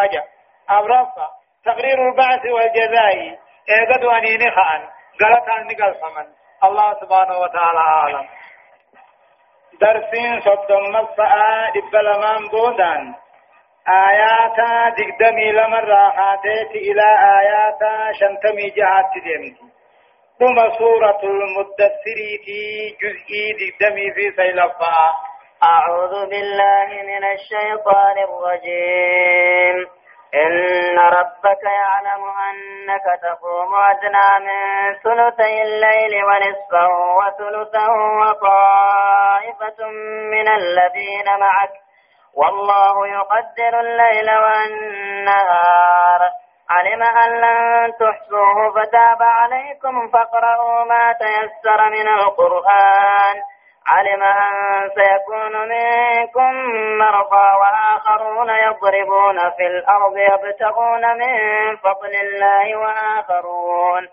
آجا 0.02 0.24
أبرفة 0.68 1.28
تقرير 1.64 2.08
البعث 2.08 2.46
والجزاء 2.46 3.38
إيقظ 3.70 4.04
أنيني 4.06 4.50
خان 4.50 4.88
غلط 5.22 5.48
عن 5.48 5.66
نقل 5.66 5.94
فمن 5.94 6.26
الله 6.64 6.94
سبحانه 7.00 7.38
وتعالى 7.38 7.78
أعلم 7.78 8.28
درسين 9.80 10.40
صدم 10.40 10.82
مفعا 10.96 11.70
دبلمان 11.70 12.48
بودان 12.48 13.14
آياتا 13.90 14.88
دقدمي 14.88 15.52
لمن 15.52 15.84
راحاتيت 15.84 16.70
إلى 16.70 17.06
آياتا 17.38 18.12
شنتمي 18.12 18.70
جهات 18.70 19.12
ديمتي. 19.24 19.66
ثم 20.38 20.78
سورة 20.78 21.20
المدثريتي 21.24 22.96
جزئي 23.02 23.44
دقدمي 23.60 24.12
في 24.14 24.30
سيلفا. 24.36 25.10
أعوذ 25.62 26.26
بالله 26.30 26.88
من 27.02 27.24
الشيطان 27.24 28.16
الرجيم. 28.18 29.86
إن 30.34 30.98
ربك 30.98 31.62
يعلم 31.62 32.22
أنك 32.50 33.06
تقوم 33.22 33.74
أدنى 33.74 34.46
من 34.46 34.94
ثلثي 34.94 35.62
الليل 35.62 36.24
ونصفه 36.24 36.88
وثلثه 37.18 37.92
وطائفة 38.20 39.86
من 40.32 40.48
الذين 40.48 41.26
معك. 41.40 41.89
والله 42.36 43.08
يقدر 43.08 43.80
الليل 43.80 44.30
والنهار. 44.30 46.20
علم 46.70 47.02
أن 47.02 47.30
لن 47.40 47.92
تحصوه 47.92 48.70
فتاب 48.70 49.22
عليكم 49.22 50.08
فاقرؤوا 50.08 50.84
ما 50.84 51.12
تيسر 51.12 51.90
من 51.90 52.08
القرآن. 52.08 53.36
علم 53.88 54.22
أن 54.22 54.90
سيكون 54.94 55.68
منكم 55.68 56.52
مرضى 56.98 57.48
وآخرون 57.60 58.50
يضربون 58.50 59.50
في 59.50 59.66
الأرض 59.66 60.16
يبتغون 60.16 61.18
من 61.18 61.36
فضل 61.76 62.14
الله 62.22 62.76
وآخرون 62.76 64.08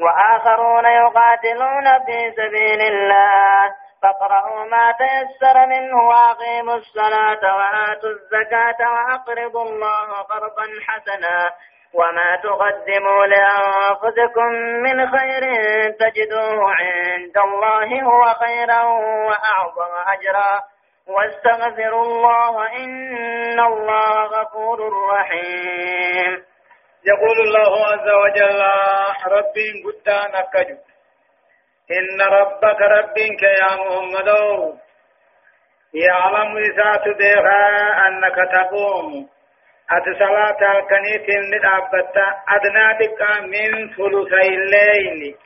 وآخرون 0.00 0.84
يقاتلون 0.84 2.04
في 2.06 2.32
سبيل 2.36 2.80
الله. 2.80 3.83
فاقرأوا 4.04 4.64
ما 4.64 4.92
تيسر 4.92 5.66
منه 5.66 6.08
وأقيموا 6.08 6.74
الصلاة 6.74 7.56
وآتوا 7.56 8.10
الزكاة 8.10 8.80
وأقرضوا 8.92 9.62
الله 9.62 10.08
قرضا 10.30 10.66
حسنا 10.88 11.50
وما 11.94 12.36
تقدموا 12.42 13.26
لأنفسكم 13.26 14.52
من 14.82 15.10
خير 15.10 15.42
تجدوه 15.90 16.74
عند 16.74 17.36
الله 17.38 18.02
هو 18.02 18.34
خيرا 18.44 18.82
وأعظم 19.28 19.92
أجرا 20.06 20.60
واستغفروا 21.08 22.02
الله 22.02 22.76
إن 22.76 23.60
الله 23.60 24.24
غفور 24.24 24.78
رحيم. 25.12 26.44
يقول 27.06 27.40
الله 27.40 27.86
عز 27.86 28.08
وجل 28.22 28.62
ربي 29.26 29.68
قد 29.84 30.08
نكجو 30.34 30.93
إن 31.90 32.22
ربك 32.22 32.80
ربك 32.80 33.42
يا 33.42 33.74
محمد. 33.76 34.28
يعلم 35.94 36.56
إذا 36.56 36.96
تديها 37.04 38.06
أنك 38.08 38.36
تقوم. 38.52 39.28
أتي 39.90 40.14
صلاة 40.18 40.78
الكنيت 40.78 41.26
ندابتا 41.30 42.26
أدنى 42.48 43.06
دقا 43.06 43.40
من 43.40 43.88
ثلثي 43.96 44.48
الليل. 44.48 45.36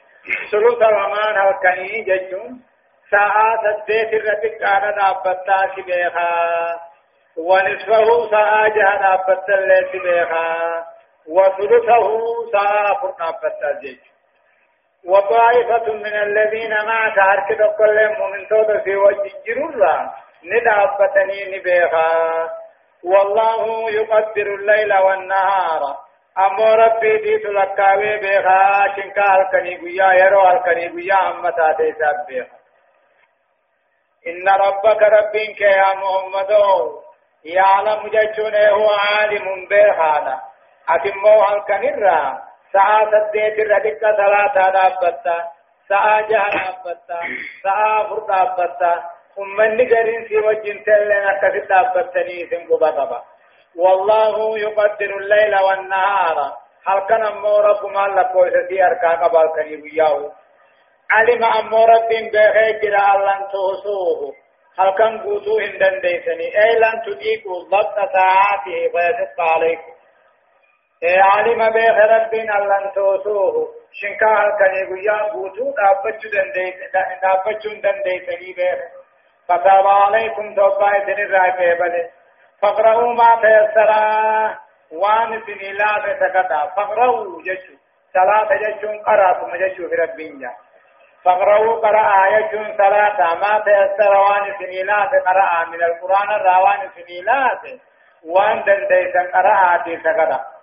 ثلث 0.52 0.82
الأمان 0.82 1.48
الكني 1.48 2.02
ججون. 2.02 2.62
ساعة 3.10 3.62
سديت 3.86 4.12
الرتك 4.12 4.62
أنا 4.62 4.90
دابتا 4.90 5.74
سبيخا 5.76 6.80
ونصفه 7.36 8.30
ساعة 8.30 8.68
جهة 8.68 8.98
دابتا 9.02 9.54
اللي 9.58 9.88
سبيخا 9.92 10.84
وثلثه 11.28 12.06
ساعة 12.52 12.94
فرنابتا 13.00 13.72
ججون 13.82 14.17
وطائفة 15.08 15.92
من 15.92 16.14
الذين 16.22 16.70
معك 16.70 17.18
هركد 17.18 17.62
كل 17.78 18.08
من 18.32 18.48
توت 18.48 18.82
في 18.84 18.96
وجه 18.96 19.32
جرورا 19.46 20.10
ندابتني 20.44 21.56
نبيخا 21.58 22.48
والله 23.04 23.90
يقدر 23.90 24.46
الليل 24.54 24.94
والنهار. 24.98 25.82
أمو 26.38 26.74
ربي 26.74 27.18
دي 27.18 27.38
تلقاوي 27.38 28.18
بيخا 28.18 28.84
شنكا 28.96 29.36
الكني 29.36 29.76
قيا 29.76 30.12
يرو 30.12 30.48
الكني 30.50 30.88
قيا 30.88 31.30
أما 31.30 31.50
تاتي 31.50 31.92
بيخا 32.28 32.58
إن 34.26 34.48
ربك 34.48 35.02
ربك 35.02 35.60
يا 35.60 35.94
محمد. 35.94 36.50
يعلم 37.44 38.08
ججونه 38.08 38.88
عالم 39.00 39.66
بيخانا 39.68 40.40
أتمو 40.88 41.42
الكني 41.52 41.90
را. 42.02 42.47
ساعة 42.72 43.10
سديت 43.10 43.58
الردك 43.58 43.98
ثلاثة 44.00 44.70
دابتا 44.70 45.36
ساعة 45.88 46.20
جهة 46.28 46.50
دابتا 46.50 47.20
ساعة 47.62 48.08
فر 48.08 48.18
دابتا 48.28 48.94
أمني 49.38 49.84
قرين 49.94 50.24
في 50.28 50.36
وجه 50.36 50.82
تلنا 50.86 51.32
كفت 51.42 51.70
أبتني 51.72 52.46
سنقب 52.50 52.90
طبا 52.90 53.22
والله 53.76 54.58
يقدر 54.58 55.16
الليل 55.16 55.54
والنهار. 55.66 56.38
هل 56.86 56.98
كان 57.08 57.22
أمورك 57.22 57.84
ما 57.84 58.20
لك 58.20 58.34
ويسدي 58.34 58.84
أركا 58.84 59.10
قبال 59.10 59.52
كريم 59.56 59.82
ياو 59.92 60.30
علم 61.10 61.44
أمورك 61.44 62.08
بخير 62.32 62.94
ألن 62.94 63.40
تهسوه. 63.52 64.34
هل 64.78 64.90
كان 64.98 65.18
قوتو 65.22 65.58
هندن 65.58 66.00
ديسني؟ 66.00 66.48
أي 66.64 66.78
لن 66.78 67.02
تديكوا 67.06 67.62
ضبط 67.62 67.96
ساعاته 68.12 68.78
فيسق 68.92 69.40
عليكم. 69.40 69.92
علم 71.04 71.70
بخير 71.70 72.10
ربين 72.10 72.50
ألن 72.50 72.92
تهسوه 72.94 73.68
شنكا 73.92 74.26
هل 74.26 74.50
كان 74.58 74.74
يقول 74.74 75.30
قوتو 75.30 75.74
دابتشو 77.22 77.70
دن 77.80 78.02
ديسني 78.02 78.52
بخير 78.52 78.78
فتاب 79.48 79.86
عليكم 79.86 80.54
توبا 80.54 80.88
إذن 80.96 81.22
الرائفة 81.22 81.74
بل 81.74 82.08
فقرأوا 82.62 83.14
ما 83.14 83.40
تيسر 83.42 83.90
وان 84.92 85.42
سنيلا 85.46 86.16
تكتا 86.20 86.66
فقروا 86.76 87.42
جشو 87.42 87.74
صلاة 88.14 88.48
جشون 88.62 88.98
قرأتم 89.02 89.56
جشو 89.56 89.88
في 89.88 89.94
ربين 89.94 90.38
جا 90.38 90.50
فقروا 91.24 91.80
قرأ 91.80 92.24
آية 92.26 92.76
صلاة 92.78 93.34
ما 93.34 93.58
تيسر 93.64 94.16
وان 94.16 94.54
سنيلا 94.58 95.02
قرأ 95.26 95.64
من 95.64 95.82
القرآن 95.82 96.30
الروان 96.30 96.90
سنيلا 96.96 97.58
وان 98.24 98.62
دنديسا 98.64 99.22
قرأ 99.34 99.74
آتي 99.74 99.96
سكتا 99.96 100.57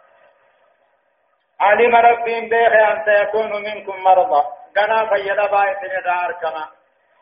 علم 1.62 1.95
ربهم 1.95 2.49
بيخ 2.49 2.74
أن 2.74 3.03
سيكون 3.06 3.51
منكم 3.64 4.03
مرضى. 4.03 4.43
قنا 4.76 5.10
فيدا 5.10 5.45
بايتن 5.45 6.03
دار 6.06 6.32
كما. 6.41 6.66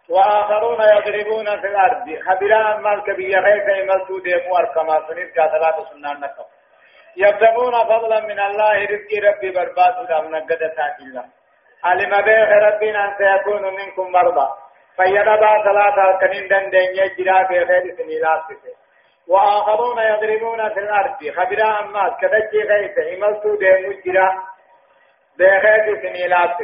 وآخرون 0.09 0.81
يضربون 0.81 1.45
في 1.61 1.67
الأرض. 1.67 2.07
خبران 2.25 2.81
مالك 2.81 3.09
بيخيك 3.09 3.67
يملتو 3.77 4.19
ديمو 4.19 4.57
أركما 4.57 5.07
سنيد 5.07 5.29
كاتلات 5.35 5.75
سنان 5.91 6.19
نكم 6.19 6.45
يبتغون 7.17 7.73
فضلا 7.83 8.19
من 8.19 8.39
الله 8.39 8.85
رزق 8.85 9.11
ربي 9.23 9.51
برباد 9.51 10.09
لهم 10.09 10.35
نقد 10.35 10.61
الله 10.61 11.25
علم 11.83 12.21
بيخ 12.21 12.49
ربنا 12.67 13.05
أن 13.05 13.13
سيكون 13.17 13.63
منكم 13.75 14.11
مرضى. 14.11 14.47
فيدا 14.97 15.35
با 15.35 15.63
صلاة 15.63 15.97
الكنين 16.09 16.47
دندن 16.47 16.89
يجرى 16.99 17.47
بيخير 17.49 17.95
سنيلات 17.97 18.41
سنين 18.47 18.82
وآخرون 19.27 19.99
يضربون 19.99 20.69
في 20.69 20.79
الأرض. 20.79 21.17
خبرا 21.35 21.79
أمات 21.81 22.19
كدجي 22.21 22.61
غيث 22.63 22.97
إملتو 23.13 23.55
ديمو 23.55 23.93
جرا 24.05 24.43
بغيث 25.39 26.01
سنيلات 26.01 26.57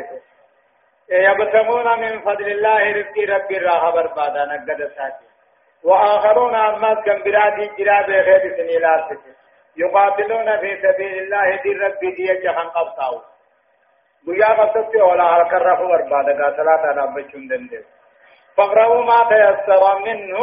يبتغون 1.10 2.00
من 2.00 2.22
فضل 2.22 2.48
الله 2.48 2.92
رزق 2.92 3.18
ربي 3.30 3.58
راها 3.58 3.90
بربادا 3.92 4.46
نقد 4.46 4.92
ساتي. 4.96 5.28
وآخرون 5.84 6.56
أمات 6.56 6.98
كم 7.06 7.24
برادي 7.24 7.66
جرا 7.78 8.02
بغيث 8.02 8.44
سنيلات 8.58 9.10
يقاتلون 9.78 10.60
في 10.60 10.82
سبيل 10.82 11.14
الله 11.24 11.56
دي 11.64 11.74
ربي 11.74 12.12
دي 12.12 12.26
جهن 12.44 12.70
قبطاو. 12.76 13.22
بيا 14.28 14.46
قصدت 14.46 14.96
ولا 14.96 15.24
هلك 15.24 15.54
الرفو 15.54 15.88
بربادا 15.88 16.44
قاتلات 16.44 16.80
أنا 16.80 17.06
بچون 17.16 17.48
دندل 17.48 17.84
فقرأوا 18.58 19.04
ما 19.04 19.30
تيسر 19.30 20.00
منه. 20.00 20.40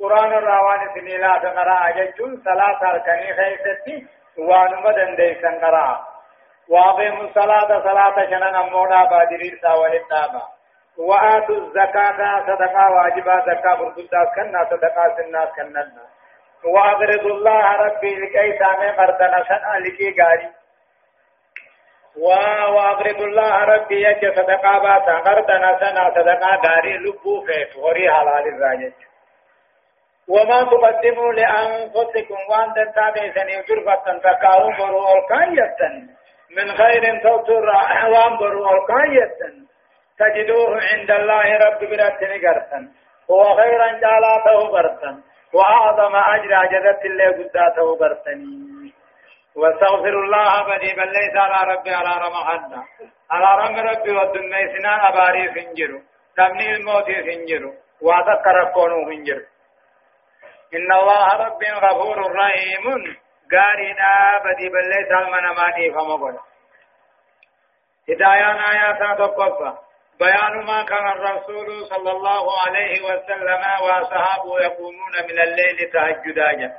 قرآن 0.00 0.32
الراوان 0.32 0.80
سنيلا 0.94 1.38
تقرأ 1.42 1.90
ججون 1.90 2.42
صلاة 2.44 2.94
الكني 2.96 3.34
خيستي 3.34 4.06
وانما 4.38 4.92
دنديسن 4.92 5.54
قرأ 5.64 6.06
واقيموا 6.68 7.24
الصلاة 7.24 7.80
صلاة 7.82 8.26
شنن 8.30 8.54
أمونا 8.54 9.04
بادرين 9.04 9.58
ساول 9.62 9.92
التابا 9.94 10.42
وآتوا 10.98 11.56
الزكاة 11.56 12.40
صدقة 12.46 12.90
واجبة 12.92 13.40
زكاة 13.40 13.74
برقودة 13.74 14.24
كنا 14.34 14.64
صدقة 14.70 15.16
سنة 15.16 15.44
كنا 15.44 15.92
وأقرضوا 16.64 17.30
الله 17.30 17.72
ربي 17.76 18.14
لكي 18.14 18.58
سامي 18.58 18.90
قرطنا 18.90 19.44
سنة 19.48 19.78
لكي 19.78 20.22
قاري 20.22 20.48
وأقرضوا 22.74 23.26
الله 23.26 23.64
ربي 23.64 24.02
يجي 24.08 24.34
صدقة 24.36 24.78
باتا 24.78 25.14
قرطنا 25.18 25.78
سنة 25.80 26.10
صدقة 26.10 26.56
قاري 26.56 26.98
لبو 26.98 27.46
خيف 27.46 27.76
وري 27.76 28.12
حلال 28.12 28.48
الراجج 28.54 28.92
وما 30.28 30.62
تقدموا 30.62 31.32
لأنفسكم 31.32 32.38
وأن 32.50 32.72
تتابعوا 32.76 33.50
يجربة 33.50 34.18
تكاو 34.24 34.70
برو 34.78 35.04
الكاية 35.18 35.76
من 36.56 36.76
خير 36.76 37.22
توتر 37.22 37.66
وان 38.12 38.36
برو 38.36 38.64
الكاية 38.76 39.38
تجدوه 40.18 40.80
عند 40.92 41.10
الله 41.10 41.56
رب 41.56 41.80
برات 41.90 42.22
نقرتا 42.22 42.88
هو 43.30 43.56
خيرا 43.56 43.88
جالاته 43.92 44.68
قرتا 44.74 45.22
وأعظم 45.54 46.16
أجر 46.16 46.52
جدت 46.72 47.04
الله 47.04 47.28
قداته 47.30 47.96
قرتني 48.00 48.92
واستغفر 49.56 50.14
الله 50.24 50.62
بدي 50.68 50.92
بل 50.98 51.08
ليس 51.18 51.36
على 51.36 51.72
ربي 51.72 51.90
على 51.94 52.12
رمحنا 52.26 52.84
على 53.30 53.50
رم 53.62 53.76
ربي 53.88 54.10
والدنيا 54.10 54.78
سنان 54.78 55.00
أباري 55.00 55.48
فنجرو 55.54 56.00
تمني 56.36 56.70
الموت 56.76 57.04
فنجرو 57.26 57.72
واتذكر 58.02 58.56
كونه 58.74 59.04
فنجرو 59.08 59.44
إن 60.76 60.92
الله 60.92 61.28
رب 61.44 61.62
غفور 61.84 62.18
رحيم. 62.36 62.84
قارنا 63.52 64.14
بدي 64.44 64.68
بلي 64.68 64.98
سلمنا 65.08 65.52
ماني 65.52 65.90
فمقل 65.90 66.38
هدايان 68.08 68.56
آيات 68.56 69.18
تقفى 69.18 69.72
بيان 70.20 70.64
ما 70.66 70.82
كان 70.82 71.06
الرسول 71.08 71.86
صلى 71.86 72.10
الله 72.10 72.44
عليه 72.66 73.02
وسلم 73.04 73.62
وصحابه 73.84 74.60
يقومون 74.60 75.14
من 75.28 75.38
الليل 75.40 75.90
تهجدا. 75.92 76.72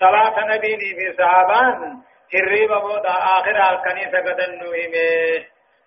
صلاة 0.00 0.40
نبيني 0.40 0.94
في 0.98 1.16
صحابان. 1.18 2.02
هريب 2.34 2.68
بودا 2.68 3.10
آخر 3.10 3.56
الكنيسة 3.72 4.18
قد 4.18 4.40
النوهمه 4.40 5.44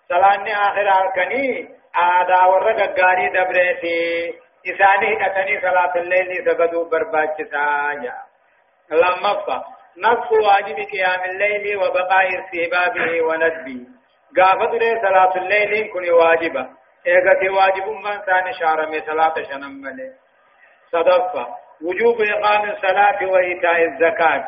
صلاة 0.09 0.45
آخر 0.67 1.05
الكني. 1.05 1.69
آدا 1.95 2.45
ورق 2.45 2.99
قاري 2.99 3.29
دبريتي. 3.29 4.33
إساني 4.67 5.15
كتني 5.21 5.61
صلاة 5.61 5.93
الليل 5.95 6.45
سقدوا 6.45 6.85
برباچسا 6.89 7.93
جا 8.03 8.15
لما 8.91 9.33
فا 9.45 9.63
نصف 9.97 10.31
واجب 10.31 10.75
قيام 10.91 11.21
الليل 11.29 11.77
وبقاء 11.77 12.27
استهبابه 12.39 13.21
وندبه 13.21 13.79
قافت 14.37 14.73
لي 14.81 14.89
صلاة 15.07 15.33
الليل 15.35 15.89
كن 15.93 16.11
واجبة 16.11 16.67
إيغتي 17.07 17.49
واجب 17.49 17.87
من 18.05 18.17
ثاني 18.27 18.53
شارمي 18.59 18.99
صلاة 19.01 19.33
شنمالي 19.49 20.09
صدفة 20.91 21.47
وجوب 21.81 22.21
إقام 22.21 22.69
الصلاة 22.69 23.19
وإيتاء 23.31 23.83
الزكاة 23.83 24.47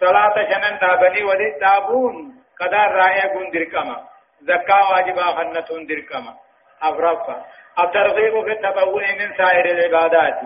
صلاة 0.00 0.34
شنن 0.50 0.78
دابني 0.78 1.22
ولي 1.24 1.50
دابون 1.60 2.14
قدر 2.60 2.88
رأي 3.00 3.20
قندر 3.20 3.64
كما 3.64 3.96
زكاة 4.42 4.90
واجبة 4.92 5.22
خنة 5.22 5.86
دركما 5.88 6.34
أفرفا 6.82 7.44
الترغيب 7.78 8.44
في 8.44 8.52
التبوء 8.52 9.02
من 9.18 9.36
سائر 9.36 9.64
العبادات. 9.64 10.40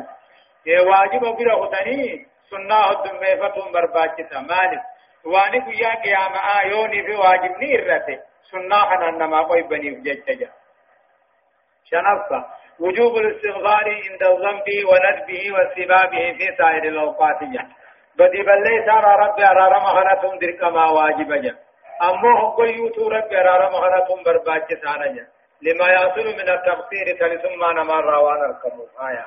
واجب 0.66 1.20
بلا 1.20 1.54
خدنی 1.56 2.26
سنة 2.50 2.90
الدميفة 2.90 3.70
برباچتا 3.72 4.38
مالك 4.40 4.82
واني 5.24 5.58
قيا 5.58 5.94
قيام 6.04 6.34
آيوني 6.60 7.02
في 7.06 7.14
واجب 7.14 7.52
نيرته 7.58 8.18
سنة 8.50 8.78
خنا 8.78 9.10
نما 9.10 9.40
قوي 9.42 9.62
بني 9.62 9.90
جججا 9.90 10.50
شنفة 11.84 12.44
وجوب 12.80 13.16
الاستغفار 13.16 13.86
عند 14.06 14.22
الذنب 14.22 14.68
وندبه 14.90 15.42
وسبابه 15.54 16.32
في 16.38 16.46
سائر 16.58 16.84
الأوقات. 16.84 17.38
بدي 18.18 18.42
بل 18.42 18.62
ليس 18.62 18.88
على 18.88 19.26
ربي 19.26 19.44
على 19.44 19.64
رمخنة 19.76 20.38
درك 20.40 20.62
ما 20.62 20.90
واجب 20.90 21.32
جا. 21.32 21.54
أمو 22.02 22.28
هم 22.38 22.50
قل 22.56 22.70
يوتو 22.70 23.08
ربي 23.08 23.36
على 23.36 23.64
رمخنة 23.64 24.08
برباچتا 24.24 25.06
جا 25.14 25.26
لما 25.62 25.92
يصل 25.92 26.26
من 26.38 26.48
التفسير 26.48 27.06
ثم 27.42 27.78
نمر 27.78 28.04
روان 28.04 28.50
الكمل 28.50 29.08
آية. 29.08 29.26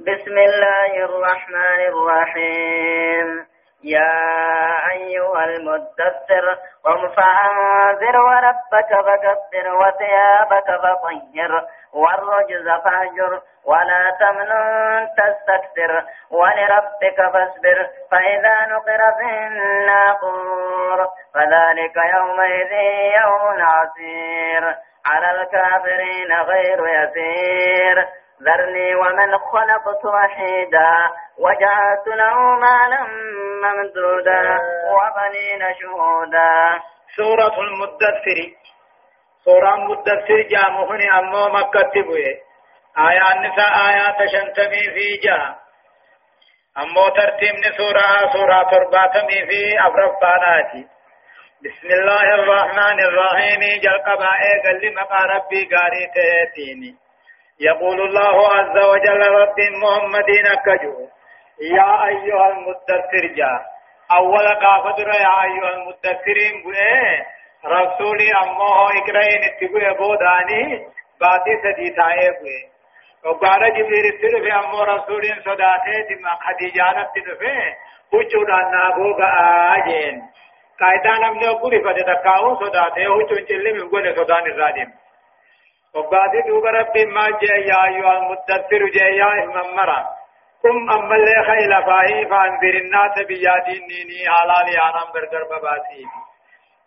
بسم 0.00 0.38
الله 0.38 1.04
الرحمن 1.04 1.80
الرحيم. 1.80 3.46
يا 3.84 4.90
أيها 4.92 5.44
المدثر 5.44 6.58
قم 6.84 7.08
فأنذر 7.08 8.16
وربك 8.16 8.88
فكبر 8.88 9.74
وثيابك 9.74 10.66
فطهر 10.66 11.64
والرجز 11.92 12.68
فاهجر 12.84 13.40
ولا 13.64 14.16
تمنن 14.20 15.08
تستكثر 15.16 16.04
ولربك 16.30 17.16
فاصبر 17.16 17.88
فإذا 18.10 18.66
نقر 18.66 19.12
في 19.18 19.46
الناقور 19.46 21.08
فذلك 21.34 21.96
يومئذ 22.16 22.72
يوم 23.22 23.62
عسير. 23.62 24.76
على 25.06 25.42
الكافرين 25.42 26.32
غير 26.32 26.78
يسير. 26.86 28.06
ذرني 28.42 28.94
ومن 28.94 29.38
خلقت 29.38 30.04
وحيدا 30.04 30.94
وجعلت 31.38 32.06
له 32.06 32.36
مالا 32.38 33.02
ممدودا 33.62 34.58
وبنين 34.94 35.74
شهودا. 35.80 36.80
سورة 37.16 37.60
المدثر 37.60 38.38
سورة 39.44 39.74
المدثر 39.74 40.42
جامهن 40.50 41.10
أمو 41.14 41.48
مكة 41.48 41.80
تبوي. 41.94 42.26
آية 42.98 43.22
النساء 43.34 43.70
آيات 43.88 44.30
شنتمي 44.32 44.84
في 44.94 45.16
جا. 45.24 45.54
أمو 46.78 47.08
ترتيب 47.08 47.54
سورة 47.76 48.32
سورة 48.32 48.62
ترباتمي 48.62 49.46
في 49.48 49.86
أفرقاناتي 49.86 50.88
بسم 51.64 51.88
الله 51.98 52.34
الرحمن 52.34 52.98
الرحيم 53.00 53.60
جل 53.84 53.98
قبائي 54.06 54.52
قل 54.64 54.86
لمقى 54.86 55.20
ربي 55.34 55.60
قاري 55.74 56.04
تهتيني 56.14 56.94
يقول 57.60 58.00
الله 58.00 58.36
عز 58.56 58.76
وجل 58.92 59.20
رب 59.40 59.58
محمد 59.82 60.30
كجو 60.66 61.08
يا 61.60 61.90
أيها 62.08 62.48
المدثر 62.52 63.26
جاء 63.36 63.60
أول 64.18 64.46
قافدر 64.64 65.08
يا 65.08 65.34
أيها 65.46 65.70
المدثرين 65.76 66.62
بؤي 66.64 67.24
رسولي 67.66 68.32
أمه 68.42 68.88
إكرين 68.98 69.40
اتبؤي 69.48 69.94
بوداني 69.98 70.64
باتي 71.20 71.52
سدي 71.64 71.90
تائي 71.90 72.30
بؤي 72.40 72.60
وقال 73.24 73.60
جبريل 73.76 74.06
اتلفي 74.14 74.52
أمه 74.52 74.84
رسولي 74.84 75.34
صداته 75.44 75.96
دم 76.10 76.26
خديجانة 76.44 77.00
اتلفي 77.02 77.74
وچودان 78.12 78.70
نابوغ 78.70 79.18
آجين 79.76 80.22
قاعدة 80.80 81.28
نمني 81.28 81.48
أقول 81.48 81.72
فتتكاون 81.84 82.56
صداته 82.56 83.06
هو 83.06 83.22
تنجل 83.26 83.74
من 83.74 83.88
قول 83.88 84.16
صدان 84.16 84.46
الرادم 84.52 84.90
وقاتي 85.94 86.40
دوب 86.48 86.64
ربي 86.66 87.04
ما 87.06 87.30
جاء 87.30 87.58
يا 87.70 87.84
أيها 87.88 88.18
المدثر 88.18 88.86
جاء 88.94 89.12
يا 89.12 89.44
الممرة 89.44 90.06
قم 90.64 90.90
أما 90.90 91.14
اللي 91.16 91.34
خيل 91.46 91.72
فاهي 91.86 92.26
فانذر 92.26 92.74
الناس 92.84 93.14
بيادين 93.28 93.82
نيني 93.88 94.18
حلالي 94.28 94.78
آنام 94.88 95.08
برقر 95.14 95.44
بباسي 95.44 96.04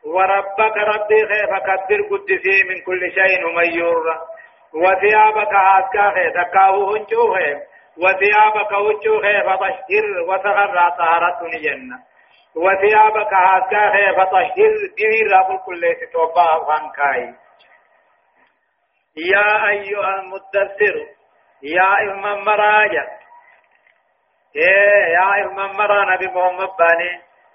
وربك 0.06 0.78
ربي 0.78 1.20
خيف 1.30 1.52
كبر 1.68 2.02
قدسي 2.12 2.64
من 2.70 2.82
كل 2.86 3.12
شيء 3.12 3.42
ميور 3.58 4.06
وثيابك 4.74 5.54
هاسكا 5.54 6.12
خيف 6.16 6.34
تكاو 6.34 6.96
هنجو 6.96 7.34
خيف 7.34 7.58
وثيابك 7.98 8.74
هنجو 8.74 9.22
خيف 9.22 9.46
فطهر 9.46 10.06
وسغر 10.30 10.90
طهارة 10.98 11.40
جنة 11.64 11.98
وثيابك 12.58 13.34
هاسكا 13.34 13.92
خيف 13.92 14.16
فطهر 14.20 14.48
دير 14.98 15.32
رب 15.34 15.60
كل 15.66 15.82
ستوبا 16.02 16.48
فانكاي 16.68 17.34
يا 19.18 19.70
أيها 19.70 20.16
المدثر 20.20 20.96
يا 21.64 22.12
إمام 22.12 22.46
مراجع 22.46 23.06
إيه 24.56 25.06
يا 25.14 25.46
إمام 25.46 25.78
مرا 25.78 26.16
نبي 26.16 26.28
محمد 26.28 26.70
باني 26.80 27.12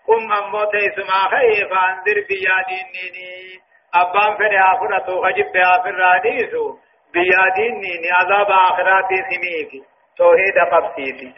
قم 0.06 0.32
أمو 0.32 0.64
تيسما 0.64 1.20
خيف 1.30 1.72
أنذر 1.72 2.18
بيادينيني 2.28 3.60
أبان 3.94 4.36
فني 4.36 4.60
آخرة 4.60 5.06
خجب 5.22 5.52
بآخر 5.52 5.94
راديسو 5.94 6.78
بيادينيني 7.12 8.10
عذاب 8.12 8.50
آخراتي 8.50 9.16
سميكي. 9.30 9.82
توحيد 10.18 10.58
قبسيتي. 10.72 11.34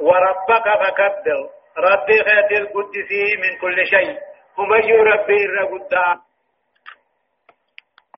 وربك 0.00 0.64
فكبر. 0.64 1.57
ربي 1.78 2.16
خير 2.24 2.60
القدسي 2.60 3.36
من 3.42 3.58
كل 3.60 3.86
شيء. 3.86 4.16
هم 4.58 4.72
ربي 5.12 5.44
الرقدام 5.44 6.27